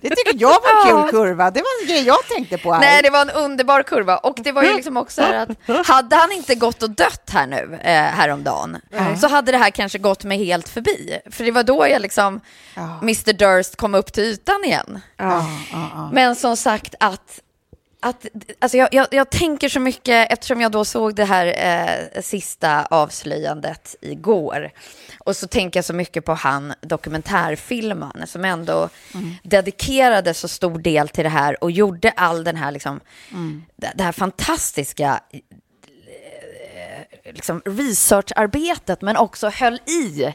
det 0.00 0.08
tycker 0.16 0.27
jag 0.38 0.48
var 0.62 0.98
en 0.98 1.02
kul 1.02 1.10
kurva. 1.10 1.50
Det 1.50 1.60
var 1.60 1.82
en 1.82 1.88
grej 1.88 2.02
jag 2.06 2.26
tänkte 2.28 2.58
på 2.58 2.72
här. 2.72 2.80
Nej, 2.80 3.02
det 3.02 3.10
var 3.10 3.22
en 3.22 3.30
underbar 3.30 3.82
kurva. 3.82 4.16
Och 4.16 4.38
det 4.42 4.52
var 4.52 4.62
ju 4.62 4.74
liksom 4.74 4.96
också 4.96 5.22
att 5.22 5.48
hade 5.86 6.16
han 6.16 6.32
inte 6.32 6.54
gått 6.54 6.82
och 6.82 6.90
dött 6.90 7.30
här 7.32 7.46
nu 7.46 7.78
eh, 7.82 7.92
häromdagen 7.92 8.76
så 9.20 9.28
hade 9.28 9.52
det 9.52 9.58
här 9.58 9.70
kanske 9.70 9.98
gått 9.98 10.24
mig 10.24 10.44
helt 10.44 10.68
förbi. 10.68 11.18
För 11.30 11.44
det 11.44 11.50
var 11.50 11.62
då 11.62 11.88
jag 11.88 12.02
liksom, 12.02 12.40
Mr 13.02 13.32
Durst 13.32 13.76
kom 13.76 13.94
upp 13.94 14.12
till 14.12 14.24
ytan 14.24 14.64
igen. 14.64 15.00
Men 16.12 16.36
som 16.36 16.56
sagt 16.56 16.94
att 17.00 17.40
att, 18.00 18.26
alltså 18.58 18.78
jag, 18.78 18.88
jag, 18.92 19.06
jag 19.10 19.30
tänker 19.30 19.68
så 19.68 19.80
mycket, 19.80 20.32
eftersom 20.32 20.60
jag 20.60 20.72
då 20.72 20.84
såg 20.84 21.14
det 21.14 21.24
här 21.24 21.46
eh, 21.46 22.22
sista 22.22 22.84
avslöjandet 22.84 23.96
igår. 24.00 24.70
Och 25.18 25.36
så 25.36 25.48
tänker 25.48 25.78
jag 25.78 25.84
så 25.84 25.94
mycket 25.94 26.24
på 26.24 26.34
han 26.34 26.74
dokumentärfilmaren 26.80 28.26
som 28.26 28.44
ändå 28.44 28.88
dedikerade 29.42 30.34
så 30.34 30.48
stor 30.48 30.78
del 30.78 31.08
till 31.08 31.24
det 31.24 31.30
här 31.30 31.64
och 31.64 31.70
gjorde 31.70 32.10
all 32.10 32.44
den 32.44 32.56
här, 32.56 32.72
liksom, 32.72 33.00
det, 33.76 33.92
det 33.94 34.04
här 34.04 34.12
fantastiska 34.12 35.20
liksom 37.32 37.62
researcharbetet 37.64 39.02
men 39.02 39.16
också 39.16 39.48
höll 39.48 39.74
i. 39.86 40.34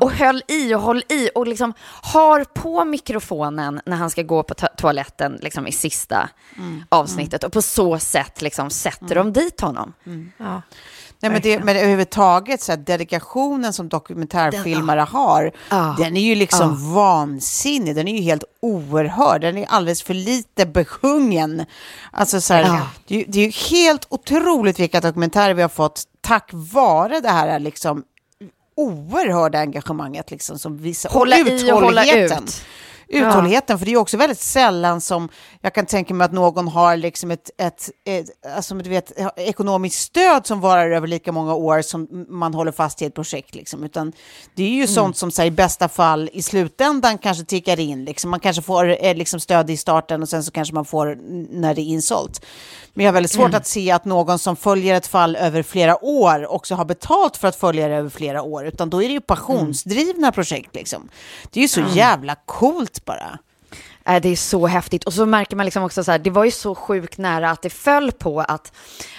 Och 0.00 0.12
höll 0.12 0.42
i 0.48 0.74
och 0.74 0.80
höll 0.82 1.02
i 1.08 1.30
och 1.34 1.46
liksom 1.46 1.72
har 2.02 2.44
på 2.44 2.84
mikrofonen 2.84 3.80
när 3.86 3.96
han 3.96 4.10
ska 4.10 4.22
gå 4.22 4.42
på 4.42 4.54
to- 4.54 4.76
toaletten 4.76 5.38
liksom 5.42 5.66
i 5.66 5.72
sista 5.72 6.28
avsnittet 6.88 7.44
och 7.44 7.52
på 7.52 7.62
så 7.62 7.98
sätt 7.98 8.42
liksom 8.42 8.70
sätter 8.70 9.14
de 9.14 9.32
dit 9.32 9.60
honom. 9.60 9.92
Ja. 10.38 10.62
Nej, 11.20 11.32
men, 11.32 11.40
det, 11.42 11.58
men 11.64 11.76
överhuvudtaget, 11.76 12.62
så 12.62 12.72
här, 12.72 12.76
dedikationen 12.76 13.72
som 13.72 13.88
dokumentärfilmare 13.88 15.00
har, 15.00 15.52
Ja. 15.70 15.94
den 15.98 16.16
är 16.16 16.20
ju 16.20 16.34
liksom 16.34 16.94
vansinnig. 16.94 17.94
Den 17.94 18.08
är 18.08 18.16
ju 18.16 18.22
helt 18.22 18.44
oerhörd. 18.62 19.40
Den 19.40 19.56
är 19.58 19.66
alldeles 19.68 20.02
för 20.02 20.14
lite 20.14 20.66
besjungen. 20.66 21.64
Alltså, 22.10 22.40
så 22.40 22.54
här, 22.54 22.62
Ja. 22.62 22.80
det, 23.06 23.24
det 23.28 23.40
är 23.40 23.44
ju 23.44 23.76
helt 23.76 24.06
otroligt 24.08 24.78
vilka 24.80 25.00
dokumentärer 25.00 25.54
vi 25.54 25.62
har 25.62 25.68
fått 25.68 26.02
tack 26.20 26.50
vare 26.52 27.20
det 27.20 27.30
här 27.30 27.58
liksom, 27.58 28.02
oerhörda 28.76 29.58
engagemanget. 29.58 30.30
Liksom, 30.30 30.58
som 30.58 30.76
visar, 30.78 31.10
Hålla 31.10 31.38
i 31.38 31.42
och 31.42 31.80
hålla 31.80 32.04
uthålligheten. 32.04 32.44
ut. 32.44 32.62
Uthålligheten, 33.08 33.78
för 33.78 33.86
det 33.86 33.92
är 33.92 33.96
också 33.96 34.16
väldigt 34.16 34.40
sällan 34.40 35.00
som 35.00 35.28
jag 35.60 35.74
kan 35.74 35.86
tänka 35.86 36.14
mig 36.14 36.24
att 36.24 36.32
någon 36.32 36.68
har 36.68 36.96
liksom 36.96 37.30
ett, 37.30 37.50
ett, 37.58 37.90
ett 38.04 38.26
alltså, 38.56 38.74
du 38.74 38.90
vet, 38.90 39.12
ekonomiskt 39.36 40.02
stöd 40.02 40.46
som 40.46 40.60
varar 40.60 40.90
över 40.90 41.06
lika 41.06 41.32
många 41.32 41.54
år 41.54 41.82
som 41.82 42.26
man 42.28 42.54
håller 42.54 42.72
fast 42.72 43.02
i 43.02 43.04
ett 43.04 43.14
projekt. 43.14 43.54
Liksom. 43.54 43.84
Utan 43.84 44.12
det 44.54 44.62
är 44.62 44.70
ju 44.70 44.86
sånt 44.86 45.16
som 45.16 45.30
så 45.30 45.42
här, 45.42 45.46
i 45.46 45.50
bästa 45.50 45.88
fall 45.88 46.30
i 46.32 46.42
slutändan 46.42 47.18
kanske 47.18 47.44
tickar 47.44 47.80
in. 47.80 48.04
Liksom. 48.04 48.30
Man 48.30 48.40
kanske 48.40 48.62
får 48.62 49.04
eh, 49.04 49.14
liksom, 49.14 49.40
stöd 49.40 49.70
i 49.70 49.76
starten 49.76 50.22
och 50.22 50.28
sen 50.28 50.44
så 50.44 50.50
kanske 50.50 50.74
man 50.74 50.84
får 50.84 51.18
när 51.50 51.74
det 51.74 51.80
är 51.80 51.84
insålt. 51.84 52.44
Men 52.94 53.04
jag 53.04 53.12
har 53.12 53.14
väldigt 53.14 53.32
svårt 53.32 53.54
att 53.54 53.66
se 53.66 53.90
att 53.90 54.04
någon 54.04 54.38
som 54.38 54.56
följer 54.56 54.94
ett 54.94 55.06
fall 55.06 55.36
över 55.36 55.62
flera 55.62 56.04
år 56.04 56.46
också 56.46 56.74
har 56.74 56.84
betalt 56.84 57.36
för 57.36 57.48
att 57.48 57.56
följa 57.56 57.88
det 57.88 57.94
över 57.94 58.10
flera 58.10 58.42
år, 58.42 58.66
utan 58.66 58.90
då 58.90 59.02
är 59.02 59.08
det 59.08 59.14
ju 59.14 59.20
passionsdrivna 59.20 60.32
projekt. 60.32 60.74
Liksom. 60.74 61.08
Det 61.50 61.60
är 61.60 61.62
ju 61.62 61.68
så 61.68 61.82
jävla 61.94 62.34
coolt 62.34 62.95
bara. 63.04 63.38
Äh, 64.06 64.20
det 64.22 64.28
är 64.28 64.36
så 64.36 64.66
häftigt. 64.66 65.04
Och 65.04 65.12
så 65.12 65.26
märker 65.26 65.56
man 65.56 65.64
liksom 65.66 65.82
också 65.84 66.04
så 66.04 66.10
här, 66.10 66.18
det 66.18 66.30
var 66.30 66.44
ju 66.44 66.50
så 66.50 66.74
sjukt 66.74 67.18
nära 67.18 67.50
att 67.50 67.62
det 67.62 67.70
föll 67.70 68.12
på 68.12 68.40
att, 68.40 68.72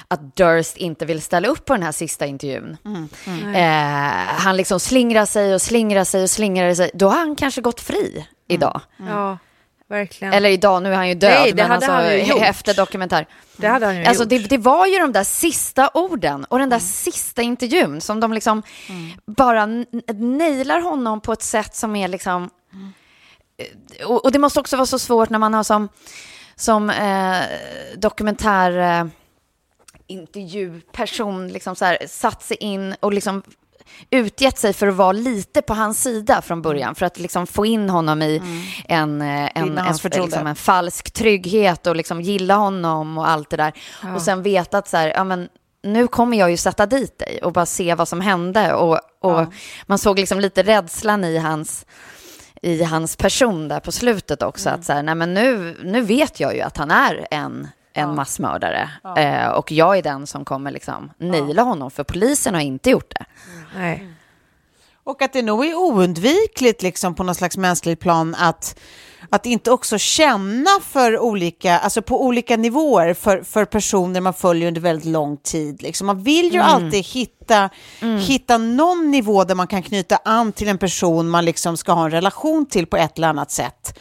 att 0.07 0.35
Durst 0.35 0.77
inte 0.77 1.05
vill 1.05 1.21
ställa 1.21 1.47
upp 1.47 1.65
på 1.65 1.73
den 1.73 1.83
här 1.83 1.91
sista 1.91 2.25
intervjun. 2.25 2.77
Eh, 3.55 3.61
han 4.37 4.57
liksom 4.57 4.79
slingrar 4.79 5.25
sig 5.25 5.53
och 5.55 5.61
slingrar 5.61 6.03
sig 6.03 6.23
och 6.23 6.29
slingrar 6.29 6.73
sig. 6.73 6.91
Då 6.93 7.09
har 7.09 7.17
han 7.17 7.35
kanske 7.35 7.61
gått 7.61 7.81
fri 7.81 8.27
idag. 8.47 8.81
ja, 9.07 9.37
verkligen. 9.89 10.33
Eller 10.33 10.49
idag, 10.49 10.83
nu 10.83 10.91
är 10.91 10.95
han 10.95 11.07
ju 11.09 11.15
död, 11.15 11.39
Nej, 11.41 11.51
det 11.51 11.55
men 11.63 11.65
hade 11.71 11.75
alltså 11.75 11.91
han 11.91 12.13
ju 12.13 12.23
gjort. 12.23 12.41
efter 12.41 12.73
dokumentär. 12.73 13.27
det 13.57 13.67
hade 13.67 13.85
han 13.85 13.97
ju 13.97 14.05
Alltså 14.05 14.23
gjort. 14.23 14.29
det, 14.29 14.37
det 14.39 14.57
var 14.57 14.85
ju 14.87 14.99
de 14.99 15.11
där 15.11 15.23
sista 15.23 15.89
orden 15.93 16.45
och 16.45 16.59
den 16.59 16.69
där 16.69 16.79
sista 16.79 17.41
intervjun 17.41 18.01
som 18.01 18.19
de 18.19 18.33
liksom 18.33 18.63
bara 19.25 19.61
n- 19.63 19.85
nailar 20.37 20.79
honom 20.81 21.21
på 21.21 21.33
ett 21.33 21.41
sätt 21.43 21.75
som 21.75 21.95
är 21.95 22.07
liksom... 22.07 22.43
eh, 22.43 22.49
Och, 24.05 24.25
och 24.25 24.31
det 24.31 24.39
måste 24.39 24.59
också 24.59 24.75
vara 24.75 24.85
så 24.85 24.99
svårt 24.99 25.29
när 25.29 25.39
man 25.39 25.53
har 25.53 25.63
som, 25.63 25.89
som 26.55 26.89
eh, 26.89 27.41
dokumentär... 27.97 29.01
Eh, 29.01 29.07
intervjuperson 30.09 31.47
liksom 31.47 31.75
så 31.75 31.85
här, 31.85 31.97
satt 32.07 32.43
sig 32.43 32.57
in 32.57 32.95
och 32.99 33.13
liksom 33.13 33.43
utgett 34.09 34.57
sig 34.57 34.73
för 34.73 34.87
att 34.87 34.95
vara 34.95 35.11
lite 35.11 35.61
på 35.61 35.73
hans 35.73 36.03
sida 36.03 36.41
från 36.41 36.61
början. 36.61 36.95
För 36.95 37.05
att 37.05 37.19
liksom 37.19 37.47
få 37.47 37.65
in 37.65 37.89
honom 37.89 38.21
i 38.21 38.41
en, 38.87 39.21
eh, 39.21 39.57
en, 39.57 39.77
en, 39.77 39.95
liksom 40.03 40.47
en 40.47 40.55
falsk 40.55 41.11
trygghet 41.11 41.87
och 41.87 41.95
liksom 41.95 42.21
gilla 42.21 42.55
honom 42.55 43.17
och 43.17 43.29
allt 43.29 43.49
det 43.49 43.57
där. 43.57 43.73
Och 44.15 44.21
sen 44.21 44.43
veta 44.43 44.77
att 44.77 44.87
så 44.87 44.97
här, 44.97 45.07
ja 45.07 45.23
men 45.23 45.49
nu 45.83 46.07
kommer 46.07 46.37
jag 46.37 46.51
ju 46.51 46.57
sätta 46.57 46.85
dit 46.85 47.19
dig 47.19 47.39
och 47.43 47.53
bara 47.53 47.65
se 47.65 47.95
vad 47.95 48.07
som 48.07 48.21
hände. 48.21 48.73
Och, 48.73 48.99
och 49.21 49.45
man 49.85 49.99
såg 49.99 50.19
liksom 50.19 50.39
lite 50.39 50.63
rädslan 50.63 51.23
i 51.23 51.37
hans, 51.37 51.85
i 52.61 52.83
hans 52.83 53.15
person 53.15 53.67
där 53.67 53.79
på 53.79 53.91
slutet 53.91 54.43
också. 54.43 54.69
Att 54.69 54.85
så 54.85 54.93
här, 54.93 55.03
nej 55.03 55.15
men 55.15 55.33
nu, 55.33 55.77
nu 55.83 56.01
vet 56.01 56.39
jag 56.39 56.55
ju 56.55 56.61
att 56.61 56.77
han 56.77 56.91
är 56.91 57.27
en, 57.31 57.67
en 57.93 58.15
massmördare. 58.15 58.89
Eh, 59.17 59.47
och 59.47 59.71
jag 59.71 59.97
är 59.97 60.01
den 60.01 60.27
som 60.27 60.45
kommer 60.45 60.71
liksom 60.71 61.11
naila 61.17 61.61
honom, 61.61 61.91
för 61.91 62.03
polisen 62.03 62.53
har 62.53 62.61
inte 62.61 62.89
gjort 62.89 63.09
det. 63.09 63.25
Nej. 63.75 64.13
Och 65.03 65.21
att 65.21 65.33
det 65.33 65.41
nog 65.41 65.65
är 65.65 65.75
oundvikligt 65.75 66.81
liksom, 66.81 67.15
på 67.15 67.23
någon 67.23 67.35
slags 67.35 67.57
mänskligt 67.57 67.99
plan 67.99 68.35
att, 68.35 68.79
att 69.29 69.45
inte 69.45 69.71
också 69.71 69.97
känna 69.97 70.69
för 70.83 71.19
olika, 71.19 71.79
alltså 71.79 72.01
på 72.01 72.25
olika 72.25 72.57
nivåer 72.57 73.13
för, 73.13 73.41
för 73.41 73.65
personer 73.65 74.21
man 74.21 74.33
följer 74.33 74.67
under 74.67 74.81
väldigt 74.81 75.05
lång 75.05 75.37
tid. 75.37 75.81
Liksom. 75.81 76.07
Man 76.07 76.23
vill 76.23 76.53
ju 76.53 76.59
alltid 76.59 77.05
hitta, 77.05 77.69
hitta 78.27 78.57
någon 78.57 79.11
nivå 79.11 79.43
där 79.43 79.55
man 79.55 79.67
kan 79.67 79.83
knyta 79.83 80.19
an 80.25 80.51
till 80.51 80.67
en 80.67 80.77
person 80.77 81.29
man 81.29 81.45
liksom 81.45 81.77
ska 81.77 81.91
ha 81.91 82.05
en 82.05 82.11
relation 82.11 82.65
till 82.65 82.87
på 82.87 82.97
ett 82.97 83.17
eller 83.17 83.27
annat 83.27 83.51
sätt. 83.51 83.99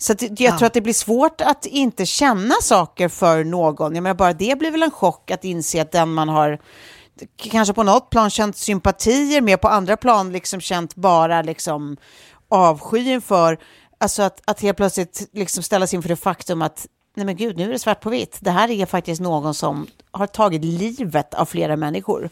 Så 0.00 0.12
att 0.12 0.40
jag 0.40 0.58
tror 0.58 0.66
att 0.66 0.72
det 0.72 0.80
blir 0.80 0.92
svårt 0.92 1.40
att 1.40 1.66
inte 1.66 2.06
känna 2.06 2.54
saker 2.62 3.08
för 3.08 3.44
någon. 3.44 3.94
Jag 3.94 4.02
menar, 4.02 4.14
bara 4.14 4.32
det 4.32 4.58
blir 4.58 4.70
väl 4.70 4.82
en 4.82 4.90
chock 4.90 5.30
att 5.30 5.44
inse 5.44 5.82
att 5.82 5.92
den 5.92 6.12
man 6.12 6.28
har 6.28 6.58
kanske 7.36 7.74
på 7.74 7.82
något 7.82 8.10
plan 8.10 8.30
känt 8.30 8.56
sympatier 8.56 9.40
med, 9.40 9.60
på 9.60 9.68
andra 9.68 9.96
plan 9.96 10.32
liksom 10.32 10.60
känt 10.60 10.94
bara 10.94 11.42
liksom 11.42 11.96
avsky 12.48 13.10
inför, 13.12 13.58
alltså 13.98 14.22
att, 14.22 14.42
att 14.44 14.60
helt 14.60 14.76
plötsligt 14.76 15.28
liksom 15.32 15.62
ställas 15.62 15.94
inför 15.94 16.08
det 16.08 16.16
faktum 16.16 16.62
att 16.62 16.86
nej 17.14 17.26
men 17.26 17.36
gud, 17.36 17.56
nu 17.56 17.64
är 17.64 17.68
det 17.68 17.78
svart 17.78 18.00
på 18.00 18.10
vitt. 18.10 18.38
Det 18.40 18.50
här 18.50 18.70
är 18.70 18.86
faktiskt 18.86 19.20
någon 19.20 19.54
som 19.54 19.86
har 20.10 20.26
tagit 20.26 20.64
livet 20.64 21.34
av 21.34 21.44
flera 21.44 21.76
människor. 21.76 22.30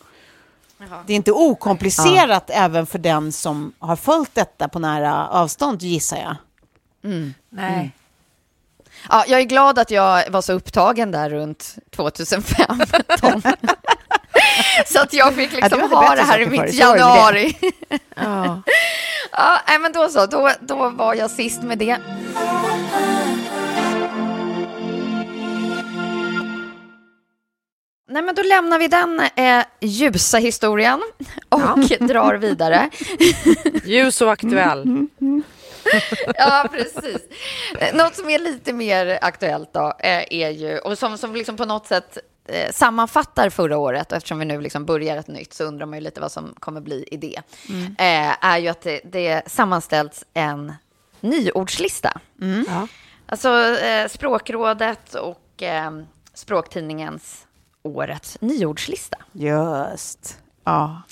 Det 1.07 1.12
är 1.12 1.17
inte 1.17 1.33
okomplicerat 1.33 2.51
även 2.51 2.87
för 2.87 2.99
den 2.99 3.33
som 3.33 3.73
har 3.79 3.97
följt 3.97 4.35
detta 4.35 4.69
på 4.69 4.79
nära 4.79 5.29
avstånd, 5.29 5.83
gissar 5.83 6.17
jag. 6.17 6.37
Nej. 7.51 7.91
Ja, 9.09 9.25
jag 9.29 9.41
är 9.41 9.45
glad 9.45 9.79
att 9.79 9.91
jag 9.91 10.31
var 10.31 10.43
så 10.43 10.53
upptagen 10.53 11.11
där 11.11 11.31
runt 11.31 11.77
2005. 11.91 12.81
Tom. 13.21 13.43
så 14.87 15.01
att 15.01 15.12
jag 15.12 15.34
fick 15.34 15.53
Ja, 15.53 15.57
liksom 15.57 15.80
hade 15.80 15.97
ha 15.97 16.14
det 16.14 16.22
här 16.22 16.41
i 16.41 16.47
mitt 16.47 16.74
januari. 16.74 17.57
Ja. 18.16 18.62
ja, 19.66 19.78
men 19.80 19.93
då 19.93 20.09
så, 20.09 20.26
då, 20.26 20.51
då 20.61 20.91
var 20.91 21.14
jag 21.14 21.30
sist 21.30 21.62
med 21.62 21.78
det. 21.78 21.99
Nej, 28.09 28.22
men 28.22 28.34
då 28.34 28.43
lämnar 28.43 28.78
vi 28.78 28.89
den 28.89 29.20
eh, 29.20 29.64
ljusa 29.80 30.39
historien 30.39 31.03
och 31.49 31.78
drar 32.01 32.34
vidare. 32.34 32.91
Ljus 33.84 34.20
och 34.20 34.32
aktuell. 34.32 35.07
ja, 36.34 36.68
precis. 36.72 37.22
Något 37.95 38.14
som 38.16 38.30
är 38.30 38.39
lite 38.39 38.72
mer 38.72 39.18
aktuellt 39.22 39.72
då 39.72 39.95
eh, 39.99 40.24
är 40.30 40.51
ju, 40.51 40.78
och 40.78 40.99
som, 40.99 41.18
som 41.18 41.34
liksom 41.34 41.57
på 41.57 41.64
något 41.64 41.87
sätt 41.87 42.18
sammanfattar 42.70 43.51
förra 43.51 43.78
året, 43.78 44.12
och 44.12 44.16
eftersom 44.16 44.38
vi 44.38 44.44
nu 44.44 44.61
liksom 44.61 44.84
börjar 44.84 45.16
ett 45.16 45.28
nytt 45.28 45.55
så 45.55 45.64
undrar 45.64 45.86
man 45.86 45.99
ju 45.99 46.05
lite 46.05 46.20
vad 46.20 46.32
som 46.32 46.55
kommer 46.59 46.80
bli 46.80 47.09
i 47.11 47.16
det, 47.16 47.42
mm. 47.68 47.94
är 48.40 48.59
ju 48.59 48.68
att 48.68 48.80
det, 48.80 49.01
det 49.05 49.42
sammanställts 49.47 50.24
en 50.34 50.74
nyordslista. 51.20 52.20
Mm. 52.42 52.64
Ja. 52.68 52.88
Alltså 53.26 53.76
Språkrådet 54.09 55.14
och 55.14 55.62
Språktidningens 56.34 57.47
årets 57.82 58.40
nyordslista. 58.40 59.18
Just. 59.32 60.38
Ja. 60.64 61.03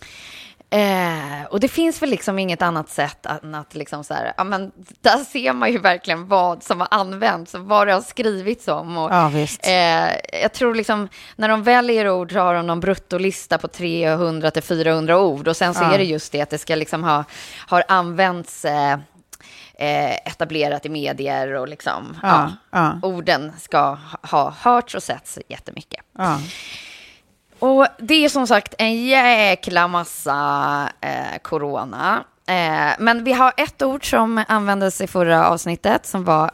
Eh, 0.74 1.44
och 1.50 1.60
det 1.60 1.68
finns 1.68 2.02
väl 2.02 2.10
liksom 2.10 2.38
inget 2.38 2.62
annat 2.62 2.88
sätt 2.88 3.26
än 3.26 3.54
att 3.54 3.74
liksom 3.74 4.04
så 4.04 4.14
här, 4.14 4.32
ja 4.36 4.44
men 4.44 4.72
där 5.00 5.24
ser 5.24 5.52
man 5.52 5.72
ju 5.72 5.78
verkligen 5.78 6.28
vad 6.28 6.62
som 6.62 6.80
har 6.80 6.88
använts 6.90 7.54
och 7.54 7.60
vad 7.60 7.86
det 7.86 7.92
har 7.92 8.00
skrivits 8.00 8.68
om. 8.68 8.96
Och, 8.98 9.12
ja, 9.12 9.28
visst. 9.28 9.66
Eh, 9.66 10.40
jag 10.42 10.52
tror 10.52 10.74
liksom, 10.74 11.08
när 11.36 11.48
de 11.48 11.62
väljer 11.62 12.10
ord 12.10 12.32
så 12.32 12.38
har 12.38 12.54
de 12.54 12.66
någon 12.66 12.80
bruttolista 12.80 13.58
på 13.58 13.68
300 13.68 14.50
till 14.50 14.62
400 14.62 15.20
ord 15.20 15.48
och 15.48 15.56
sen 15.56 15.74
så 15.74 15.82
ja. 15.82 15.94
är 15.94 15.98
det 15.98 16.04
just 16.04 16.32
det 16.32 16.40
att 16.40 16.50
det 16.50 16.58
ska 16.58 16.74
liksom 16.74 17.04
ha, 17.04 17.24
har 17.66 17.84
använts 17.88 18.64
eh, 18.64 18.92
eh 19.78 20.14
etablerat 20.14 20.86
i 20.86 20.88
medier 20.88 21.52
och 21.54 21.68
liksom, 21.68 22.16
ja, 22.22 22.98
orden 23.02 23.52
ska 23.58 23.98
ha 24.22 24.54
hörts 24.58 24.94
och 24.94 25.02
setts 25.02 25.38
jättemycket. 25.48 26.04
Ja. 26.18 26.38
Och 27.58 27.86
det 27.98 28.24
är 28.24 28.28
som 28.28 28.46
sagt 28.46 28.74
en 28.78 29.04
jäkla 29.06 29.88
massa 29.88 30.88
eh, 31.00 31.38
corona. 31.42 32.24
Eh, 32.46 32.92
men 32.98 33.24
vi 33.24 33.32
har 33.32 33.52
ett 33.56 33.82
ord 33.82 34.10
som 34.10 34.44
användes 34.48 35.00
i 35.00 35.06
förra 35.06 35.48
avsnittet 35.48 36.06
som 36.06 36.24
var 36.24 36.50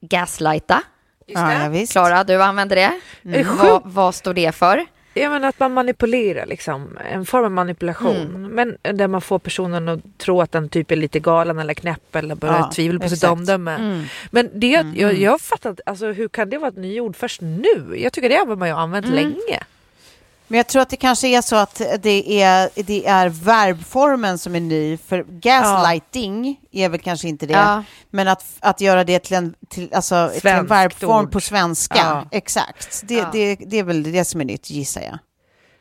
gaslighta. 0.00 0.82
Ja, 1.26 1.70
Klara, 1.90 2.24
du 2.24 2.42
använde 2.42 2.74
det. 2.74 3.00
Mm. 3.24 3.56
Vad, 3.56 3.82
vad 3.84 4.14
står 4.14 4.34
det 4.34 4.52
för? 4.52 4.86
Ja 5.14 5.30
men 5.30 5.44
att 5.44 5.60
man 5.60 5.72
manipulerar 5.72 6.46
liksom, 6.46 6.98
en 7.10 7.26
form 7.26 7.44
av 7.44 7.50
manipulation. 7.50 8.16
Mm. 8.16 8.42
Men 8.42 8.96
där 8.98 9.08
man 9.08 9.20
får 9.20 9.38
personen 9.38 9.88
att 9.88 10.00
tro 10.18 10.40
att 10.40 10.52
den 10.52 10.68
typ 10.68 10.90
är 10.90 10.96
lite 10.96 11.20
galen 11.20 11.58
eller 11.58 11.74
knäpp 11.74 12.16
eller 12.16 12.34
börjar 12.34 12.58
ja, 12.58 12.70
tvivla 12.74 12.98
på 12.98 13.04
exakt. 13.04 13.20
sitt 13.20 13.30
omdöme. 13.30 13.74
Mm. 13.74 14.04
Men 14.30 14.50
det, 14.54 14.74
mm. 14.74 14.94
jag, 14.96 15.14
jag 15.14 15.40
fattar 15.40 15.76
alltså 15.86 16.06
hur 16.06 16.28
kan 16.28 16.50
det 16.50 16.58
vara 16.58 16.68
ett 16.68 16.76
nyord 16.76 17.16
först 17.16 17.40
nu? 17.40 17.94
Jag 17.96 18.12
tycker 18.12 18.28
det 18.28 18.36
har 18.36 18.56
man 18.56 18.68
ju 18.68 18.74
använt 18.74 19.06
mm. 19.06 19.16
länge. 19.16 19.62
Men 20.52 20.56
jag 20.56 20.66
tror 20.66 20.82
att 20.82 20.88
det 20.88 20.96
kanske 20.96 21.28
är 21.28 21.42
så 21.42 21.56
att 21.56 21.82
det 22.00 22.42
är, 22.42 22.70
det 22.74 23.06
är 23.06 23.28
verbformen 23.28 24.38
som 24.38 24.54
är 24.54 24.60
ny, 24.60 24.96
för 24.96 25.24
gaslighting 25.28 26.60
ja. 26.70 26.84
är 26.84 26.88
väl 26.88 27.00
kanske 27.00 27.28
inte 27.28 27.46
det, 27.46 27.52
ja. 27.52 27.84
men 28.10 28.28
att, 28.28 28.44
att 28.60 28.80
göra 28.80 29.04
det 29.04 29.18
till 29.18 29.36
en, 29.36 29.54
till, 29.68 29.94
alltså, 29.94 30.30
till 30.40 30.50
en 30.50 30.66
verbform 30.66 31.24
ord. 31.24 31.32
på 31.32 31.40
svenska, 31.40 31.98
ja. 31.98 32.26
exakt, 32.30 33.02
det, 33.04 33.26
det, 33.32 33.54
det 33.54 33.78
är 33.78 33.82
väl 33.82 34.12
det 34.12 34.24
som 34.24 34.40
är 34.40 34.44
nytt, 34.44 34.70
gissar 34.70 35.00
jag. 35.00 35.18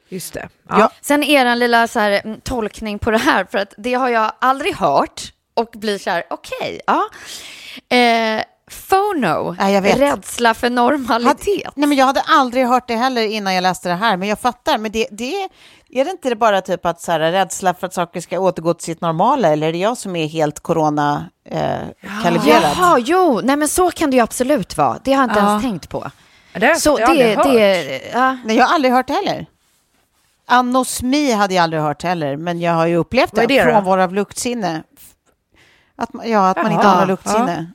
Just 0.10 0.34
det. 0.34 0.50
Ja. 0.70 0.92
Sen 1.02 1.24
en 1.24 1.60
lilla 1.60 1.88
så 1.88 2.00
här, 2.00 2.22
mm, 2.24 2.42
tolkning 2.42 3.00
på 3.00 3.12
det 3.12 3.18
här, 3.18 3.46
för 3.52 3.58
att 3.58 3.74
det 3.78 3.94
har 3.94 4.10
jag 4.10 4.32
aldrig 4.40 4.76
hört 4.76 5.34
och 5.54 5.70
blir 5.74 5.98
så 5.98 6.10
här, 6.10 6.24
okej, 6.30 6.58
okay, 6.62 6.80
ja. 6.88 7.10
Eh, 7.98 8.44
FONO, 8.72 9.56
ja, 9.60 9.70
jag 9.70 9.82
vet. 9.82 10.00
rädsla 10.00 10.54
för 10.54 10.70
normalitet. 10.70 11.66
Had, 11.66 11.74
nej, 11.76 11.90
men 11.90 11.98
jag 11.98 12.06
hade 12.06 12.22
aldrig 12.22 12.68
hört 12.68 12.88
det 12.88 12.96
heller 12.96 13.22
innan 13.22 13.54
jag 13.54 13.62
läste 13.62 13.90
det 13.90 13.96
här, 13.96 14.18
men 14.18 14.28
jag 14.28 14.40
fattar. 14.40 14.78
Men 14.78 14.92
det, 14.92 15.08
det 15.12 15.50
är 15.90 16.06
det 16.06 16.12
inte 16.12 16.36
bara 16.36 16.62
typ 16.62 16.86
att 16.86 17.02
så 17.02 17.12
här, 17.12 17.20
rädsla 17.20 17.74
för 17.74 17.88
att 17.88 17.94
saker 17.94 18.22
ska 18.22 18.40
återgå 18.40 18.74
till 18.74 18.86
sitt 18.86 19.02
normala, 19.02 19.48
eller 19.48 19.68
är 19.68 19.72
det 19.72 19.78
jag 19.78 19.98
som 19.98 20.16
är 20.16 20.28
helt 20.28 20.60
corona 20.60 21.26
eh, 21.46 21.80
kalibrerad? 22.24 22.64
Jaha, 22.78 23.00
jo, 23.00 23.42
nej 23.44 23.56
men 23.56 23.68
så 23.68 23.92
kan 23.92 24.10
det 24.10 24.16
ju 24.16 24.24
absolut 24.24 24.78
vara. 24.78 25.00
Det 25.04 25.14
har 25.14 25.24
jag 25.24 25.30
inte 25.30 25.40
ja. 25.40 25.50
ens 25.50 25.64
tänkt 25.64 25.90
på. 25.90 26.12
Det 26.54 26.76
så 26.76 26.98
jag 27.00 27.18
det, 27.18 27.36
hört. 27.36 27.46
det, 27.46 28.02
ja. 28.14 28.38
Nej, 28.46 28.58
jag 28.58 28.66
har 28.66 28.76
aldrig 28.76 28.94
hört 28.94 29.08
det 29.08 29.14
heller. 29.14 29.46
Anosmi 30.46 31.32
hade 31.32 31.54
jag 31.54 31.64
aldrig 31.64 31.82
hört 31.82 32.04
heller, 32.04 32.38
men 32.38 32.60
jag 32.60 32.74
har 32.74 32.86
ju 32.86 32.96
upplevt 32.96 33.36
det, 33.36 33.46
det 33.46 33.64
frånvaro 33.64 34.02
av 34.02 34.14
luktsinne. 34.14 34.84
Att, 35.96 36.10
ja, 36.26 36.50
att 36.50 36.58
man 36.58 36.72
inte 36.72 36.88
har 36.88 37.06
luktsinne. 37.06 37.72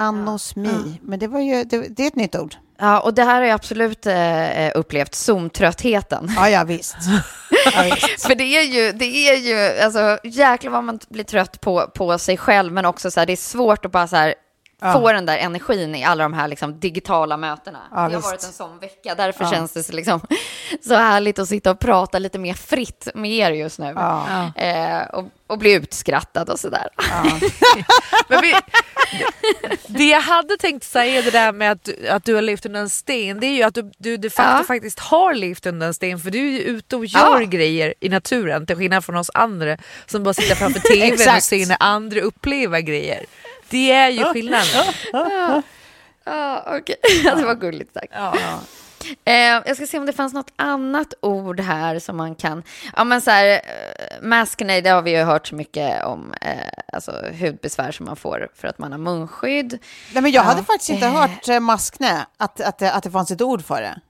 Anosmi, 0.00 0.68
ja. 0.68 0.98
men 1.02 1.18
det, 1.18 1.26
var 1.26 1.40
ju, 1.40 1.64
det, 1.64 1.88
det, 1.88 2.02
är 2.02 2.06
ett 2.06 2.16
nytt 2.16 2.36
ord. 2.36 2.54
Ja, 2.78 3.00
och 3.00 3.14
det 3.14 3.22
här 3.22 3.34
har 3.34 3.46
jag 3.46 3.54
absolut 3.54 4.06
eh, 4.06 4.70
upplevt, 4.74 5.14
Zoom-tröttheten. 5.14 6.32
Ja, 6.36 6.48
ja 6.48 6.64
visst. 6.64 6.96
Ja, 7.74 7.82
visst. 7.82 8.26
För 8.26 8.34
det 8.34 8.44
är 8.44 8.62
ju, 8.62 8.92
det 8.92 9.04
är 9.04 9.36
ju, 9.36 9.80
alltså 9.80 10.18
jäklar 10.24 10.72
vad 10.72 10.84
man 10.84 10.98
blir 11.08 11.24
trött 11.24 11.60
på, 11.60 11.90
på 11.94 12.18
sig 12.18 12.36
själv, 12.36 12.72
men 12.72 12.84
också 12.84 13.10
så 13.10 13.20
här, 13.20 13.26
det 13.26 13.32
är 13.32 13.36
svårt 13.36 13.84
att 13.84 13.92
bara 13.92 14.06
så 14.06 14.16
här, 14.16 14.34
ja. 14.80 14.92
få 14.92 15.12
den 15.12 15.26
där 15.26 15.38
energin 15.38 15.94
i 15.94 16.04
alla 16.04 16.22
de 16.22 16.32
här 16.32 16.48
liksom, 16.48 16.80
digitala 16.80 17.36
mötena. 17.36 17.78
Ja, 17.90 17.96
det 17.96 18.02
har 18.02 18.10
visst. 18.10 18.24
varit 18.24 18.44
en 18.44 18.52
sån 18.52 18.78
vecka, 18.78 19.14
därför 19.14 19.44
ja. 19.44 19.50
känns 19.50 19.72
det 19.72 19.82
så, 19.82 19.92
liksom, 19.92 20.20
så 20.82 20.94
härligt 20.94 21.38
att 21.38 21.48
sitta 21.48 21.70
och 21.70 21.78
prata 21.78 22.18
lite 22.18 22.38
mer 22.38 22.54
fritt 22.54 23.08
med 23.14 23.30
er 23.30 23.50
just 23.50 23.78
nu. 23.78 23.94
Eh, 24.56 25.02
och, 25.02 25.24
och 25.46 25.58
bli 25.58 25.72
utskrattad 25.72 26.50
och 26.50 26.60
sådär. 26.60 26.88
Men 28.28 28.40
vi, 28.42 28.54
det 29.86 30.04
jag 30.04 30.20
hade 30.20 30.56
tänkt 30.56 30.84
säga 30.84 31.22
det 31.22 31.30
där 31.30 31.52
med 31.52 31.72
att, 31.72 31.88
att 32.10 32.24
du 32.24 32.34
har 32.34 32.42
levt 32.42 32.66
under 32.66 32.80
en 32.80 32.90
sten, 32.90 33.40
det 33.40 33.46
är 33.46 33.54
ju 33.54 33.62
att 33.62 33.74
du, 33.74 33.90
du 33.98 34.16
de 34.16 34.30
facto 34.30 34.66
faktiskt 34.66 34.98
har 34.98 35.34
levt 35.34 35.66
under 35.66 35.86
en 35.86 35.94
sten 35.94 36.18
för 36.18 36.30
du 36.30 36.38
är 36.38 36.52
ju 36.52 36.60
ute 36.60 36.96
och 36.96 37.06
gör 37.06 37.42
grejer 37.42 37.94
i 38.00 38.08
naturen 38.08 38.66
till 38.66 38.76
skillnad 38.76 39.04
från 39.04 39.16
oss 39.16 39.30
andra 39.34 39.76
som 40.06 40.22
bara 40.22 40.34
sitter 40.34 40.54
framför 40.54 40.80
tvn 40.94 41.36
och 41.36 41.42
ser 41.42 41.66
när 41.66 41.76
andra 41.80 42.20
upplever 42.20 42.80
grejer. 42.80 43.26
Det 43.70 43.92
är 43.92 44.08
ju 44.08 44.24
skillnaden. 44.24 44.94
ja, 45.12 45.62
ja 46.24 46.64
okej. 46.66 46.96
Okay. 47.20 47.34
det 47.40 47.46
var 47.46 47.54
gulligt 47.54 47.94
sagt. 47.94 48.12
Ja. 48.12 48.34
Eh, 49.24 49.34
jag 49.66 49.76
ska 49.76 49.86
se 49.86 49.98
om 49.98 50.06
det 50.06 50.12
fanns 50.12 50.32
något 50.32 50.52
annat 50.56 51.14
ord 51.20 51.60
här 51.60 51.98
som 51.98 52.16
man 52.16 52.34
kan... 52.34 52.62
Ja, 52.96 53.04
men 53.04 53.20
så 53.20 53.30
här, 53.30 53.46
eh, 53.46 54.22
maskne, 54.22 54.80
det 54.80 54.90
har 54.90 55.02
vi 55.02 55.10
ju 55.10 55.22
hört 55.22 55.46
så 55.46 55.54
mycket 55.54 56.04
om. 56.04 56.34
Eh, 56.40 56.52
alltså 56.92 57.12
hudbesvär 57.40 57.92
som 57.92 58.06
man 58.06 58.16
får 58.16 58.48
för 58.54 58.68
att 58.68 58.78
man 58.78 58.92
har 58.92 58.98
munskydd. 58.98 59.78
Nej, 60.12 60.22
men 60.22 60.32
jag 60.32 60.42
hade 60.42 60.64
faktiskt 60.64 60.90
inte 60.90 61.06
eh. 61.06 61.12
hört 61.12 61.62
maskne, 61.62 62.26
att, 62.36 62.60
att, 62.60 62.82
att 62.82 63.02
det 63.02 63.10
fanns 63.10 63.30
ett 63.30 63.42
ord 63.42 63.64
för 63.64 63.82
det. 63.82 64.00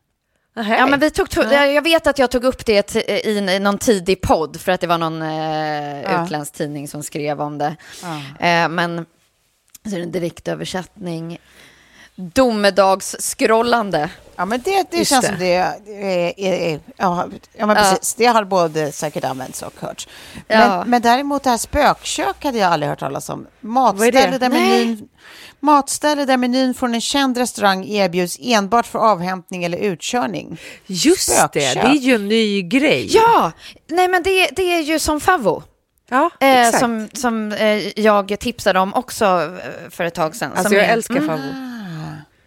Ja, 0.54 0.86
men 0.86 1.00
vi 1.00 1.10
tog, 1.10 1.28
jag 1.52 1.82
vet 1.82 2.06
att 2.06 2.18
jag 2.18 2.30
tog 2.30 2.44
upp 2.44 2.66
det 2.66 2.96
i 3.26 3.58
någon 3.60 3.78
tidig 3.78 4.20
podd 4.20 4.60
för 4.60 4.72
att 4.72 4.80
det 4.80 4.86
var 4.86 4.98
någon 4.98 5.22
eh, 5.22 6.02
ja. 6.02 6.24
utländsk 6.24 6.52
tidning 6.52 6.88
som 6.88 7.02
skrev 7.02 7.40
om 7.40 7.58
det. 7.58 7.76
Ja. 8.02 8.46
Eh, 8.46 8.68
men 8.68 9.06
så 9.84 9.94
är 9.94 9.98
det 9.98 10.04
en 10.04 10.12
direktöversättning. 10.12 11.38
Domedagsskrollande. 12.14 14.10
Ja, 14.36 14.44
men 14.44 14.60
det, 14.60 14.86
det 14.90 15.04
känns 15.04 15.20
det. 15.20 15.28
som 15.28 15.38
det 15.38 15.54
är, 15.54 15.80
är, 16.36 16.52
är 16.52 16.80
ja, 16.96 17.28
ja, 17.56 17.66
men 17.66 17.76
precis. 17.76 18.14
Det 18.14 18.26
har 18.26 18.44
både 18.44 18.92
säkert 18.92 19.24
använts 19.24 19.62
och 19.62 19.72
hörts. 19.80 20.08
Men, 20.48 20.60
ja. 20.60 20.84
men 20.86 21.02
däremot 21.02 21.42
det 21.42 21.50
här 21.50 21.56
spökkök 21.56 22.44
hade 22.44 22.58
jag 22.58 22.72
aldrig 22.72 22.90
hört 22.90 22.98
talas 22.98 23.28
om. 23.28 23.46
Matställe 23.60 24.38
där, 24.38 24.48
menyn, 24.48 25.08
matställe 25.60 26.24
där 26.24 26.36
menyn 26.36 26.74
från 26.74 26.94
en 26.94 27.00
känd 27.00 27.38
restaurang 27.38 27.84
erbjuds 27.84 28.38
enbart 28.40 28.86
för 28.86 28.98
avhämtning 28.98 29.64
eller 29.64 29.78
utkörning. 29.78 30.60
Just 30.86 31.32
spökkök. 31.32 31.52
det, 31.52 31.80
det 31.80 31.80
är 31.80 31.94
ju 31.94 32.14
en 32.14 32.28
ny 32.28 32.62
grej. 32.62 33.08
Ja, 33.14 33.52
nej 33.88 34.08
men 34.08 34.22
det, 34.22 34.48
det 34.56 34.62
är 34.62 34.80
ju 34.80 34.98
som 34.98 35.20
favvo. 35.20 35.62
Ja, 36.10 36.30
eh, 36.40 36.70
som 36.70 37.08
som 37.12 37.52
eh, 37.52 38.00
jag 38.00 38.38
tipsade 38.40 38.78
om 38.78 38.94
också 38.94 39.24
eh, 39.24 39.90
för 39.90 40.04
ett 40.04 40.14
tag 40.14 40.36
sedan. 40.36 40.52
Alltså 40.54 40.74
jag 40.74 40.84
är, 40.84 40.92
älskar 40.92 41.16
mm. 41.16 41.28
favvo. 41.28 41.54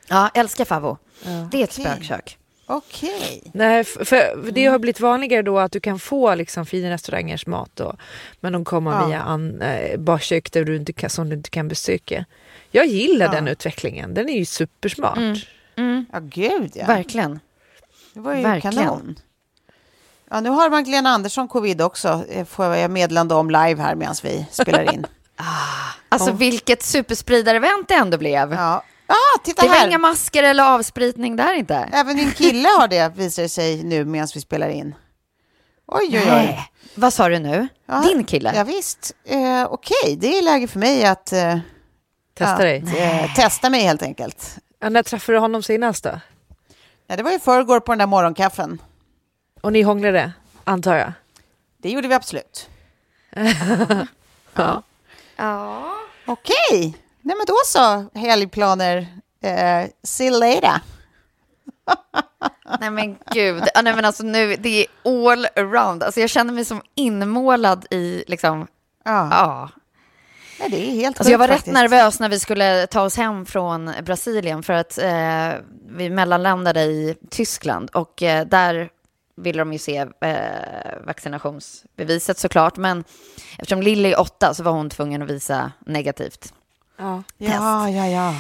Ja, 0.08 0.30
älskar 0.34 0.66
favvo. 0.66 0.98
Ja. 1.24 1.48
Det 1.52 1.60
är 1.60 1.64
ett 1.64 1.80
okay. 1.80 1.96
spökkök. 1.96 2.38
Okej. 2.66 3.40
Okay. 3.40 3.52
Nej, 3.54 3.84
för, 3.84 4.06
för 4.06 4.52
det 4.52 4.66
har 4.66 4.80
blivit 4.80 5.00
vanligare 5.00 5.42
då 5.42 5.60
att 5.60 5.72
du 5.72 5.80
kan 5.80 6.00
få 6.00 6.36
liksom 6.36 6.66
fina 6.66 6.90
restaurangers 6.90 7.48
mat 7.48 7.72
då, 7.74 7.96
men 8.40 8.54
de 8.54 8.66
kommer 8.66 8.92
ja. 8.92 9.08
via 9.08 9.22
an, 9.22 9.62
äh, 9.62 10.00
bakkök 10.00 10.52
där 10.52 10.64
du 10.64 10.76
inte 10.76 10.94
kan, 10.94 11.10
som 11.10 11.30
du 11.30 11.36
inte 11.36 11.50
kan 11.50 11.68
besöka. 11.68 12.26
Jag 12.72 12.86
gillar 12.86 13.26
ja. 13.26 13.32
den 13.32 13.48
utvecklingen, 13.48 14.14
den 14.14 14.30
är 14.30 14.38
ju 14.38 14.46
supersmart. 14.46 15.18
Mm. 15.18 15.36
Mm. 15.76 16.06
Ja, 16.12 16.20
gud 16.20 16.72
ja. 16.76 16.86
Verkligen. 16.86 17.40
Det 18.14 18.20
var 18.20 18.36
ju 18.36 18.44
Verkligen. 18.44 18.76
kanon. 18.76 19.16
Ja, 20.34 20.40
nu 20.40 20.50
har 20.50 20.70
Magdalena 20.70 21.10
Andersson 21.10 21.48
covid 21.48 21.82
också, 21.82 22.24
eh, 22.30 22.46
får 22.46 22.66
jag 22.66 22.92
meddelande 22.92 23.36
om 23.36 23.50
live 23.50 23.82
här 23.82 23.96
medan 23.96 24.16
vi 24.24 24.46
spelar 24.52 24.94
in. 24.94 25.08
ah, 25.38 25.44
alltså 26.10 26.30
oh. 26.30 26.38
vilket 26.38 26.82
superspridare-event 26.82 27.86
det 27.88 27.94
ändå 27.94 28.18
blev. 28.18 28.54
Ja. 28.54 28.84
Ah, 29.08 29.40
titta 29.44 29.62
det 29.62 29.70
här. 29.70 29.80
var 29.80 29.88
inga 29.88 29.98
masker 29.98 30.44
eller 30.44 30.64
avspritning 30.64 31.36
där 31.36 31.54
inte. 31.54 31.90
Även 31.94 32.18
din 32.18 32.32
kille 32.32 32.68
har 32.80 32.88
det, 32.88 33.16
visar 33.16 33.44
det 33.44 33.50
sig 33.50 33.84
nu 33.84 34.06
medan 34.06 34.28
vi 34.34 34.42
spelar 34.42 34.70
in. 34.70 34.96
Oj, 35.88 36.10
oj, 36.12 36.18
oj. 36.18 36.26
Nej. 36.26 36.72
Vad 36.96 37.14
sa 37.14 37.30
du 37.30 37.40
nu? 37.40 37.68
Ja, 37.86 38.02
Din 38.02 38.24
kille? 38.24 38.54
Ja, 38.56 38.64
visst. 38.64 39.12
Eh, 39.26 39.64
Okej, 39.64 39.96
okay. 40.04 40.16
det 40.16 40.38
är 40.38 40.42
läge 40.42 40.68
för 40.68 40.80
mig 40.80 41.06
att... 41.06 41.34
Eh, 41.34 41.58
testa 42.38 42.58
dig? 42.58 42.84
Eh, 42.98 43.34
testa 43.34 43.70
mig 43.70 43.82
helt 43.82 44.04
enkelt. 44.04 44.58
Ja, 44.80 44.90
när 44.90 45.04
träffade 45.04 45.36
du 45.36 45.40
honom 45.40 45.64
senast 45.64 46.04
då? 46.04 46.20
Ja, 47.08 47.16
det 47.16 47.24
var 47.24 47.32
i 47.32 47.40
förrgår 47.40 47.80
på 47.80 47.92
den 47.92 48.00
där 48.00 48.08
morgonkaffen. 48.08 48.80
Och 49.64 49.74
ni 49.74 49.82
hånglade, 49.82 50.32
antar 50.64 50.96
jag? 50.96 51.14
Det 51.78 51.90
gjorde 51.90 52.08
vi 52.08 52.14
absolut. 52.14 52.70
ja. 54.56 54.84
Ja. 55.36 55.94
Okej, 56.26 56.98
nej 57.22 57.36
men 57.38 57.46
då 57.48 57.56
så, 57.66 58.06
helgplaner. 58.20 58.98
Eh, 59.42 59.90
see 60.04 60.28
you 60.28 60.40
later. 60.40 60.80
Nej 62.80 62.90
men 62.92 63.18
gud, 63.34 63.64
nej 63.84 63.96
men 63.96 64.06
alltså 64.06 64.24
nu, 64.24 64.56
det 64.56 64.70
är 64.86 64.88
all 65.26 65.48
around. 65.56 66.04
Alltså 66.04 66.20
jag 66.22 66.30
känner 66.30 66.54
mig 66.54 66.66
som 66.66 66.82
inmålad 66.96 67.86
i 67.90 68.24
liksom, 68.28 68.68
Ja, 69.06 69.28
ja. 69.32 69.70
nej, 70.60 70.70
det 70.70 70.78
är 70.90 70.92
helt 70.92 71.20
Alltså 71.20 71.32
jag 71.32 71.38
var 71.40 71.48
sjukt 71.48 71.52
rätt 71.54 71.58
faktiskt. 71.60 71.74
nervös 71.74 72.20
när 72.20 72.30
vi 72.30 72.40
skulle 72.40 72.88
ta 72.88 73.02
oss 73.02 73.18
hem 73.18 73.46
från 73.46 73.92
Brasilien 74.04 74.64
för 74.64 74.74
att 74.74 74.98
eh, 74.98 75.50
vi 75.90 76.10
mellanlandade 76.10 76.82
i 76.82 77.16
Tyskland 77.30 77.90
och 77.90 78.24
eh, 78.24 78.46
där 78.46 78.90
ville 79.36 79.62
de 79.62 79.74
ju 79.74 79.80
se 79.80 79.98
eh, 80.22 81.06
vaccinationsbeviset 81.06 82.38
såklart. 82.38 82.78
Men 82.78 83.04
eftersom 83.60 83.82
Lilly 83.82 84.12
är 84.12 84.20
åtta 84.20 84.54
så 84.54 84.64
var 84.64 84.72
hon 84.72 84.90
tvungen 84.90 85.22
att 85.22 85.30
visa 85.30 85.72
negativt. 85.86 86.54
Ja. 86.98 87.24
Ja, 87.38 87.90
ja, 87.90 88.08
ja. 88.08 88.36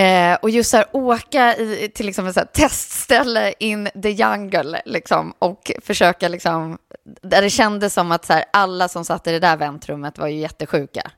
Eh, 0.00 0.38
och 0.42 0.50
just 0.50 0.70
så 0.70 0.76
här, 0.76 0.86
åka 0.92 1.56
i, 1.56 1.90
till 1.94 2.06
liksom 2.06 2.26
ett 2.26 2.34
så 2.34 2.40
här 2.40 2.46
testställe 2.46 3.54
in 3.58 3.88
the 4.02 4.10
jungle 4.10 4.82
liksom, 4.84 5.34
och 5.38 5.72
försöka 5.82 6.28
liksom, 6.28 6.78
där 7.22 7.42
det 7.42 7.50
kändes 7.50 7.94
som 7.94 8.12
att 8.12 8.24
så 8.24 8.32
här, 8.32 8.44
alla 8.52 8.88
som 8.88 9.04
satt 9.04 9.26
i 9.26 9.30
det 9.30 9.38
där 9.38 9.56
väntrummet 9.56 10.18
var 10.18 10.26
ju 10.26 10.38
jättesjuka. 10.38 11.10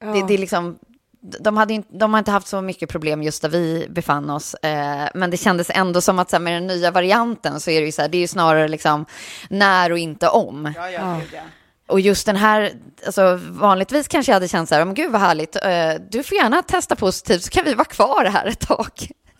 Det, 0.00 0.26
det 0.28 0.34
är 0.34 0.38
liksom, 0.38 0.78
de, 1.20 1.56
hade 1.56 1.74
inte, 1.74 1.88
de 1.92 2.12
har 2.12 2.18
inte 2.18 2.30
haft 2.30 2.48
så 2.48 2.60
mycket 2.60 2.88
problem 2.88 3.22
just 3.22 3.42
där 3.42 3.48
vi 3.48 3.86
befann 3.90 4.30
oss, 4.30 4.54
eh, 4.54 5.08
men 5.14 5.30
det 5.30 5.36
kändes 5.36 5.70
ändå 5.70 6.00
som 6.00 6.18
att 6.18 6.30
så 6.30 6.36
här, 6.36 6.42
med 6.42 6.52
den 6.52 6.66
nya 6.66 6.90
varianten 6.90 7.60
så 7.60 7.70
är 7.70 7.80
det 7.80 7.86
ju 7.86 7.92
så 7.92 8.02
här, 8.02 8.08
det 8.08 8.16
är 8.16 8.20
ju 8.20 8.28
snarare 8.28 8.68
liksom 8.68 9.06
när 9.50 9.92
och 9.92 9.98
inte 9.98 10.28
om. 10.28 10.72
Ja, 10.76 10.90
ja, 10.90 11.20
ja. 11.32 11.40
Och 11.88 12.00
just 12.00 12.26
den 12.26 12.36
här, 12.36 12.72
alltså 13.06 13.40
vanligtvis 13.50 14.08
kanske 14.08 14.32
jag 14.32 14.36
hade 14.36 14.48
känt 14.48 14.68
så 14.68 14.74
här, 14.74 14.84
men 14.84 14.94
gud 14.94 15.12
vad 15.12 15.20
härligt, 15.20 15.56
eh, 15.56 15.92
du 16.10 16.22
får 16.22 16.36
gärna 16.36 16.62
testa 16.62 16.96
positivt 16.96 17.42
så 17.42 17.50
kan 17.50 17.64
vi 17.64 17.74
vara 17.74 17.84
kvar 17.84 18.24
här 18.24 18.46
ett 18.46 18.60
tag. 18.60 18.90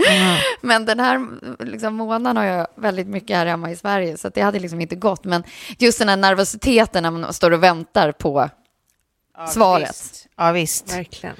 Men 0.61 0.85
den 0.85 1.01
här 1.01 1.27
liksom, 1.65 1.95
månaden 1.95 2.37
har 2.37 2.45
jag 2.45 2.67
väldigt 2.77 3.07
mycket 3.07 3.37
här 3.37 3.47
hemma 3.47 3.71
i 3.71 3.77
Sverige, 3.77 4.17
så 4.17 4.29
att 4.29 4.35
det 4.35 4.41
hade 4.41 4.59
liksom 4.59 4.81
inte 4.81 4.95
gått. 4.97 5.25
Men 5.25 5.45
just 5.79 5.99
den 5.99 6.09
här 6.09 6.17
nervositeten 6.17 7.03
när 7.03 7.11
man 7.11 7.33
står 7.33 7.51
och 7.51 7.63
väntar 7.63 8.13
på 8.13 8.51
svaret. 9.49 9.89
Visst. 9.89 10.27
Ja, 10.37 10.53
visst. 10.53 10.93
Verkligen. 10.93 11.37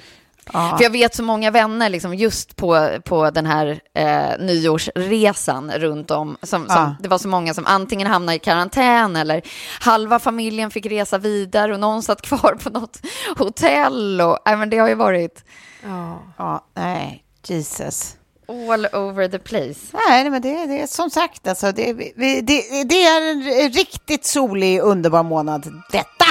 Ja. 0.53 0.75
För 0.77 0.83
jag 0.83 0.89
vet 0.91 1.15
så 1.15 1.23
många 1.23 1.51
vänner 1.51 1.89
liksom 1.89 2.13
just 2.15 2.55
på, 2.55 2.89
på 3.05 3.29
den 3.29 3.45
här 3.45 3.79
eh, 3.95 4.39
nyårsresan 4.39 5.71
runt 5.71 6.11
om. 6.11 6.37
Som, 6.43 6.65
som, 6.67 6.75
Ja. 6.75 6.95
Det 6.99 7.09
var 7.09 7.17
så 7.17 7.27
många 7.27 7.53
som 7.53 7.65
antingen 7.65 8.07
hamnade 8.07 8.35
i 8.35 8.39
karantän 8.39 9.15
eller 9.15 9.41
halva 9.79 10.19
familjen 10.19 10.71
fick 10.71 10.85
resa 10.85 11.17
vidare 11.17 11.73
och 11.73 11.79
någon 11.79 12.03
satt 12.03 12.21
kvar 12.21 12.57
på 12.63 12.69
något 12.69 12.99
hotell. 13.37 14.21
Och, 14.21 14.39
nej, 14.45 14.57
men 14.57 14.69
det 14.69 14.77
har 14.77 14.87
ju 14.89 14.95
varit 14.95 15.43
Ja. 15.83 16.19
ja, 16.37 16.65
nej, 16.75 17.23
Jesus. 17.47 18.15
all 18.47 18.85
over 18.85 19.27
the 19.27 19.39
place. 19.39 19.79
Nej, 20.07 20.29
men 20.29 20.41
det, 20.41 20.65
det 20.65 20.81
är 20.81 20.87
som 20.87 21.09
sagt, 21.09 21.47
alltså, 21.47 21.71
det, 21.71 21.93
vi, 21.93 22.41
det, 22.41 22.83
det 22.83 23.03
är 23.05 23.31
en 23.31 23.71
riktigt 23.71 24.25
solig, 24.25 24.79
underbar 24.79 25.23
månad, 25.23 25.67
detta. 25.91 26.25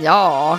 Ja. 0.00 0.58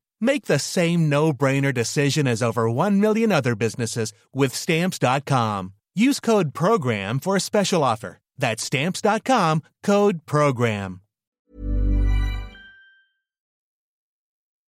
Make 0.21 0.45
the 0.45 0.59
same 0.59 1.09
no 1.09 1.33
brainer 1.33 1.73
decision 1.73 2.27
as 2.27 2.41
over 2.43 2.69
1 2.69 2.99
million 2.99 3.31
other 3.31 3.55
businesses 3.55 4.13
with 4.33 4.53
stamps.com. 4.55 5.73
Use 5.95 6.19
code 6.19 6.53
PROGRAM 6.53 7.19
for 7.19 7.35
a 7.35 7.39
special 7.39 7.83
offer. 7.83 8.19
That's 8.41 8.63
stamps.com 8.63 9.61
code 9.85 10.25
PROGRAM. 10.25 10.99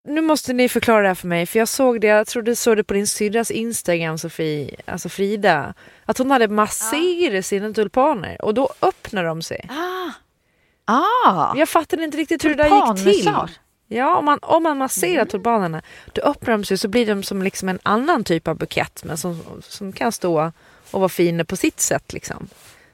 Nu 0.08 0.22
måste 0.22 0.54
ni 0.54 0.70
förklara 0.70 1.02
det 1.02 1.08
här 1.08 1.16
för 1.16 1.28
mig, 1.28 1.46
för 1.46 1.60
jag 1.60 1.68
såg 1.68 2.02
det, 2.02 2.08
jag 2.08 2.28
tror 2.28 2.44
du 2.44 2.56
såg 2.56 2.78
det 2.78 2.84
på 2.84 2.94
din 2.94 3.08
syrras 3.08 3.52
Instagram, 3.52 4.18
Sofie, 4.18 4.76
alltså 4.86 5.10
Frida, 5.10 5.74
att 6.06 6.18
hon 6.18 6.32
hade 6.32 6.48
masserat 6.48 7.46
sina 7.46 7.74
tulpaner 7.74 8.42
och 8.46 8.54
då 8.54 8.70
öppnar 8.82 9.24
de 9.24 9.42
sig. 9.42 9.70
Ah, 10.86 11.54
Jag 11.58 11.70
fattade 11.70 12.04
inte 12.04 12.18
riktigt 12.18 12.46
hur 12.46 12.56
det 12.56 12.64
där 12.64 12.96
gick 12.96 13.16
till. 13.16 13.24
Ja, 13.88 14.16
om 14.16 14.26
man, 14.26 14.40
om 14.42 14.64
man 14.64 14.78
masserar 14.78 15.26
tulpanerna, 15.26 15.82
då 16.14 16.22
öppnar 16.22 16.52
de 16.52 16.64
sig 16.64 16.78
så 16.78 16.88
blir 16.88 17.06
de 17.06 17.24
som 17.24 17.42
liksom 17.42 17.70
en 17.70 17.80
annan 17.84 18.24
typ 18.24 18.48
av 18.48 18.58
bukett, 18.58 19.04
men 19.04 19.18
som, 19.18 19.42
som 19.62 19.92
kan 19.94 20.12
stå 20.12 20.52
och 20.92 21.00
vara 21.00 21.10
fina 21.10 21.46
på 21.46 21.56
sitt 21.56 21.80
sätt 21.80 22.14
liksom. 22.14 22.48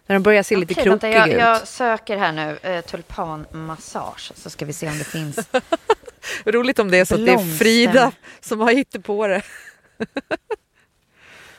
När 0.05 0.13
de 0.15 0.23
börjar 0.23 0.43
se 0.43 0.55
lite 0.55 0.73
Okej, 0.73 0.83
krokiga 0.83 1.11
vänta, 1.11 1.29
jag, 1.29 1.29
ut. 1.29 1.39
jag 1.39 1.67
söker 1.67 2.17
här 2.17 2.31
nu, 2.31 2.57
eh, 2.61 2.81
tulpanmassage, 2.81 4.31
så 4.35 4.49
ska 4.49 4.65
vi 4.65 4.73
se 4.73 4.89
om 4.89 4.97
det 4.97 5.03
finns. 5.03 5.39
Roligt 6.45 6.79
om 6.79 6.91
det 6.91 6.97
är 6.97 7.05
så 7.05 7.15
att 7.15 7.25
det 7.25 7.31
är 7.31 7.35
Blomster. 7.35 7.57
Frida 7.57 8.11
som 8.39 8.59
har 8.59 8.71
hittat 8.71 9.03
på 9.03 9.27
det. 9.27 9.41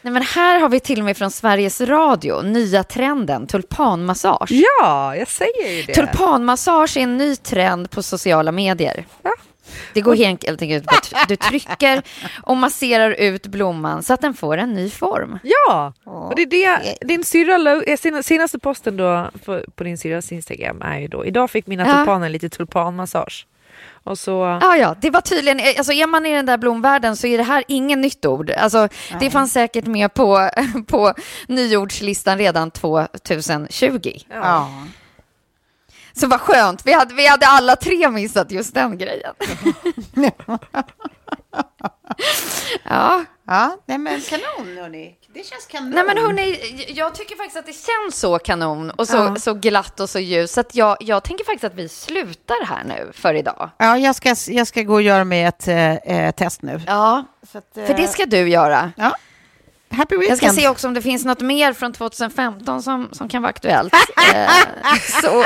Nej, 0.03 0.12
men 0.12 0.22
här 0.22 0.61
har 0.61 0.68
vi 0.68 0.80
till 0.80 0.98
och 0.98 1.05
med 1.05 1.16
från 1.16 1.30
Sveriges 1.30 1.80
Radio, 1.80 2.42
nya 2.42 2.84
trenden, 2.84 3.46
tulpanmassage. 3.46 4.51
Ja, 4.51 5.16
jag 5.16 5.28
säger 5.28 5.70
ju 5.76 5.82
det. 5.82 5.94
Tulpanmassage 5.94 6.96
är 6.96 7.01
en 7.03 7.16
ny 7.16 7.36
trend 7.36 7.90
på 7.90 8.03
sociala 8.03 8.53
medier. 8.53 9.05
Ja. 9.22 9.30
Det 9.94 10.01
går 10.01 10.14
helt 10.14 10.44
enkelt 10.44 10.62
ut 10.62 10.86
på 10.86 10.94
att 11.16 11.28
du 11.28 11.36
trycker 11.36 12.03
och 12.42 12.57
masserar 12.57 13.11
ut 13.11 13.46
blomman 13.46 14.03
så 14.03 14.12
att 14.14 14.20
den 14.20 14.34
får 14.34 14.57
en 14.59 14.74
ny 14.74 14.90
form. 14.90 15.38
Ja, 15.42 15.92
och 16.05 16.32
det 16.36 16.42
är 16.42 16.46
det 16.46 16.96
din 17.01 17.24
syrra, 17.24 17.82
eh, 17.86 17.96
sena- 17.96 18.22
senaste 18.22 18.59
posten 18.59 18.96
då 18.96 19.30
på, 19.74 19.84
din 19.84 19.98
syrras 19.98 20.32
Instagram 20.32 20.82
är 20.82 20.98
ju 20.98 21.09
då, 21.09 21.24
idag 21.26 21.51
fick 21.51 21.66
mina 21.66 21.86
Ja. 21.88 21.94
tulpaner 21.94 22.28
lite 22.28 22.48
tulpanmassage. 22.48 23.46
Och 24.05 24.18
så, 24.18 24.59
Ja, 24.61 24.76
ja, 24.76 24.96
det 25.01 25.11
var 25.11 25.20
tydligen, 25.20 25.61
alltså 25.78 25.92
är 25.92 26.07
man 26.07 26.26
i 26.26 26.34
den 26.34 26.46
där 26.46 26.59
blomvärlden 26.59 27.16
så 27.16 27.26
är 27.26 27.38
det 27.38 27.44
här 27.44 27.64
ingen 27.68 28.01
nytt 28.01 28.26
ord. 28.26 28.51
Alltså, 28.51 28.88
det 29.20 29.30
fanns 29.30 29.53
säkert 29.53 29.86
med 29.86 30.14
på, 30.14 30.51
på 30.86 31.14
nyordslistan 31.48 32.38
redan 32.38 32.70
2020. 32.70 34.12
Ja. 34.28 34.70
Så 36.12 36.26
vad 36.26 36.40
skönt, 36.40 36.86
vi 36.86 36.92
hade, 36.92 37.14
vi 37.14 37.26
hade 37.26 37.46
alla 37.46 37.76
tre 37.76 38.11
missat 38.11 38.51
just 38.51 38.74
den 38.74 38.98
grejen. 38.98 39.34
ja, 42.84 43.24
Ja, 43.51 43.76
nej 43.86 43.98
men 43.98 44.20
kanon 44.20 44.76
hörni. 44.76 45.14
Det 45.34 45.46
känns 45.46 45.66
kanon. 45.66 45.90
Nej 45.90 46.05
men 46.05 46.18
hörni, 46.18 46.59
jag 46.88 47.14
tycker 47.14 47.36
faktiskt 47.36 47.57
att 47.57 47.66
det 47.66 47.72
känns 47.72 48.20
så 48.20 48.38
kanon 48.38 48.90
och 48.90 49.09
så, 49.09 49.16
Ja. 49.16 49.36
så 49.36 49.55
glatt 49.55 50.01
och 50.01 50.11
så 50.11 50.18
ljus. 50.18 50.53
Så 50.53 50.61
att 50.61 50.74
jag, 50.74 50.96
jag 51.01 51.22
tänker 51.24 51.44
faktiskt 51.44 51.64
att 51.64 51.74
vi 51.74 51.88
slutar 51.88 52.64
här 52.66 52.84
nu 52.84 53.11
för 53.14 53.34
idag. 53.34 53.70
Ja, 53.78 53.98
jag 53.98 54.14
ska, 54.14 54.34
jag 54.48 54.66
ska 54.66 54.82
gå 54.82 54.94
och 54.94 55.03
göra 55.03 55.24
mig 55.24 55.44
ett 55.44 55.68
eh, 55.68 55.94
eh, 55.94 56.30
test 56.34 56.62
nu. 56.62 56.80
Ja, 56.86 57.24
att, 57.53 57.86
för 57.86 57.94
det 57.94 58.09
ska 58.09 58.26
du 58.26 58.48
göra. 58.48 58.92
Ja. 58.96 59.16
Happy 59.92 60.14
Jag 60.14 60.20
weekend. 60.20 60.38
ska 60.38 60.51
se 60.53 60.68
också 60.68 60.86
om 60.88 60.94
det 60.94 61.03
finns 61.03 61.24
något 61.24 61.40
mer 61.40 61.72
från 61.72 61.92
2015 61.92 62.82
som, 62.82 63.09
som 63.12 63.28
kan 63.28 63.42
vara 63.42 63.51
aktuellt. 63.51 63.94
eh, 64.34 64.51
så, 65.22 65.44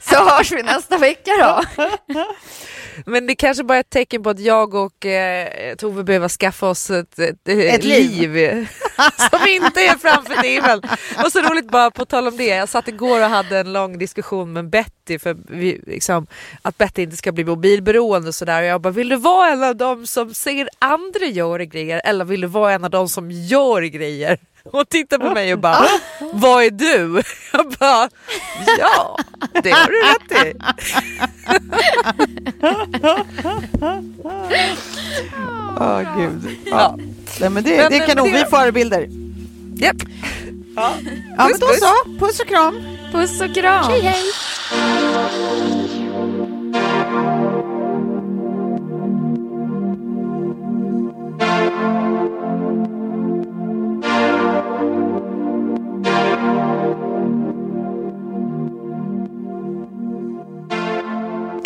så 0.00 0.28
hörs 0.30 0.52
vi 0.52 0.62
nästa 0.62 0.98
vecka 0.98 1.30
då. 1.40 1.84
Men 3.06 3.26
det 3.26 3.34
kanske 3.34 3.64
bara 3.64 3.76
är 3.76 3.80
ett 3.80 3.90
tecken 3.90 4.22
på 4.22 4.30
att 4.30 4.40
jag 4.40 4.74
och 4.74 5.06
eh, 5.06 5.74
Tove 5.76 6.04
behöver 6.04 6.28
skaffa 6.28 6.68
oss 6.68 6.90
ett, 6.90 7.18
ett, 7.18 7.48
Ett 7.48 7.84
liv. 7.84 8.34
liv, 8.34 8.66
som 9.30 9.48
inte 9.48 9.80
är 9.80 9.98
framför 9.98 10.42
tvn. 10.42 10.82
Och 11.24 11.32
så 11.32 11.40
roligt 11.42 11.70
bara 11.70 11.90
på 11.90 12.04
tal 12.04 12.28
om 12.28 12.36
det, 12.36 12.46
jag 12.46 12.68
satt 12.68 12.88
igår 12.88 13.20
och 13.20 13.26
hade 13.26 13.58
en 13.58 13.72
lång 13.72 13.98
diskussion 13.98 14.52
med 14.52 14.70
Betty 14.70 15.18
för 15.18 15.36
vi, 15.48 15.80
liksom, 15.86 16.26
att 16.62 16.78
Betty 16.78 17.02
inte 17.02 17.16
ska 17.16 17.32
bli 17.32 17.44
mobilberoende 17.44 18.28
och 18.28 18.34
sådär. 18.34 18.60
Och 18.62 18.68
jag 18.68 18.80
bara, 18.80 18.90
vill 18.92 19.08
du 19.08 19.16
vara 19.16 19.48
en 19.50 19.62
av 19.62 19.76
dem 19.76 20.06
som 20.06 20.34
ser 20.34 20.68
andra 20.78 21.26
göra 21.26 21.64
grejer 21.64 22.00
eller 22.04 22.24
vill 22.24 22.40
du 22.40 22.46
vara 22.46 22.72
en 22.72 22.84
av 22.84 22.90
dem 22.90 23.08
som 23.08 23.30
gör 23.30 23.82
grejer? 23.82 24.38
Och 24.72 24.88
tittar 24.88 25.18
på 25.18 25.30
mig 25.30 25.52
och 25.52 25.58
bara, 25.58 25.86
vad 26.32 26.64
är 26.64 26.70
du? 26.70 27.22
Jag 27.52 27.68
bara, 27.78 28.08
ja, 28.78 29.18
det 29.62 29.70
har 29.70 29.86
du 29.90 30.02
rätt 30.02 30.46
i. 30.46 30.54
Åh 35.80 36.02
gud. 36.18 36.56
Ja. 36.64 36.98
Nej, 37.40 37.50
men 37.50 37.64
det, 37.64 37.76
Men- 37.76 37.90
det 37.90 37.96
är 37.96 37.98
men 37.98 38.08
kanon, 38.08 38.24
det- 38.26 38.32
vi 38.32 38.40
är 38.40 38.44
förebilder. 38.46 39.08
Japp. 39.76 39.96
Ja, 40.76 40.92
men 41.36 41.48
Puss, 41.48 41.60
då 41.60 41.66
puss. 41.66 41.80
så. 41.80 42.18
Puss 42.26 42.40
och 42.40 42.46
kram. 42.48 42.80
Puss 43.12 43.40
och 43.40 43.54
kram. 43.54 43.92